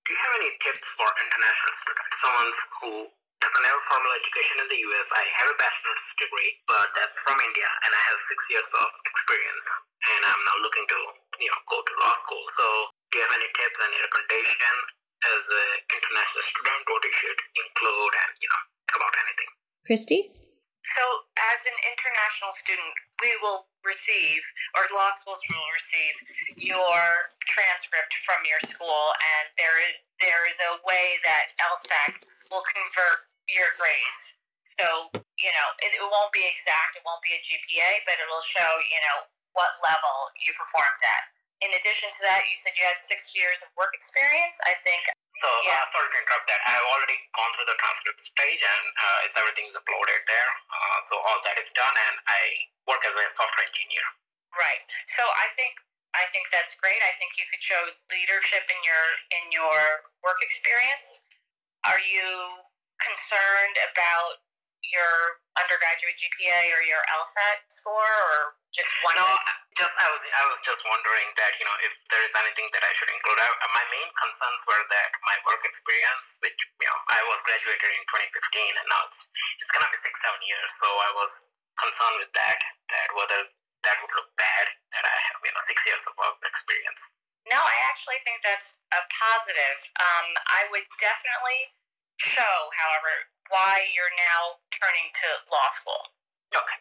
do 0.02 0.08
you 0.10 0.18
have 0.18 0.34
any 0.42 0.50
tips 0.58 0.82
for 0.98 1.06
international 1.06 1.72
students? 1.78 2.14
Someone 2.18 2.50
who 2.82 2.90
doesn't 3.38 3.66
have 3.70 3.78
formal 3.86 4.10
education 4.18 4.56
in 4.58 4.66
the 4.66 4.80
US. 4.90 5.06
I 5.14 5.24
have 5.38 5.48
a 5.54 5.56
bachelor's 5.56 6.06
degree, 6.18 6.50
but 6.66 6.90
that's 6.98 7.14
from 7.22 7.38
India, 7.38 7.70
and 7.86 7.90
I 7.94 8.02
have 8.10 8.18
six 8.26 8.38
years 8.50 8.66
of 8.66 8.88
experience, 9.06 9.64
and 10.10 10.20
I'm 10.26 10.42
now 10.42 10.58
looking 10.58 10.82
to, 10.90 10.98
you 11.38 11.50
know, 11.54 11.60
go 11.70 11.78
to 11.78 11.92
law 12.02 12.14
school. 12.26 12.42
So, 12.58 12.66
do 13.14 13.18
you 13.18 13.22
have 13.22 13.34
any 13.38 13.46
tips, 13.54 13.78
any 13.78 13.98
recommendation 14.02 14.74
as 15.38 15.42
an 15.46 15.70
international 15.86 16.42
student, 16.50 16.82
what 16.82 17.02
you 17.06 17.14
should 17.14 17.40
include, 17.62 18.12
and 18.26 18.30
you 18.42 18.48
know, 18.50 18.62
about 18.98 19.14
anything? 19.22 19.50
Christy? 19.86 20.20
So, 20.80 21.04
as 21.52 21.60
an 21.68 21.76
international 21.92 22.56
student, 22.56 22.92
we 23.20 23.30
will 23.44 23.68
receive, 23.84 24.40
or 24.72 24.88
law 24.96 25.12
schools 25.20 25.40
will 25.52 25.68
receive, 25.76 26.16
your 26.56 27.32
transcript 27.44 28.16
from 28.24 28.40
your 28.48 28.60
school, 28.64 29.12
and 29.20 29.52
there 29.60 29.76
is, 29.84 29.94
there 30.24 30.48
is 30.48 30.56
a 30.56 30.80
way 30.84 31.20
that 31.24 31.52
LSAC 31.60 32.24
will 32.48 32.64
convert 32.64 33.28
your 33.48 33.76
grades. 33.76 34.40
So, 34.64 35.12
you 35.36 35.52
know, 35.52 35.68
it, 35.84 35.92
it 35.92 36.06
won't 36.08 36.32
be 36.32 36.48
exact, 36.48 36.96
it 36.96 37.04
won't 37.04 37.20
be 37.20 37.36
a 37.36 37.42
GPA, 37.44 38.06
but 38.08 38.16
it'll 38.16 38.44
show, 38.44 38.80
you 38.88 39.00
know, 39.04 39.28
what 39.52 39.76
level 39.84 40.32
you 40.40 40.54
performed 40.56 41.02
at. 41.04 41.39
In 41.61 41.70
addition 41.76 42.08
to 42.08 42.20
that, 42.24 42.48
you 42.48 42.56
said 42.56 42.72
you 42.76 42.84
had 42.88 42.96
six 42.96 43.36
years 43.36 43.61
of 43.61 43.68
work 43.76 43.92
experience. 43.92 44.56
I 44.64 44.76
think. 44.80 45.04
So, 45.28 45.48
yeah. 45.64 45.78
uh, 45.78 45.84
sorry 45.92 46.08
to 46.11 46.18
interrupt 46.20 46.48
that. 46.50 46.61
I've 46.66 46.88
already 46.90 47.20
gone 47.36 47.52
through 47.54 47.68
the 47.70 47.78
transcript 47.78 48.20
stage 48.20 48.61
and 48.64 48.84
uh, 48.96 49.24
it's 49.28 49.36
everything's 49.38 49.76
uploaded 49.76 50.22
there. 50.26 50.50
Uh, 50.72 50.98
so, 51.06 51.20
all 51.20 51.38
that 51.44 51.56
is 51.61 51.70
done, 51.76 51.92
and 51.92 52.16
I 52.26 52.42
work 52.88 53.04
as 53.04 53.14
a 53.14 53.24
software 53.36 53.68
engineer. 53.68 54.06
Right. 54.56 54.82
So, 55.14 55.22
I 55.22 55.52
think 55.54 55.78
I 56.16 56.26
think 56.34 56.50
that's 56.50 56.74
great. 56.80 56.98
I 57.04 57.14
think 57.20 57.38
you 57.38 57.46
could 57.46 57.62
show 57.62 57.78
leadership 58.11 58.66
in 58.66 58.80
your 58.82 59.04
in 59.30 59.44
your 59.54 60.08
work 60.26 60.42
experience. 60.42 61.28
Are 61.86 62.02
you 62.02 62.28
concerned 63.00 63.76
about 63.80 64.44
your 64.84 65.40
undergraduate 65.54 66.18
GPA 66.18 66.74
or 66.74 66.82
your 66.82 67.00
LSAT 67.08 67.58
score, 67.70 68.11
or 68.11 68.59
just 68.70 68.90
one? 69.02 69.18
No, 69.18 69.26
just 69.74 69.94
I 69.98 70.06
was 70.10 70.22
I 70.22 70.44
was 70.46 70.58
just 70.62 70.82
wondering 70.86 71.28
that 71.38 71.52
you 71.58 71.66
know 71.66 71.76
if 71.86 71.94
there 72.10 72.22
is 72.22 72.34
anything 72.38 72.68
that 72.74 72.82
I 72.86 72.92
should 72.94 73.10
include. 73.10 73.38
I, 73.38 73.48
my 73.74 73.84
main 73.90 74.10
concerns 74.14 74.60
were 74.66 74.82
that 74.82 75.10
my 75.26 75.36
work 75.46 75.62
experience, 75.66 76.38
which 76.42 76.58
you 76.58 76.88
know 76.88 76.98
I 77.10 77.20
was 77.26 77.38
graduated 77.46 77.90
in 77.90 78.04
2015, 78.06 78.78
and 78.78 78.86
now 78.86 79.02
it's 79.06 79.20
it's 79.62 79.72
gonna 79.74 79.90
be 79.90 79.98
six 80.02 80.14
seven 80.22 80.42
years. 80.46 80.70
So 80.78 80.86
I 80.86 81.10
was 81.14 81.32
concerned 81.78 82.18
with 82.22 82.32
that 82.36 82.58
that 82.94 83.08
whether 83.16 83.40
that 83.88 83.96
would 84.04 84.12
look 84.12 84.30
bad 84.36 84.66
that 84.94 85.04
I 85.06 85.16
have 85.30 85.38
you 85.42 85.50
know 85.50 85.62
six 85.66 85.78
years 85.88 86.02
of 86.06 86.14
work 86.20 86.38
experience. 86.46 87.02
No, 87.48 87.56
I 87.56 87.76
actually 87.88 88.20
think 88.22 88.44
that's 88.44 88.78
a 88.92 89.00
positive. 89.08 89.78
Um, 89.96 90.36
I 90.46 90.68
would 90.68 90.84
definitely 91.00 91.72
show, 92.20 92.68
however, 92.76 93.32
why 93.48 93.88
you're 93.96 94.12
now 94.12 94.60
turning 94.68 95.08
to 95.08 95.28
law 95.48 95.68
school. 95.72 96.12
Okay. 96.52 96.78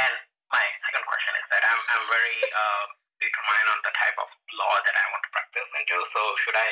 And 0.00 0.14
my 0.50 0.64
second 0.82 1.04
question 1.06 1.32
is 1.38 1.46
that 1.54 1.62
I'm, 1.62 1.80
I'm 1.94 2.04
very 2.10 2.38
uh, 2.50 2.84
determined 3.22 3.70
on 3.70 3.80
the 3.86 3.94
type 3.94 4.18
of 4.18 4.28
law 4.58 4.74
that 4.82 4.94
I 4.94 5.04
want 5.14 5.22
to 5.26 5.30
practice 5.30 5.70
and 5.78 5.84
do. 5.86 5.98
So 6.10 6.20
should 6.42 6.58
I 6.58 6.70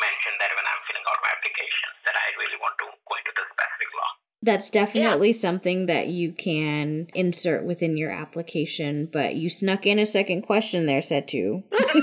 mention 0.00 0.32
that 0.40 0.50
when 0.56 0.64
I'm 0.64 0.80
filling 0.88 1.04
out 1.04 1.20
my 1.20 1.32
applications 1.36 2.00
that 2.08 2.16
I 2.16 2.26
really 2.40 2.58
want 2.60 2.80
to 2.80 2.86
go 2.88 3.12
into 3.20 3.32
the 3.36 3.44
specific 3.44 3.90
law? 3.92 4.10
That's 4.40 4.70
definitely 4.70 5.34
yeah. 5.34 5.42
something 5.42 5.86
that 5.86 6.08
you 6.08 6.32
can 6.32 7.08
insert 7.14 7.64
within 7.64 7.96
your 7.96 8.10
application, 8.10 9.10
but 9.10 9.34
you 9.34 9.50
snuck 9.50 9.84
in 9.84 9.98
a 9.98 10.06
second 10.06 10.42
question 10.42 10.86
there, 10.86 11.00
Setu. 11.00 11.64
Sorry 11.74 11.98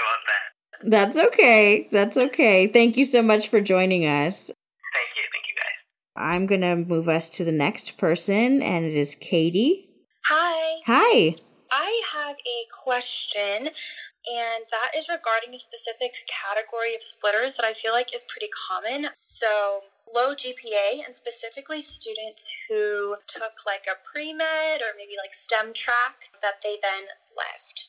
about 0.00 0.22
that. 0.26 0.44
That's 0.82 1.16
okay. 1.16 1.88
That's 1.92 2.16
okay. 2.16 2.66
Thank 2.68 2.96
you 2.96 3.04
so 3.04 3.20
much 3.20 3.48
for 3.48 3.60
joining 3.60 4.06
us. 4.06 4.50
Thank 4.96 5.12
you. 5.16 5.24
Thank 5.30 5.44
you, 5.48 5.54
guys. 5.60 5.84
I'm 6.16 6.46
going 6.46 6.62
to 6.62 6.76
move 6.76 7.08
us 7.08 7.28
to 7.30 7.44
the 7.44 7.52
next 7.52 7.96
person, 7.96 8.62
and 8.62 8.84
it 8.84 8.94
is 8.94 9.14
Katie. 9.14 9.88
Hi. 10.26 10.80
Hi. 10.86 11.36
I 11.72 12.02
have 12.14 12.36
a 12.36 12.58
question, 12.72 13.68
and 13.68 14.64
that 14.70 14.90
is 14.96 15.08
regarding 15.08 15.54
a 15.54 15.58
specific 15.58 16.12
category 16.26 16.94
of 16.94 17.02
splitters 17.02 17.56
that 17.56 17.66
I 17.66 17.72
feel 17.72 17.92
like 17.92 18.14
is 18.14 18.24
pretty 18.28 18.48
common. 18.68 19.10
So, 19.20 19.82
low 20.14 20.32
GPA, 20.32 21.04
and 21.04 21.14
specifically 21.14 21.80
students 21.80 22.50
who 22.68 23.16
took 23.26 23.66
like 23.66 23.86
a 23.90 23.98
pre 24.10 24.32
med 24.32 24.80
or 24.80 24.94
maybe 24.96 25.14
like 25.22 25.34
STEM 25.34 25.74
track 25.74 26.30
that 26.42 26.62
they 26.62 26.76
then 26.82 27.06
left. 27.36 27.85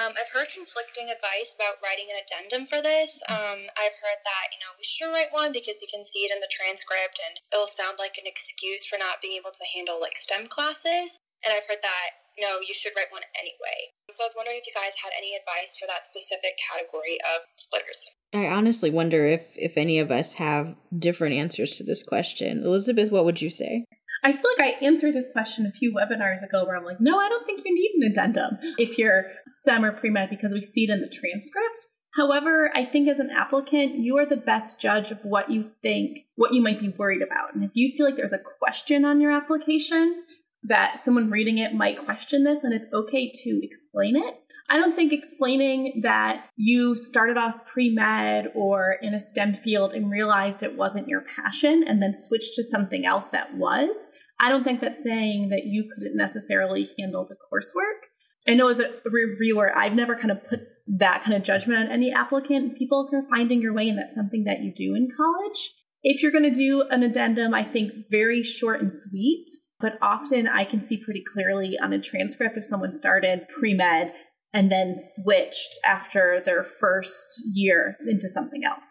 Um, 0.00 0.12
I've 0.18 0.32
heard 0.34 0.50
conflicting 0.50 1.10
advice 1.10 1.54
about 1.54 1.78
writing 1.82 2.10
an 2.10 2.18
addendum 2.18 2.66
for 2.66 2.82
this. 2.82 3.22
Um, 3.30 3.62
I've 3.78 3.98
heard 4.02 4.20
that, 4.22 4.46
you 4.50 4.60
know, 4.62 4.74
we 4.74 4.84
should 4.84 5.10
write 5.14 5.30
one 5.30 5.54
because 5.54 5.78
you 5.78 5.88
can 5.90 6.02
see 6.02 6.26
it 6.26 6.34
in 6.34 6.42
the 6.42 6.50
transcript 6.50 7.22
and 7.22 7.38
it'll 7.54 7.70
sound 7.70 8.02
like 8.02 8.18
an 8.18 8.26
excuse 8.26 8.86
for 8.86 8.98
not 8.98 9.22
being 9.22 9.38
able 9.38 9.54
to 9.54 9.66
handle 9.70 10.02
like 10.02 10.18
STEM 10.18 10.50
classes. 10.50 11.22
And 11.46 11.52
I've 11.52 11.68
heard 11.68 11.84
that 11.84 12.24
no, 12.40 12.58
you 12.66 12.74
should 12.74 12.92
write 12.96 13.12
one 13.12 13.22
anyway. 13.38 13.94
So 14.10 14.22
I 14.22 14.26
was 14.26 14.34
wondering 14.36 14.58
if 14.58 14.66
you 14.66 14.72
guys 14.74 14.92
had 15.02 15.12
any 15.16 15.34
advice 15.36 15.76
for 15.78 15.86
that 15.86 16.04
specific 16.04 16.58
category 16.58 17.18
of 17.34 17.46
splitters. 17.56 18.10
I 18.34 18.48
honestly 18.48 18.90
wonder 18.90 19.26
if 19.26 19.46
if 19.56 19.76
any 19.76 19.98
of 19.98 20.10
us 20.10 20.34
have 20.34 20.74
different 20.96 21.34
answers 21.34 21.76
to 21.76 21.84
this 21.84 22.02
question. 22.02 22.64
Elizabeth, 22.64 23.10
what 23.10 23.24
would 23.24 23.40
you 23.40 23.50
say? 23.50 23.84
I 24.24 24.32
feel 24.32 24.50
like 24.56 24.74
I 24.74 24.84
answered 24.84 25.14
this 25.14 25.28
question 25.30 25.66
a 25.66 25.70
few 25.70 25.92
webinars 25.92 26.42
ago 26.42 26.64
where 26.64 26.76
I'm 26.76 26.84
like, 26.84 27.00
no, 27.00 27.18
I 27.18 27.28
don't 27.28 27.44
think 27.44 27.62
you 27.62 27.74
need 27.74 27.92
an 27.96 28.10
addendum 28.10 28.56
if 28.78 28.98
you're 28.98 29.26
STEM 29.46 29.84
or 29.84 29.92
pre 29.92 30.08
med 30.08 30.30
because 30.30 30.52
we 30.52 30.62
see 30.62 30.84
it 30.84 30.90
in 30.90 31.02
the 31.02 31.08
transcript. 31.08 31.86
However, 32.14 32.70
I 32.74 32.86
think 32.86 33.08
as 33.08 33.18
an 33.18 33.30
applicant, 33.30 33.98
you 33.98 34.16
are 34.16 34.24
the 34.24 34.36
best 34.36 34.80
judge 34.80 35.10
of 35.10 35.18
what 35.24 35.50
you 35.50 35.72
think, 35.82 36.20
what 36.36 36.54
you 36.54 36.62
might 36.62 36.80
be 36.80 36.88
worried 36.88 37.22
about. 37.22 37.54
And 37.54 37.64
if 37.64 37.72
you 37.74 37.94
feel 37.94 38.06
like 38.06 38.16
there's 38.16 38.32
a 38.32 38.38
question 38.38 39.04
on 39.04 39.20
your 39.20 39.32
application 39.32 40.22
that 40.62 40.98
someone 40.98 41.30
reading 41.30 41.58
it 41.58 41.74
might 41.74 42.02
question 42.02 42.44
this, 42.44 42.60
then 42.62 42.72
it's 42.72 42.88
okay 42.94 43.30
to 43.30 43.60
explain 43.62 44.16
it. 44.16 44.36
I 44.70 44.78
don't 44.78 44.96
think 44.96 45.12
explaining 45.12 46.00
that 46.02 46.46
you 46.56 46.96
started 46.96 47.36
off 47.36 47.66
pre 47.66 47.90
med 47.90 48.50
or 48.54 48.96
in 49.02 49.12
a 49.12 49.20
STEM 49.20 49.52
field 49.54 49.92
and 49.92 50.10
realized 50.10 50.62
it 50.62 50.76
wasn't 50.76 51.08
your 51.08 51.22
passion 51.22 51.84
and 51.86 52.02
then 52.02 52.14
switched 52.14 52.54
to 52.54 52.64
something 52.64 53.04
else 53.04 53.26
that 53.26 53.54
was, 53.56 54.06
I 54.40 54.48
don't 54.48 54.64
think 54.64 54.80
that's 54.80 55.02
saying 55.02 55.50
that 55.50 55.64
you 55.64 55.88
couldn't 55.94 56.16
necessarily 56.16 56.88
handle 56.98 57.26
the 57.26 57.36
coursework. 57.36 58.08
I 58.48 58.54
know 58.54 58.68
as 58.68 58.80
a 58.80 58.90
reviewer, 59.04 59.76
I've 59.76 59.94
never 59.94 60.16
kind 60.16 60.30
of 60.30 60.46
put 60.46 60.60
that 60.86 61.22
kind 61.22 61.36
of 61.36 61.42
judgment 61.42 61.84
on 61.84 61.90
any 61.90 62.12
applicant. 62.12 62.76
People 62.76 63.08
are 63.12 63.28
finding 63.28 63.62
your 63.62 63.72
way, 63.72 63.88
and 63.88 63.98
that's 63.98 64.14
something 64.14 64.44
that 64.44 64.60
you 64.60 64.72
do 64.74 64.94
in 64.94 65.08
college. 65.16 65.72
If 66.02 66.22
you're 66.22 66.32
going 66.32 66.44
to 66.44 66.50
do 66.50 66.82
an 66.82 67.02
addendum, 67.02 67.54
I 67.54 67.64
think 67.64 67.92
very 68.10 68.42
short 68.42 68.82
and 68.82 68.92
sweet, 68.92 69.46
but 69.80 69.96
often 70.02 70.46
I 70.46 70.64
can 70.64 70.80
see 70.80 71.02
pretty 71.02 71.24
clearly 71.26 71.78
on 71.78 71.92
a 71.94 72.00
transcript 72.00 72.58
if 72.58 72.64
someone 72.64 72.92
started 72.92 73.48
pre 73.48 73.72
med 73.72 74.12
and 74.52 74.70
then 74.70 74.92
switched 74.94 75.78
after 75.84 76.40
their 76.44 76.62
first 76.62 77.42
year 77.52 77.96
into 78.06 78.28
something 78.28 78.64
else. 78.64 78.88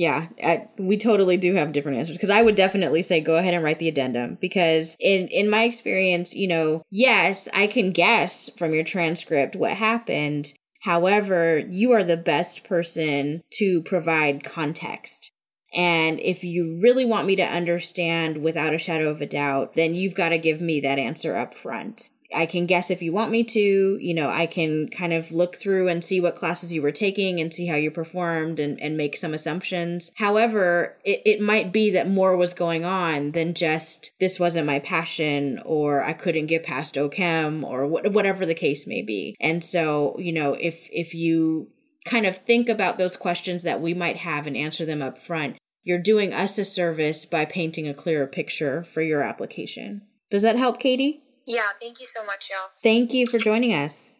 Yeah, 0.00 0.28
I, 0.42 0.66
we 0.78 0.96
totally 0.96 1.36
do 1.36 1.56
have 1.56 1.72
different 1.72 1.98
answers 1.98 2.16
because 2.16 2.30
I 2.30 2.40
would 2.40 2.54
definitely 2.54 3.02
say 3.02 3.20
go 3.20 3.36
ahead 3.36 3.52
and 3.52 3.62
write 3.62 3.80
the 3.80 3.88
addendum 3.88 4.38
because 4.40 4.96
in 4.98 5.28
in 5.28 5.50
my 5.50 5.64
experience, 5.64 6.34
you 6.34 6.48
know, 6.48 6.80
yes, 6.88 7.50
I 7.52 7.66
can 7.66 7.92
guess 7.92 8.48
from 8.56 8.72
your 8.72 8.82
transcript 8.82 9.56
what 9.56 9.74
happened. 9.76 10.54
However, 10.84 11.58
you 11.58 11.92
are 11.92 12.02
the 12.02 12.16
best 12.16 12.64
person 12.64 13.42
to 13.58 13.82
provide 13.82 14.42
context. 14.42 15.32
And 15.74 16.18
if 16.20 16.42
you 16.42 16.80
really 16.82 17.04
want 17.04 17.26
me 17.26 17.36
to 17.36 17.42
understand 17.42 18.38
without 18.38 18.72
a 18.72 18.78
shadow 18.78 19.10
of 19.10 19.20
a 19.20 19.26
doubt, 19.26 19.74
then 19.74 19.94
you've 19.94 20.14
got 20.14 20.30
to 20.30 20.38
give 20.38 20.62
me 20.62 20.80
that 20.80 20.98
answer 20.98 21.36
up 21.36 21.52
front. 21.52 22.08
I 22.34 22.46
can 22.46 22.66
guess 22.66 22.90
if 22.90 23.02
you 23.02 23.12
want 23.12 23.30
me 23.30 23.44
to, 23.44 23.98
you 24.00 24.14
know, 24.14 24.28
I 24.28 24.46
can 24.46 24.88
kind 24.88 25.12
of 25.12 25.32
look 25.32 25.56
through 25.56 25.88
and 25.88 26.02
see 26.02 26.20
what 26.20 26.36
classes 26.36 26.72
you 26.72 26.82
were 26.82 26.92
taking 26.92 27.40
and 27.40 27.52
see 27.52 27.66
how 27.66 27.76
you 27.76 27.90
performed 27.90 28.60
and, 28.60 28.80
and 28.80 28.96
make 28.96 29.16
some 29.16 29.34
assumptions. 29.34 30.12
However, 30.16 30.96
it, 31.04 31.22
it 31.24 31.40
might 31.40 31.72
be 31.72 31.90
that 31.90 32.08
more 32.08 32.36
was 32.36 32.54
going 32.54 32.84
on 32.84 33.32
than 33.32 33.54
just 33.54 34.12
this 34.20 34.38
wasn't 34.38 34.66
my 34.66 34.78
passion 34.78 35.60
or 35.64 36.04
I 36.04 36.12
couldn't 36.12 36.46
get 36.46 36.62
past 36.62 36.94
OChem 36.94 37.62
or 37.62 37.86
wh- 37.86 38.12
whatever 38.12 38.46
the 38.46 38.54
case 38.54 38.86
may 38.86 39.02
be. 39.02 39.36
And 39.40 39.64
so, 39.64 40.16
you 40.18 40.32
know, 40.32 40.54
if, 40.54 40.88
if 40.90 41.14
you 41.14 41.68
kind 42.04 42.26
of 42.26 42.38
think 42.38 42.68
about 42.68 42.98
those 42.98 43.16
questions 43.16 43.62
that 43.62 43.80
we 43.80 43.94
might 43.94 44.18
have 44.18 44.46
and 44.46 44.56
answer 44.56 44.84
them 44.84 45.02
up 45.02 45.18
front, 45.18 45.56
you're 45.82 45.98
doing 45.98 46.32
us 46.32 46.58
a 46.58 46.64
service 46.64 47.24
by 47.24 47.44
painting 47.44 47.88
a 47.88 47.94
clearer 47.94 48.26
picture 48.26 48.84
for 48.84 49.02
your 49.02 49.22
application. 49.22 50.02
Does 50.30 50.42
that 50.42 50.58
help, 50.58 50.78
Katie? 50.78 51.22
Yeah, 51.46 51.72
thank 51.80 52.00
you 52.00 52.06
so 52.06 52.24
much, 52.24 52.50
y'all. 52.50 52.70
Thank 52.82 53.12
you 53.12 53.26
for 53.26 53.38
joining 53.38 53.74
us. 53.74 54.18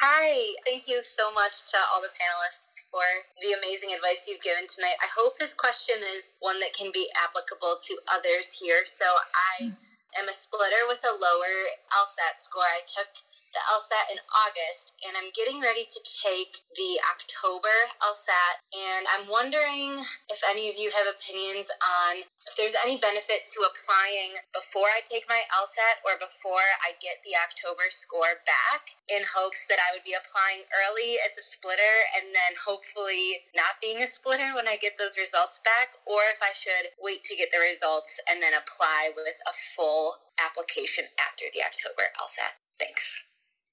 Hi, 0.00 0.56
thank 0.64 0.88
you 0.88 1.04
so 1.04 1.28
much 1.36 1.68
to 1.70 1.78
all 1.92 2.00
the 2.00 2.12
panelists 2.16 2.88
for 2.88 3.04
the 3.44 3.52
amazing 3.52 3.92
advice 3.92 4.24
you've 4.24 4.40
given 4.40 4.64
tonight. 4.64 4.96
I 5.04 5.08
hope 5.12 5.36
this 5.36 5.52
question 5.52 6.00
is 6.16 6.40
one 6.40 6.58
that 6.60 6.72
can 6.72 6.88
be 6.88 7.04
applicable 7.20 7.76
to 7.84 7.92
others 8.08 8.48
here. 8.48 8.80
So, 8.82 9.04
I 9.04 9.76
hmm. 9.76 9.76
am 10.16 10.26
a 10.26 10.34
splitter 10.34 10.88
with 10.88 11.04
a 11.04 11.12
lower 11.12 11.56
LSAT 11.92 12.40
score. 12.40 12.64
I 12.64 12.80
took 12.88 13.12
the 13.52 13.62
LSAT 13.66 14.14
in 14.14 14.20
August, 14.46 14.94
and 15.06 15.18
I'm 15.18 15.34
getting 15.34 15.60
ready 15.60 15.86
to 15.86 16.00
take 16.02 16.62
the 16.76 16.92
October 17.10 17.74
LSAT. 17.98 18.54
And 18.70 19.04
I'm 19.10 19.26
wondering 19.26 19.98
if 20.30 20.40
any 20.46 20.70
of 20.70 20.78
you 20.78 20.90
have 20.94 21.10
opinions 21.10 21.66
on 21.82 22.22
if 22.46 22.54
there's 22.54 22.76
any 22.82 22.98
benefit 23.02 23.50
to 23.54 23.66
applying 23.66 24.38
before 24.54 24.88
I 24.90 25.02
take 25.02 25.26
my 25.26 25.42
LSAT 25.50 26.02
or 26.06 26.18
before 26.18 26.64
I 26.86 26.94
get 27.02 27.22
the 27.26 27.34
October 27.38 27.90
score 27.90 28.38
back 28.46 28.94
in 29.10 29.26
hopes 29.26 29.66
that 29.66 29.82
I 29.82 29.92
would 29.94 30.06
be 30.06 30.14
applying 30.14 30.62
early 30.86 31.18
as 31.22 31.34
a 31.34 31.44
splitter 31.44 31.96
and 32.18 32.30
then 32.30 32.52
hopefully 32.58 33.42
not 33.54 33.82
being 33.82 34.02
a 34.02 34.08
splitter 34.08 34.54
when 34.54 34.70
I 34.70 34.78
get 34.78 34.96
those 34.98 35.18
results 35.18 35.60
back, 35.66 35.94
or 36.06 36.22
if 36.30 36.40
I 36.42 36.54
should 36.54 36.94
wait 37.02 37.26
to 37.26 37.36
get 37.36 37.50
the 37.50 37.62
results 37.62 38.14
and 38.30 38.42
then 38.42 38.54
apply 38.54 39.10
with 39.16 39.38
a 39.46 39.54
full 39.74 40.14
application 40.38 41.04
after 41.18 41.46
the 41.52 41.62
October 41.62 42.06
LSAT. 42.16 42.54
Thanks. 42.78 43.29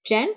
Jen? 0.07 0.33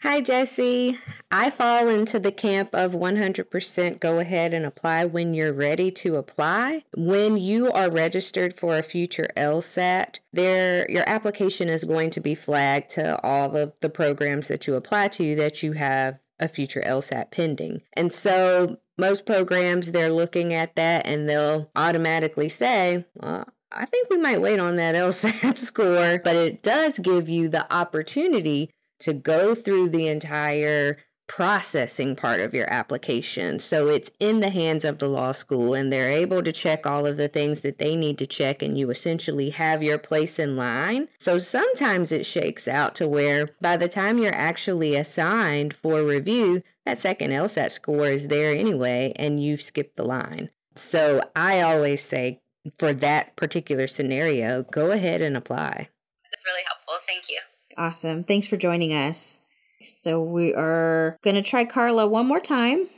Hi, 0.00 0.22
Jesse. 0.22 0.98
I 1.30 1.50
fall 1.50 1.88
into 1.88 2.18
the 2.18 2.32
camp 2.32 2.70
of 2.72 2.92
100% 2.92 4.00
go 4.00 4.18
ahead 4.18 4.54
and 4.54 4.64
apply 4.64 5.04
when 5.04 5.34
you're 5.34 5.52
ready 5.52 5.90
to 5.90 6.16
apply. 6.16 6.84
When 6.96 7.36
you 7.36 7.70
are 7.70 7.90
registered 7.90 8.56
for 8.56 8.78
a 8.78 8.82
future 8.82 9.28
LSAT, 9.36 10.20
there 10.32 10.90
your 10.90 11.06
application 11.06 11.68
is 11.68 11.84
going 11.84 12.08
to 12.12 12.20
be 12.20 12.34
flagged 12.34 12.88
to 12.92 13.20
all 13.22 13.54
of 13.54 13.74
the 13.80 13.90
programs 13.90 14.48
that 14.48 14.66
you 14.66 14.74
apply 14.74 15.08
to 15.08 15.36
that 15.36 15.62
you 15.62 15.72
have 15.72 16.18
a 16.40 16.48
future 16.48 16.82
LSAT 16.86 17.30
pending. 17.30 17.82
And 17.92 18.10
so 18.10 18.78
most 18.96 19.26
programs 19.26 19.92
they're 19.92 20.10
looking 20.10 20.54
at 20.54 20.76
that 20.76 21.04
and 21.04 21.28
they'll 21.28 21.70
automatically 21.76 22.48
say, 22.48 23.04
well, 23.16 23.52
I 23.76 23.86
think 23.86 24.08
we 24.08 24.18
might 24.18 24.40
wait 24.40 24.60
on 24.60 24.76
that 24.76 24.94
LSAT 24.94 25.58
score, 25.58 26.20
but 26.22 26.36
it 26.36 26.62
does 26.62 26.98
give 26.98 27.28
you 27.28 27.48
the 27.48 27.70
opportunity 27.74 28.70
to 29.04 29.12
go 29.12 29.54
through 29.54 29.90
the 29.90 30.08
entire 30.08 30.98
processing 31.26 32.16
part 32.16 32.40
of 32.40 32.54
your 32.54 32.70
application. 32.72 33.58
So 33.58 33.88
it's 33.88 34.10
in 34.18 34.40
the 34.40 34.50
hands 34.50 34.84
of 34.84 34.98
the 34.98 35.08
law 35.08 35.32
school 35.32 35.74
and 35.74 35.92
they're 35.92 36.10
able 36.10 36.42
to 36.42 36.52
check 36.52 36.86
all 36.86 37.06
of 37.06 37.16
the 37.16 37.28
things 37.28 37.60
that 37.60 37.78
they 37.78 37.96
need 37.96 38.16
to 38.18 38.26
check 38.26 38.62
and 38.62 38.78
you 38.78 38.90
essentially 38.90 39.50
have 39.50 39.82
your 39.82 39.98
place 39.98 40.38
in 40.38 40.56
line. 40.56 41.08
So 41.18 41.38
sometimes 41.38 42.12
it 42.12 42.24
shakes 42.24 42.66
out 42.66 42.94
to 42.96 43.08
where 43.08 43.50
by 43.60 43.76
the 43.76 43.88
time 43.88 44.18
you're 44.18 44.34
actually 44.34 44.96
assigned 44.96 45.74
for 45.74 46.02
review, 46.02 46.62
that 46.86 46.98
second 46.98 47.30
LSAT 47.30 47.72
score 47.72 48.06
is 48.06 48.28
there 48.28 48.54
anyway 48.54 49.12
and 49.16 49.42
you've 49.42 49.62
skipped 49.62 49.96
the 49.96 50.04
line. 50.04 50.50
So 50.76 51.22
I 51.36 51.60
always 51.60 52.02
say 52.02 52.40
for 52.78 52.94
that 52.94 53.36
particular 53.36 53.86
scenario, 53.86 54.62
go 54.62 54.90
ahead 54.90 55.20
and 55.20 55.36
apply. 55.36 55.88
That's 56.30 56.44
really 56.46 56.64
helpful. 56.66 56.94
Thank 57.06 57.30
you. 57.30 57.38
Awesome. 57.76 58.24
Thanks 58.24 58.46
for 58.46 58.56
joining 58.56 58.92
us. 58.92 59.40
So 59.82 60.22
we 60.22 60.54
are 60.54 61.18
going 61.22 61.36
to 61.36 61.42
try 61.42 61.64
Carla 61.64 62.06
one 62.06 62.26
more 62.26 62.40
time. 62.40 62.88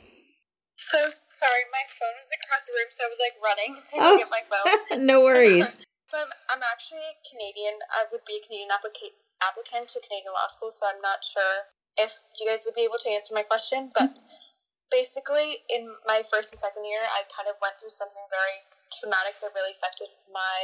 So 0.77 0.97
sorry, 1.27 1.63
my 1.73 1.85
phone 1.97 2.15
was 2.15 2.29
across 2.31 2.63
the 2.69 2.73
room, 2.77 2.89
so 2.89 3.03
I 3.03 3.09
was 3.09 3.21
like 3.21 3.35
running 3.41 3.73
to 3.73 3.95
oh. 3.99 4.17
get 4.17 4.29
my 4.29 4.41
phone. 4.45 4.65
Oh, 4.65 4.97
no 4.97 5.21
worries. 5.21 5.65
I'm, 6.13 6.21
um, 6.21 6.29
I'm 6.53 6.63
actually 6.63 7.05
Canadian. 7.25 7.75
I 7.91 8.05
would 8.11 8.23
be 8.25 8.39
a 8.39 8.43
Canadian 8.45 8.69
applica- 8.69 9.17
applicant 9.41 9.89
to 9.93 10.01
Canadian 10.05 10.31
law 10.31 10.47
school, 10.47 10.69
so 10.69 10.85
I'm 10.85 11.01
not 11.01 11.25
sure 11.25 11.67
if 11.97 12.13
you 12.39 12.45
guys 12.47 12.63
would 12.63 12.77
be 12.77 12.85
able 12.85 13.01
to 13.01 13.09
answer 13.09 13.33
my 13.33 13.43
question. 13.43 13.89
But 13.91 14.21
basically, 14.93 15.65
in 15.73 15.91
my 16.05 16.21
first 16.23 16.53
and 16.53 16.59
second 16.61 16.85
year, 16.85 17.01
I 17.17 17.25
kind 17.33 17.49
of 17.49 17.57
went 17.59 17.75
through 17.81 17.91
something 17.91 18.23
very 18.29 18.57
traumatic 18.93 19.41
that 19.41 19.51
really 19.57 19.73
affected 19.73 20.07
my 20.31 20.59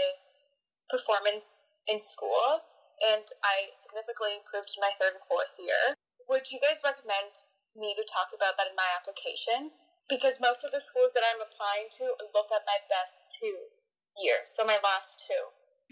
performance 0.88 1.57
in 1.89 1.97
school 1.97 2.61
and 3.01 3.25
I 3.41 3.73
significantly 3.73 4.37
improved 4.37 4.73
in 4.75 4.81
my 4.81 4.93
third 4.99 5.17
and 5.17 5.23
fourth 5.25 5.55
year. 5.57 5.97
Would 6.29 6.51
you 6.51 6.59
guys 6.61 6.83
recommend 6.85 7.49
me 7.75 7.97
to 7.97 8.03
talk 8.05 8.31
about 8.35 8.55
that 8.57 8.69
in 8.69 8.77
my 8.77 8.87
application? 8.95 9.73
Because 10.09 10.43
most 10.43 10.63
of 10.63 10.71
the 10.71 10.83
schools 10.83 11.15
that 11.15 11.23
I'm 11.23 11.41
applying 11.41 11.89
to 12.03 12.13
look 12.35 12.51
at 12.53 12.67
my 12.67 12.79
best 12.91 13.35
two 13.39 13.71
years, 14.19 14.51
so 14.51 14.63
my 14.63 14.77
last 14.83 15.23
two. 15.25 15.43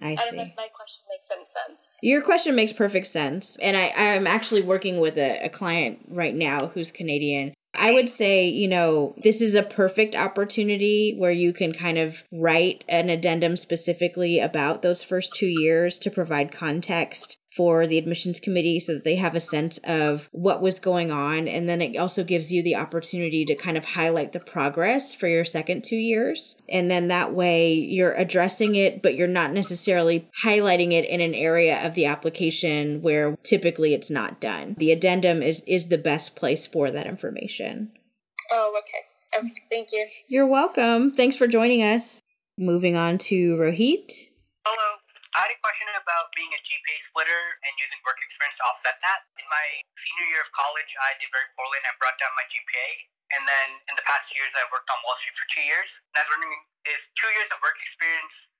I, 0.01 0.13
I 0.13 0.25
don't 0.25 0.35
know 0.35 0.41
if 0.41 0.57
my 0.57 0.67
question 0.73 1.05
makes 1.09 1.29
any 1.31 1.45
sense. 1.45 1.97
Your 2.01 2.21
question 2.21 2.55
makes 2.55 2.73
perfect 2.73 3.07
sense. 3.07 3.57
And 3.61 3.77
I, 3.77 3.93
I'm 3.95 4.25
actually 4.25 4.63
working 4.63 4.99
with 4.99 5.17
a, 5.17 5.45
a 5.45 5.49
client 5.49 5.99
right 6.09 6.33
now 6.33 6.67
who's 6.67 6.91
Canadian 6.91 7.53
I 7.74 7.91
would 7.91 8.09
say, 8.09 8.47
you 8.47 8.67
know, 8.67 9.15
this 9.24 9.41
is 9.41 9.55
a 9.55 9.63
perfect 9.63 10.15
opportunity 10.15 11.15
where 11.17 11.32
you 11.32 11.53
can 11.53 11.74
kind 11.74 11.97
of 11.97 12.24
write 12.32 12.84
an 12.89 13.09
addendum 13.09 13.55
specifically 13.55 14.39
about 14.39 14.82
those 14.82 15.03
first 15.03 15.32
two 15.34 15.47
years 15.47 15.97
to 15.99 16.11
provide 16.11 16.51
context 16.51 17.38
for 17.55 17.85
the 17.85 17.97
admissions 17.97 18.39
committee 18.39 18.79
so 18.79 18.93
that 18.93 19.03
they 19.03 19.15
have 19.17 19.35
a 19.35 19.41
sense 19.41 19.77
of 19.83 20.29
what 20.31 20.61
was 20.61 20.79
going 20.79 21.11
on. 21.11 21.47
And 21.47 21.67
then 21.67 21.81
it 21.81 21.97
also 21.97 22.23
gives 22.23 22.51
you 22.51 22.63
the 22.63 22.75
opportunity 22.75 23.43
to 23.45 23.55
kind 23.55 23.77
of 23.77 23.85
highlight 23.85 24.31
the 24.31 24.39
progress 24.39 25.13
for 25.13 25.27
your 25.27 25.43
second 25.43 25.83
two 25.83 25.97
years. 25.97 26.55
And 26.69 26.89
then 26.89 27.09
that 27.09 27.33
way 27.33 27.73
you're 27.73 28.13
addressing 28.13 28.75
it, 28.75 29.01
but 29.01 29.15
you're 29.15 29.27
not 29.27 29.51
necessarily 29.51 30.29
highlighting 30.43 30.93
it 30.93 31.05
in 31.05 31.19
an 31.19 31.33
area 31.33 31.85
of 31.85 31.93
the 31.93 32.05
application 32.05 33.01
where 33.01 33.35
typically 33.43 33.93
it's 33.93 34.09
not 34.09 34.39
done. 34.39 34.75
The 34.77 34.91
addendum 34.91 35.41
is, 35.41 35.63
is 35.67 35.89
the 35.89 35.97
best 35.97 36.35
place 36.35 36.65
for 36.65 36.89
that 36.91 37.07
information. 37.07 37.91
Oh, 38.51 38.77
okay. 38.79 39.39
Okay, 39.39 39.53
thank 39.69 39.91
you. 39.93 40.07
You're 40.27 40.49
welcome. 40.49 41.11
Thanks 41.13 41.35
for 41.35 41.47
joining 41.47 41.81
us. 41.81 42.21
Moving 42.57 42.95
on 42.97 43.17
to 43.19 43.55
Rohit. 43.55 44.11
Hello. 44.65 45.00
I 45.32 45.47
had 45.47 45.55
a 45.55 45.59
question 45.63 45.88
about 45.95 46.36
being 46.36 46.51
a 46.51 46.59
GPA 46.59 46.97
splitter 47.07 47.55
and 47.63 47.71
using 47.79 48.03
work 48.03 48.19
experience 48.19 48.59
to 48.59 48.67
offset 48.67 48.99
that. 48.99 49.32
In 49.39 49.47
my 49.47 49.79
senior 49.95 50.27
year 50.27 50.43
of 50.43 50.51
college, 50.51 50.91
I 50.99 51.15
did 51.23 51.32
very 51.32 51.47
poorly 51.55 51.79
and 51.79 51.88
I 51.88 51.95
brought 52.03 52.19
down 52.19 52.36
my 52.36 52.43
GPA. 52.51 53.07
And 53.32 53.47
then 53.47 53.79
in 53.88 53.95
the 53.95 54.03
past 54.03 54.27
years, 54.36 54.51
I 54.59 54.67
worked 54.67 54.91
on 54.91 54.99
Wall 55.07 55.15
Street 55.15 55.39
for 55.39 55.47
two 55.47 55.63
years. 55.63 56.03
And 56.11 56.19
I 56.19 56.27
was 56.27 56.32
wondering, 56.36 56.67
is 56.84 57.07
two 57.15 57.32
years 57.32 57.47
of 57.47 57.63
work 57.63 57.79
experience 57.79 58.51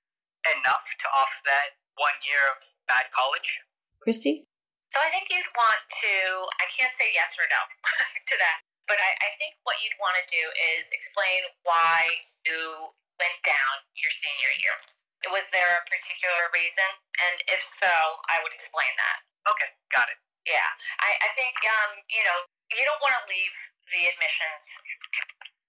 enough 0.48 0.88
to 0.96 1.06
offset 1.12 1.76
one 2.00 2.16
year 2.24 2.40
of 2.56 2.64
bad 2.88 3.12
college? 3.12 3.60
Christy? 4.00 4.48
So 4.88 4.96
I 5.04 5.12
think 5.12 5.28
you'd 5.28 5.52
want 5.52 5.80
to, 5.92 6.12
I 6.56 6.64
can't 6.72 6.96
say 6.96 7.12
yes 7.12 7.36
or 7.36 7.52
no 7.52 7.68
to 8.32 8.34
that, 8.40 8.64
but 8.88 8.96
I, 8.96 9.12
I 9.20 9.30
think 9.36 9.60
what 9.68 9.76
you'd 9.84 9.96
want 10.00 10.16
to 10.20 10.24
do 10.24 10.40
is 10.72 10.88
explain 10.88 11.52
why 11.68 12.32
you 12.48 12.92
went 13.20 13.40
down 13.44 13.84
your 13.92 14.12
senior 14.12 14.52
year. 14.56 14.76
Was 15.30 15.46
there 15.54 15.78
a 15.78 15.82
particular 15.86 16.50
reason? 16.50 16.90
And 17.18 17.36
if 17.46 17.62
so, 17.78 17.92
I 18.26 18.42
would 18.42 18.54
explain 18.54 18.90
that. 18.98 19.18
Okay, 19.46 19.70
got 19.94 20.10
it. 20.10 20.18
Yeah, 20.42 20.66
I, 20.98 21.14
I 21.22 21.28
think, 21.38 21.54
um, 21.62 22.02
you 22.10 22.22
know, 22.26 22.38
you 22.74 22.82
don't 22.82 22.98
want 22.98 23.14
to 23.14 23.24
leave 23.30 23.54
the 23.94 24.10
admissions 24.10 24.62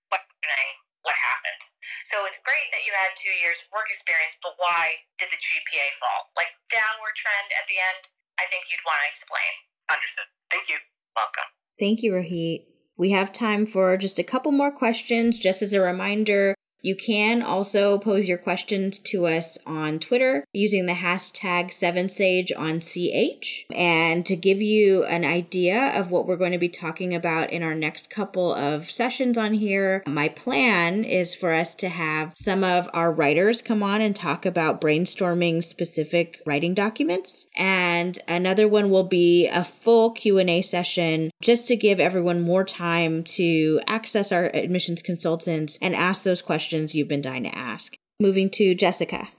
questioning 0.09 0.69
what 1.05 1.13
happened. 1.19 1.61
So 2.09 2.25
it's 2.25 2.39
great 2.41 2.71
that 2.73 2.87
you 2.87 2.95
had 2.95 3.13
two 3.13 3.33
years 3.37 3.61
of 3.61 3.69
work 3.75 3.91
experience, 3.91 4.39
but 4.41 4.57
why 4.57 5.05
did 5.19 5.29
the 5.29 5.37
GPA 5.37 5.93
fall? 5.99 6.31
Like 6.33 6.57
downward 6.71 7.13
trend 7.13 7.53
at 7.53 7.67
the 7.69 7.77
end, 7.77 8.09
I 8.39 8.49
think 8.49 8.71
you'd 8.71 8.81
want 8.87 9.03
to 9.03 9.09
explain. 9.11 9.53
Understood. 9.91 10.29
Thank 10.49 10.71
you. 10.71 10.79
Welcome. 11.13 11.49
Thank 11.77 12.01
you, 12.01 12.17
Rohit. 12.17 12.65
We 12.97 13.11
have 13.11 13.33
time 13.33 13.65
for 13.65 13.97
just 13.97 14.17
a 14.17 14.23
couple 14.23 14.51
more 14.51 14.71
questions. 14.71 15.37
Just 15.37 15.61
as 15.61 15.73
a 15.73 15.81
reminder, 15.81 16.55
you 16.83 16.95
can 16.95 17.41
also 17.41 17.97
pose 17.97 18.27
your 18.27 18.37
questions 18.37 18.99
to 18.99 19.25
us 19.25 19.57
on 19.65 19.99
Twitter 19.99 20.45
using 20.51 20.85
the 20.85 20.93
hashtag 20.93 21.67
7sage 21.69 22.51
on 22.57 22.81
CH. 22.81 23.65
And 23.73 24.25
to 24.25 24.35
give 24.35 24.61
you 24.61 25.05
an 25.05 25.23
idea 25.23 25.97
of 25.97 26.11
what 26.11 26.27
we're 26.27 26.35
going 26.35 26.51
to 26.51 26.57
be 26.57 26.67
talking 26.67 27.15
about 27.15 27.51
in 27.51 27.63
our 27.63 27.73
next 27.73 28.09
couple 28.09 28.53
of 28.53 28.91
sessions 28.91 29.37
on 29.37 29.53
here, 29.53 30.03
my 30.05 30.27
plan 30.27 31.05
is 31.05 31.33
for 31.33 31.53
us 31.53 31.73
to 31.75 31.87
have 31.87 32.33
some 32.35 32.65
of 32.65 32.89
our 32.93 33.13
writers 33.13 33.61
come 33.61 33.81
on 33.81 34.01
and 34.01 34.13
talk 34.13 34.45
about 34.45 34.81
brainstorming 34.81 35.63
specific 35.63 36.41
writing 36.45 36.73
documents. 36.73 37.47
And 37.55 38.19
another 38.27 38.67
one 38.67 38.89
will 38.89 39.05
be 39.05 39.47
a 39.47 39.63
full 39.63 40.11
Q&A 40.11 40.61
session 40.61 41.31
just 41.41 41.65
to 41.69 41.77
give 41.77 42.01
everyone 42.01 42.41
more 42.41 42.65
time 42.65 43.23
to 43.23 43.79
access 43.87 44.33
our 44.33 44.53
admissions 44.53 45.01
consultants 45.01 45.77
and 45.81 45.95
ask 45.95 46.23
those 46.23 46.41
questions 46.41 46.72
questions 46.73 46.95
you've 46.95 47.07
been 47.07 47.21
dying 47.21 47.43
to 47.43 47.55
ask. 47.55 47.95
Moving 48.19 48.49
to 48.51 48.73
Jessica. 48.73 49.29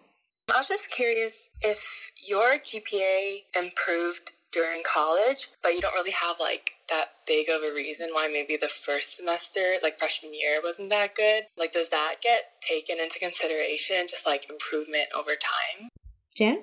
I 0.53 0.57
was 0.57 0.68
just 0.68 0.89
curious 0.89 1.49
if 1.62 1.82
your 2.28 2.59
GPA 2.59 3.39
improved 3.61 4.30
during 4.53 4.82
college, 4.87 5.49
but 5.61 5.74
you 5.74 5.80
don't 5.80 5.95
really 5.95 6.12
have 6.12 6.37
like 6.39 6.70
that 6.91 7.07
big 7.26 7.49
of 7.49 7.62
a 7.62 7.74
reason 7.74 8.09
why 8.12 8.28
maybe 8.32 8.57
the 8.57 8.68
first 8.68 9.16
semester, 9.16 9.74
like 9.82 9.99
freshman 9.99 10.32
year, 10.32 10.61
wasn't 10.62 10.91
that 10.91 11.16
good. 11.16 11.43
Like, 11.59 11.72
does 11.72 11.89
that 11.89 12.16
get 12.22 12.53
taken 12.61 13.01
into 13.01 13.18
consideration, 13.18 14.07
just 14.09 14.24
like 14.24 14.49
improvement 14.49 15.09
over 15.18 15.32
time? 15.32 15.89
Jen? 16.37 16.62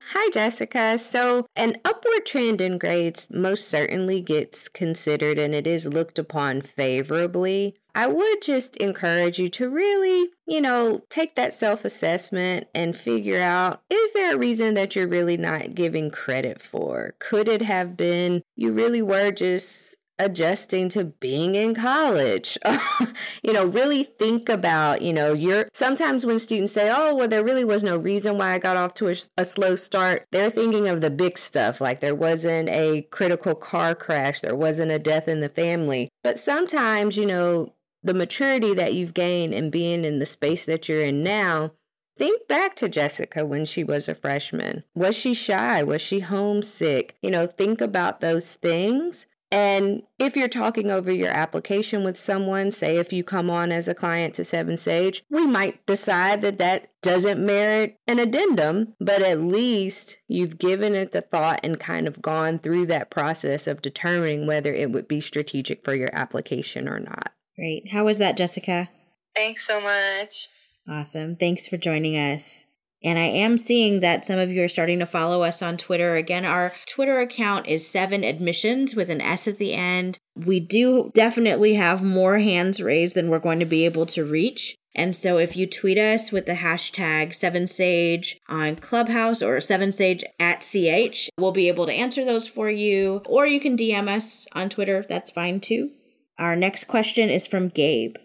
Hi, 0.00 0.30
Jessica. 0.30 0.96
So, 0.96 1.46
an 1.54 1.76
upward 1.84 2.24
trend 2.24 2.60
in 2.60 2.78
grades 2.78 3.26
most 3.30 3.68
certainly 3.68 4.20
gets 4.20 4.68
considered 4.68 5.38
and 5.38 5.54
it 5.54 5.66
is 5.66 5.84
looked 5.86 6.18
upon 6.18 6.62
favorably. 6.62 7.76
I 7.94 8.06
would 8.06 8.40
just 8.42 8.76
encourage 8.76 9.38
you 9.38 9.48
to 9.50 9.68
really, 9.68 10.30
you 10.46 10.60
know, 10.60 11.02
take 11.10 11.34
that 11.34 11.52
self 11.52 11.84
assessment 11.84 12.68
and 12.74 12.96
figure 12.96 13.42
out 13.42 13.82
is 13.90 14.12
there 14.12 14.34
a 14.34 14.38
reason 14.38 14.74
that 14.74 14.94
you're 14.96 15.08
really 15.08 15.36
not 15.36 15.74
giving 15.74 16.10
credit 16.10 16.60
for? 16.62 17.14
Could 17.18 17.48
it 17.48 17.62
have 17.62 17.96
been 17.96 18.42
you 18.56 18.72
really 18.72 19.02
were 19.02 19.32
just 19.32 19.87
adjusting 20.18 20.88
to 20.90 21.04
being 21.04 21.54
in 21.54 21.74
college. 21.74 22.58
you 23.42 23.52
know, 23.52 23.64
really 23.64 24.04
think 24.04 24.48
about, 24.48 25.02
you 25.02 25.12
know, 25.12 25.32
you're 25.32 25.68
sometimes 25.72 26.26
when 26.26 26.38
students 26.38 26.72
say, 26.72 26.90
oh, 26.94 27.14
well, 27.14 27.28
there 27.28 27.44
really 27.44 27.64
was 27.64 27.82
no 27.82 27.96
reason 27.96 28.38
why 28.38 28.52
I 28.52 28.58
got 28.58 28.76
off 28.76 28.94
to 28.94 29.08
a, 29.08 29.14
a, 29.36 29.44
slow 29.44 29.76
start, 29.76 30.26
they're 30.32 30.50
thinking 30.50 30.88
of 30.88 31.00
the 31.00 31.10
big 31.10 31.38
stuff, 31.38 31.80
like 31.80 32.00
there 32.00 32.14
wasn't 32.14 32.68
a 32.68 33.02
critical 33.10 33.54
car 33.54 33.94
crash, 33.94 34.40
there 34.40 34.56
wasn't 34.56 34.90
a 34.90 34.98
death 34.98 35.28
in 35.28 35.40
the 35.40 35.48
family. 35.48 36.08
But 36.22 36.38
sometimes, 36.38 37.16
you 37.16 37.26
know, 37.26 37.74
the 38.02 38.14
maturity 38.14 38.74
that 38.74 38.94
you've 38.94 39.14
gained 39.14 39.54
and 39.54 39.72
being 39.72 40.04
in 40.04 40.18
the 40.18 40.26
space 40.26 40.64
that 40.64 40.88
you're 40.88 41.02
in 41.02 41.22
now 41.22 41.72
Think 42.18 42.48
back 42.48 42.74
to 42.76 42.88
Jessica 42.88 43.46
when 43.46 43.64
she 43.64 43.84
was 43.84 44.08
a 44.08 44.14
freshman. 44.14 44.82
Was 44.92 45.14
she 45.14 45.34
shy? 45.34 45.84
Was 45.84 46.02
she 46.02 46.18
homesick? 46.18 47.14
You 47.22 47.30
know, 47.30 47.46
think 47.46 47.80
about 47.80 48.20
those 48.20 48.54
things 48.54 49.26
and 49.50 50.02
if 50.18 50.36
you're 50.36 50.48
talking 50.48 50.90
over 50.90 51.10
your 51.10 51.30
application 51.30 52.04
with 52.04 52.18
someone, 52.18 52.70
say 52.70 52.98
if 52.98 53.12
you 53.12 53.24
come 53.24 53.48
on 53.48 53.72
as 53.72 53.88
a 53.88 53.94
client 53.94 54.34
to 54.34 54.44
Seven 54.44 54.76
Sage, 54.76 55.24
we 55.30 55.46
might 55.46 55.84
decide 55.86 56.42
that 56.42 56.58
that 56.58 56.90
doesn't 57.00 57.44
merit 57.44 57.96
an 58.06 58.18
addendum, 58.18 58.94
but 59.00 59.22
at 59.22 59.40
least 59.40 60.18
you've 60.26 60.58
given 60.58 60.94
it 60.94 61.12
the 61.12 61.22
thought 61.22 61.60
and 61.62 61.80
kind 61.80 62.06
of 62.06 62.20
gone 62.20 62.58
through 62.58 62.86
that 62.86 63.10
process 63.10 63.66
of 63.66 63.80
determining 63.80 64.46
whether 64.46 64.74
it 64.74 64.90
would 64.90 65.08
be 65.08 65.20
strategic 65.20 65.84
for 65.84 65.94
your 65.94 66.10
application 66.12 66.88
or 66.88 67.00
not. 67.00 67.32
Great. 67.56 67.90
How 67.90 68.04
was 68.04 68.18
that, 68.18 68.36
Jessica? 68.36 68.90
Thanks 69.34 69.66
so 69.66 69.80
much. 69.80 70.48
Awesome. 70.88 71.36
Thanks 71.36 71.66
for 71.66 71.76
joining 71.76 72.16
us. 72.16 72.66
And 73.02 73.18
I 73.18 73.26
am 73.26 73.58
seeing 73.58 74.00
that 74.00 74.26
some 74.26 74.38
of 74.38 74.50
you 74.50 74.64
are 74.64 74.68
starting 74.68 74.98
to 74.98 75.06
follow 75.06 75.42
us 75.42 75.62
on 75.62 75.76
Twitter. 75.76 76.16
Again, 76.16 76.44
our 76.44 76.72
Twitter 76.86 77.20
account 77.20 77.66
is 77.66 77.88
seven 77.88 78.24
admissions 78.24 78.94
with 78.94 79.08
an 79.08 79.20
S 79.20 79.46
at 79.46 79.58
the 79.58 79.74
end. 79.74 80.18
We 80.34 80.58
do 80.58 81.10
definitely 81.14 81.74
have 81.74 82.02
more 82.02 82.38
hands 82.38 82.80
raised 82.80 83.14
than 83.14 83.30
we're 83.30 83.38
going 83.38 83.60
to 83.60 83.64
be 83.64 83.84
able 83.84 84.06
to 84.06 84.24
reach. 84.24 84.74
And 84.94 85.14
so 85.14 85.38
if 85.38 85.56
you 85.56 85.68
tweet 85.68 85.96
us 85.96 86.32
with 86.32 86.46
the 86.46 86.54
hashtag 86.54 87.28
7sage 87.28 88.36
on 88.48 88.76
Clubhouse 88.76 89.42
or 89.42 89.58
7sage 89.58 90.24
at 90.40 90.60
CH, 90.60 91.30
we'll 91.38 91.52
be 91.52 91.68
able 91.68 91.86
to 91.86 91.92
answer 91.92 92.24
those 92.24 92.48
for 92.48 92.68
you. 92.68 93.22
Or 93.26 93.46
you 93.46 93.60
can 93.60 93.76
DM 93.76 94.08
us 94.08 94.48
on 94.54 94.68
Twitter. 94.68 95.04
That's 95.08 95.30
fine 95.30 95.60
too. 95.60 95.90
Our 96.36 96.56
next 96.56 96.88
question 96.88 97.30
is 97.30 97.46
from 97.46 97.68
Gabe. 97.68 98.16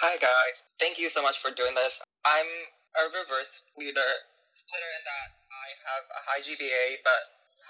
Hi, 0.00 0.16
guys. 0.18 0.62
Thank 0.78 0.98
you 0.98 1.08
so 1.08 1.22
much 1.22 1.38
for 1.38 1.50
doing 1.50 1.74
this. 1.74 2.00
I'm 2.24 2.46
a 2.96 3.04
reverse 3.12 3.64
leader 3.76 4.10
splitter 4.56 4.90
in 4.96 5.02
that 5.04 5.28
I 5.52 5.66
have 5.92 6.04
a 6.08 6.20
high 6.24 6.42
GPA 6.42 7.04
but 7.04 7.22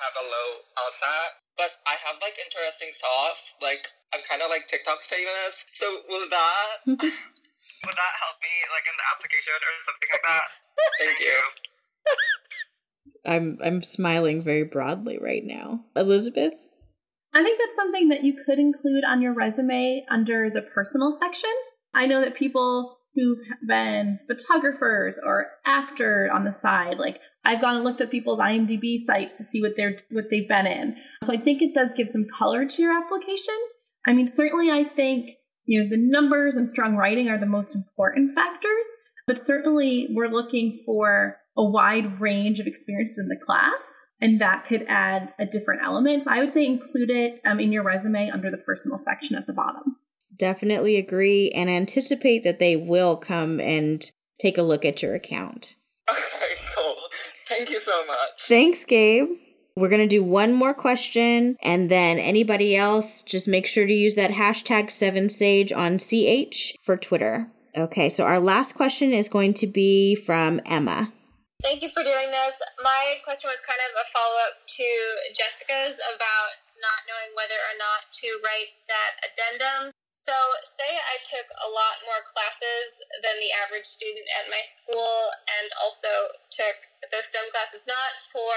have 0.02 0.14
a 0.20 0.24
low 0.28 0.48
LSAT. 0.76 1.30
But 1.56 1.72
I 1.88 1.96
have 2.04 2.20
like 2.20 2.36
interesting 2.36 2.92
softs. 2.92 3.56
Like 3.62 3.88
I'm 4.12 4.20
kind 4.28 4.42
of 4.42 4.50
like 4.50 4.66
TikTok 4.68 5.02
famous. 5.02 5.64
So 5.72 5.86
will 6.08 6.28
that 6.28 6.76
will 6.86 7.96
that 7.96 8.14
help 8.20 8.36
me 8.42 8.54
like 8.70 8.86
in 8.86 8.96
the 8.96 9.06
application 9.10 9.56
or 9.56 9.74
something 9.82 10.10
like 10.12 10.24
that? 10.24 10.46
Thank 11.00 11.18
you. 11.20 11.36
I'm 13.24 13.58
I'm 13.64 13.82
smiling 13.82 14.42
very 14.42 14.64
broadly 14.64 15.18
right 15.18 15.44
now. 15.44 15.84
Elizabeth? 15.96 16.54
I 17.34 17.42
think 17.42 17.58
that's 17.58 17.74
something 17.74 18.08
that 18.08 18.24
you 18.24 18.32
could 18.32 18.58
include 18.58 19.04
on 19.04 19.20
your 19.20 19.34
resume 19.34 20.06
under 20.08 20.48
the 20.48 20.62
personal 20.62 21.10
section. 21.10 21.50
I 21.92 22.06
know 22.06 22.20
that 22.20 22.34
people 22.34 22.95
who've 23.16 23.38
been 23.66 24.18
photographers 24.28 25.18
or 25.24 25.48
actor 25.64 26.30
on 26.32 26.44
the 26.44 26.52
side. 26.52 26.98
Like 26.98 27.20
I've 27.44 27.60
gone 27.60 27.76
and 27.76 27.84
looked 27.84 28.00
at 28.00 28.10
people's 28.10 28.38
IMDb 28.38 28.98
sites 28.98 29.36
to 29.38 29.44
see 29.44 29.60
what 29.60 29.76
they're 29.76 29.96
what 30.10 30.30
they've 30.30 30.48
been 30.48 30.66
in. 30.66 30.96
So 31.24 31.32
I 31.32 31.38
think 31.38 31.62
it 31.62 31.74
does 31.74 31.90
give 31.96 32.08
some 32.08 32.26
color 32.26 32.66
to 32.66 32.82
your 32.82 32.96
application. 32.96 33.54
I 34.06 34.12
mean, 34.12 34.28
certainly 34.28 34.70
I 34.70 34.84
think, 34.84 35.30
you 35.64 35.82
know, 35.82 35.88
the 35.88 35.96
numbers 35.96 36.56
and 36.56 36.68
strong 36.68 36.96
writing 36.96 37.28
are 37.28 37.38
the 37.38 37.46
most 37.46 37.74
important 37.74 38.32
factors, 38.32 38.86
but 39.26 39.38
certainly 39.38 40.08
we're 40.12 40.28
looking 40.28 40.80
for 40.84 41.38
a 41.56 41.64
wide 41.64 42.20
range 42.20 42.60
of 42.60 42.66
experiences 42.66 43.18
in 43.18 43.28
the 43.28 43.36
class. 43.44 43.90
And 44.20 44.40
that 44.40 44.64
could 44.64 44.84
add 44.88 45.34
a 45.38 45.44
different 45.44 45.82
element. 45.82 46.22
So 46.22 46.30
I 46.30 46.38
would 46.38 46.50
say 46.50 46.64
include 46.64 47.10
it 47.10 47.40
um, 47.44 47.60
in 47.60 47.70
your 47.70 47.82
resume 47.82 48.30
under 48.30 48.50
the 48.50 48.56
personal 48.56 48.96
section 48.96 49.36
at 49.36 49.46
the 49.46 49.52
bottom 49.52 49.96
definitely 50.36 50.96
agree 50.96 51.50
and 51.50 51.68
anticipate 51.70 52.42
that 52.44 52.58
they 52.58 52.76
will 52.76 53.16
come 53.16 53.60
and 53.60 54.10
take 54.38 54.58
a 54.58 54.62
look 54.62 54.84
at 54.84 55.02
your 55.02 55.14
account. 55.14 55.76
Okay, 56.08 56.54
cool. 56.76 56.96
Thank 57.48 57.70
you 57.70 57.80
so 57.80 58.06
much. 58.06 58.46
Thanks, 58.46 58.84
Gabe. 58.84 59.28
We're 59.76 59.88
going 59.88 60.00
to 60.00 60.06
do 60.06 60.22
one 60.22 60.52
more 60.54 60.72
question, 60.72 61.56
and 61.62 61.90
then 61.90 62.18
anybody 62.18 62.76
else, 62.76 63.22
just 63.22 63.46
make 63.46 63.66
sure 63.66 63.86
to 63.86 63.92
use 63.92 64.14
that 64.14 64.30
hashtag 64.30 64.86
7Sage 64.86 65.70
on 65.76 65.98
CH 65.98 66.74
for 66.82 66.96
Twitter. 66.96 67.48
Okay, 67.76 68.08
so 68.08 68.24
our 68.24 68.40
last 68.40 68.74
question 68.74 69.12
is 69.12 69.28
going 69.28 69.52
to 69.54 69.66
be 69.66 70.14
from 70.14 70.60
Emma. 70.64 71.12
Thank 71.62 71.82
you 71.82 71.90
for 71.90 72.02
doing 72.02 72.30
this. 72.30 72.60
My 72.82 73.16
question 73.24 73.48
was 73.48 73.60
kind 73.66 73.80
of 73.84 74.00
a 74.00 74.06
follow 74.12 74.36
up 74.48 74.66
to 74.66 74.84
Jessica's 75.36 76.00
about 76.14 76.56
not 76.82 77.06
knowing 77.08 77.32
whether 77.34 77.56
or 77.56 77.76
not 77.78 78.08
to 78.22 78.28
write 78.44 78.72
that 78.90 79.12
addendum. 79.24 79.92
So, 80.10 80.34
say 80.64 80.88
I 80.88 81.20
took 81.22 81.46
a 81.62 81.68
lot 81.70 82.02
more 82.08 82.22
classes 82.32 82.98
than 83.22 83.36
the 83.38 83.52
average 83.62 83.86
student 83.86 84.26
at 84.40 84.50
my 84.50 84.64
school 84.64 85.30
and 85.60 85.68
also 85.84 86.10
took 86.50 86.76
those 87.12 87.28
STEM 87.30 87.46
classes 87.52 87.84
not 87.86 88.16
for 88.32 88.54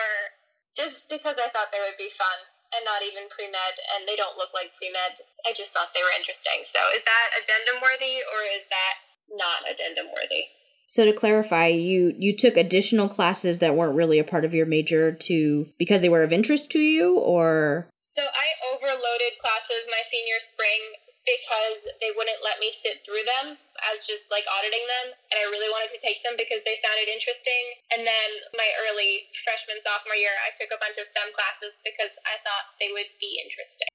just 0.73 1.11
because 1.11 1.37
I 1.37 1.51
thought 1.51 1.69
they 1.75 1.83
would 1.83 1.99
be 1.99 2.09
fun 2.15 2.39
and 2.73 2.85
not 2.85 3.01
even 3.01 3.25
pre 3.33 3.49
med, 3.49 3.75
and 3.97 4.05
they 4.05 4.15
don't 4.15 4.37
look 4.37 4.53
like 4.53 4.71
pre 4.77 4.93
med. 4.93 5.17
I 5.45 5.51
just 5.57 5.73
thought 5.73 5.91
they 5.91 6.05
were 6.05 6.15
interesting. 6.15 6.63
So, 6.65 6.79
is 6.95 7.03
that 7.03 7.27
addendum 7.37 7.81
worthy 7.81 8.23
or 8.23 8.39
is 8.55 8.69
that 8.69 8.95
not 9.35 9.65
addendum 9.67 10.09
worthy? 10.13 10.49
So 10.89 11.05
to 11.05 11.13
clarify, 11.13 11.67
you 11.67 12.15
you 12.17 12.35
took 12.35 12.57
additional 12.57 13.07
classes 13.07 13.59
that 13.59 13.75
weren't 13.75 13.95
really 13.95 14.17
a 14.17 14.23
part 14.23 14.43
of 14.43 14.55
your 14.55 14.65
major 14.65 15.11
to 15.11 15.69
because 15.77 16.01
they 16.01 16.09
were 16.09 16.23
of 16.23 16.33
interest 16.33 16.71
to 16.71 16.79
you 16.79 17.19
or 17.19 17.87
So 18.09 18.25
I 18.25 18.47
overloaded 18.73 19.37
classes 19.37 19.85
my 19.85 20.01
senior 20.01 20.41
spring 20.41 20.81
because 21.29 21.85
they 22.01 22.09
wouldn't 22.17 22.41
let 22.41 22.57
me 22.57 22.73
sit 22.73 23.05
through 23.05 23.21
them 23.21 23.53
as 23.93 24.01
just 24.09 24.33
like 24.33 24.49
auditing 24.49 24.81
them 24.81 25.13
and 25.13 25.37
I 25.37 25.45
really 25.53 25.69
wanted 25.69 25.93
to 25.93 26.01
take 26.01 26.25
them 26.25 26.33
because 26.33 26.65
they 26.65 26.73
sounded 26.81 27.05
interesting 27.05 27.63
and 27.93 28.01
then 28.01 28.29
my 28.57 28.65
early 28.89 29.29
freshman 29.45 29.77
sophomore 29.85 30.17
year 30.17 30.33
I 30.41 30.49
took 30.57 30.73
a 30.73 30.81
bunch 30.81 30.97
of 30.97 31.05
STEM 31.05 31.29
classes 31.37 31.77
because 31.85 32.17
I 32.25 32.41
thought 32.41 32.73
they 32.81 32.89
would 32.89 33.13
be 33.21 33.37
interesting. 33.45 33.93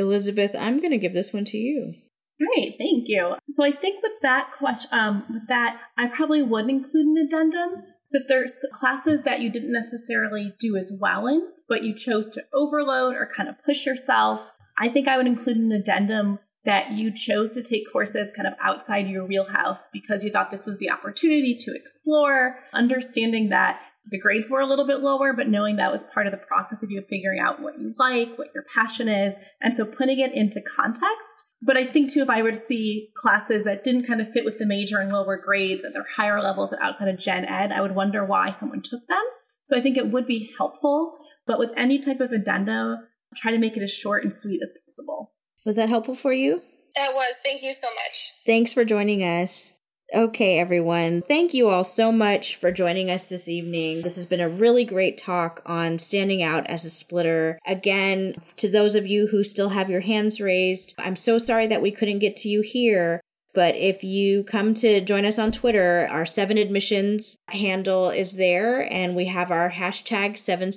Elizabeth, 0.00 0.56
I'm 0.56 0.80
going 0.80 0.96
to 0.96 1.02
give 1.02 1.12
this 1.12 1.36
one 1.36 1.44
to 1.52 1.60
you. 1.60 1.92
Great, 2.40 2.80
thank 2.80 3.08
you. 3.08 3.36
So 3.52 3.64
I 3.64 3.72
think 3.72 4.00
with 4.00 4.16
that 4.24 4.52
question, 4.56 4.88
um, 4.92 5.24
with 5.28 5.48
that, 5.48 5.80
I 5.96 6.08
probably 6.08 6.40
would 6.40 6.68
include 6.68 7.06
an 7.06 7.20
addendum. 7.20 7.84
So 8.06 8.18
if 8.18 8.28
there's 8.28 8.64
classes 8.72 9.22
that 9.22 9.40
you 9.40 9.50
didn't 9.50 9.72
necessarily 9.72 10.54
do 10.60 10.76
as 10.76 10.92
well 11.00 11.26
in, 11.26 11.48
but 11.68 11.82
you 11.82 11.92
chose 11.92 12.30
to 12.30 12.44
overload 12.54 13.16
or 13.16 13.28
kind 13.36 13.48
of 13.48 13.62
push 13.64 13.84
yourself, 13.84 14.52
I 14.78 14.88
think 14.88 15.08
I 15.08 15.16
would 15.16 15.26
include 15.26 15.56
an 15.56 15.72
addendum 15.72 16.38
that 16.64 16.92
you 16.92 17.12
chose 17.12 17.50
to 17.52 17.62
take 17.62 17.90
courses 17.90 18.30
kind 18.34 18.46
of 18.46 18.54
outside 18.60 19.08
your 19.08 19.24
wheelhouse 19.24 19.88
because 19.92 20.22
you 20.22 20.30
thought 20.30 20.50
this 20.50 20.66
was 20.66 20.78
the 20.78 20.90
opportunity 20.90 21.56
to 21.56 21.74
explore, 21.74 22.58
understanding 22.72 23.48
that 23.48 23.80
the 24.08 24.18
grades 24.18 24.48
were 24.48 24.60
a 24.60 24.66
little 24.66 24.86
bit 24.86 25.00
lower, 25.00 25.32
but 25.32 25.48
knowing 25.48 25.76
that 25.76 25.90
was 25.90 26.04
part 26.04 26.26
of 26.26 26.32
the 26.32 26.38
process 26.38 26.82
of 26.84 26.90
you 26.92 27.02
figuring 27.08 27.40
out 27.40 27.60
what 27.60 27.78
you 27.78 27.92
like, 27.98 28.38
what 28.38 28.52
your 28.54 28.64
passion 28.72 29.08
is. 29.08 29.34
And 29.60 29.74
so 29.74 29.84
putting 29.84 30.20
it 30.20 30.32
into 30.32 30.60
context 30.60 31.45
but 31.66 31.76
I 31.76 31.84
think 31.84 32.12
too, 32.12 32.22
if 32.22 32.30
I 32.30 32.42
were 32.42 32.52
to 32.52 32.56
see 32.56 33.10
classes 33.14 33.64
that 33.64 33.82
didn't 33.82 34.04
kind 34.04 34.20
of 34.20 34.30
fit 34.30 34.44
with 34.44 34.58
the 34.58 34.66
major 34.66 34.98
and 34.98 35.12
lower 35.12 35.36
grades 35.36 35.84
at 35.84 35.92
their 35.92 36.06
higher 36.16 36.40
levels 36.40 36.72
outside 36.80 37.08
of 37.08 37.18
gen 37.18 37.44
ed, 37.44 37.72
I 37.72 37.80
would 37.80 37.94
wonder 37.94 38.24
why 38.24 38.52
someone 38.52 38.82
took 38.82 39.06
them. 39.08 39.22
So 39.64 39.76
I 39.76 39.80
think 39.80 39.96
it 39.96 40.12
would 40.12 40.26
be 40.26 40.52
helpful, 40.56 41.18
but 41.44 41.58
with 41.58 41.72
any 41.76 41.98
type 41.98 42.20
of 42.20 42.30
addendum, 42.30 42.98
try 43.34 43.50
to 43.50 43.58
make 43.58 43.76
it 43.76 43.82
as 43.82 43.90
short 43.90 44.22
and 44.22 44.32
sweet 44.32 44.60
as 44.62 44.72
possible. 44.86 45.32
Was 45.64 45.74
that 45.76 45.88
helpful 45.88 46.14
for 46.14 46.32
you? 46.32 46.62
That 46.94 47.12
was. 47.12 47.34
Thank 47.42 47.62
you 47.62 47.74
so 47.74 47.88
much. 47.88 48.32
Thanks 48.46 48.72
for 48.72 48.84
joining 48.84 49.20
us. 49.20 49.72
Okay, 50.14 50.60
everyone. 50.60 51.22
Thank 51.22 51.52
you 51.52 51.68
all 51.68 51.82
so 51.82 52.12
much 52.12 52.54
for 52.54 52.70
joining 52.70 53.10
us 53.10 53.24
this 53.24 53.48
evening. 53.48 54.02
This 54.02 54.14
has 54.14 54.24
been 54.24 54.40
a 54.40 54.48
really 54.48 54.84
great 54.84 55.18
talk 55.18 55.62
on 55.66 55.98
standing 55.98 56.44
out 56.44 56.64
as 56.68 56.84
a 56.84 56.90
splitter. 56.90 57.58
Again, 57.66 58.36
to 58.56 58.70
those 58.70 58.94
of 58.94 59.06
you 59.06 59.26
who 59.26 59.42
still 59.42 59.70
have 59.70 59.90
your 59.90 60.02
hands 60.02 60.40
raised, 60.40 60.94
I'm 60.96 61.16
so 61.16 61.38
sorry 61.38 61.66
that 61.66 61.82
we 61.82 61.90
couldn't 61.90 62.20
get 62.20 62.36
to 62.36 62.48
you 62.48 62.60
here. 62.60 63.20
But 63.52 63.74
if 63.74 64.04
you 64.04 64.44
come 64.44 64.74
to 64.74 65.00
join 65.00 65.24
us 65.24 65.40
on 65.40 65.50
Twitter, 65.50 66.06
our 66.08 66.26
seven 66.26 66.56
admissions 66.56 67.36
handle 67.48 68.10
is 68.10 68.34
there, 68.34 68.80
and 68.92 69.16
we 69.16 69.24
have 69.24 69.50
our 69.50 69.72
hashtag 69.72 70.38
seven 70.38 70.70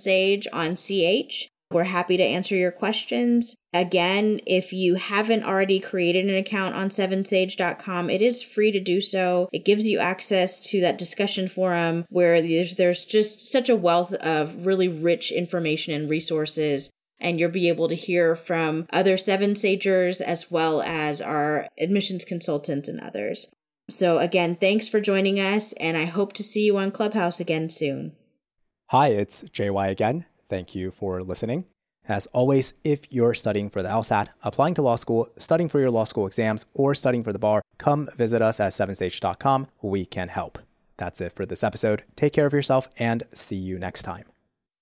on 0.52 0.76
CH. 0.76 1.50
We're 1.72 1.84
happy 1.84 2.18
to 2.18 2.24
answer 2.24 2.56
your 2.56 2.72
questions. 2.72 3.56
Again, 3.72 4.40
if 4.48 4.74
you 4.74 4.96
haven't 4.96 5.44
already 5.44 5.80
created 5.80 6.26
an 6.26 6.36
account 6.36 6.74
on 6.76 6.90
sevensage.com, 6.90 8.10
it 8.10 8.22
is 8.22 8.42
free 8.42 8.72
to 8.72 8.80
do 8.80 9.00
so. 9.00 9.48
It 9.54 9.66
gives 9.66 9.88
you 9.88 10.00
access 10.00 10.60
to 10.72 10.82
that 10.82 10.98
discussion 10.98 11.48
forum 11.48 12.06
where 12.10 12.42
there's, 12.42 12.76
there's 12.76 13.06
just 13.06 13.48
such 13.52 13.70
a 13.70 13.76
wealth 13.76 14.14
of 14.16 14.66
really 14.66 14.88
rich 14.88 15.32
information 15.32 15.94
and 15.94 16.10
resources 16.10 16.90
and 17.20 17.40
you'll 17.40 17.52
be 17.52 17.68
able 17.68 17.88
to 17.90 17.96
hear 17.96 18.36
from 18.36 18.88
other 18.94 19.18
Seven 19.18 19.54
Sagers 19.54 20.22
as 20.22 20.50
well 20.50 20.82
as 20.82 21.22
our 21.22 21.68
admissions 21.78 22.24
consultants 22.24 22.88
and 22.88 23.00
others. 23.00 23.48
So, 23.90 24.20
again, 24.20 24.56
thanks 24.56 24.88
for 24.88 25.02
joining 25.02 25.40
us, 25.40 25.74
and 25.74 25.98
I 25.98 26.06
hope 26.06 26.34
to 26.34 26.44
see 26.44 26.62
you 26.62 26.78
on 26.78 26.92
Clubhouse 26.92 27.40
again 27.40 27.70
soon. 27.70 28.16
Hi, 28.90 29.10
it's 29.10 29.44
JY 29.44 29.90
again. 29.90 30.26
Thank 30.48 30.76
you 30.76 30.92
for 30.92 31.24
listening. 31.24 31.66
As 32.10 32.26
always, 32.28 32.74
if 32.84 33.02
you're 33.12 33.36
studying 33.36 33.70
for 33.70 33.84
the 33.84 33.90
LSAT, 33.90 34.30
applying 34.44 34.74
to 34.74 34.82
law 34.82 34.96
school, 34.96 35.30
studying 35.38 35.70
for 35.70 35.80
your 35.80 35.92
law 35.92 36.06
school 36.06 36.26
exams, 36.26 36.66
or 36.74 36.96
studying 36.96 37.24
for 37.24 37.32
the 37.32 37.40
bar, 37.40 37.62
come 37.78 38.10
visit 38.18 38.42
us 38.42 38.60
at 38.60 38.74
sevensage.com. 38.74 39.68
We 39.84 40.06
can 40.06 40.28
help. 40.28 40.58
That's 40.98 41.22
it 41.22 41.32
for 41.32 41.46
this 41.46 41.64
episode. 41.64 42.04
Take 42.16 42.34
care 42.34 42.48
of 42.48 42.54
yourself 42.54 42.90
and 42.98 43.24
see 43.32 43.56
you 43.56 43.78
next 43.78 44.02
time. 44.02 44.29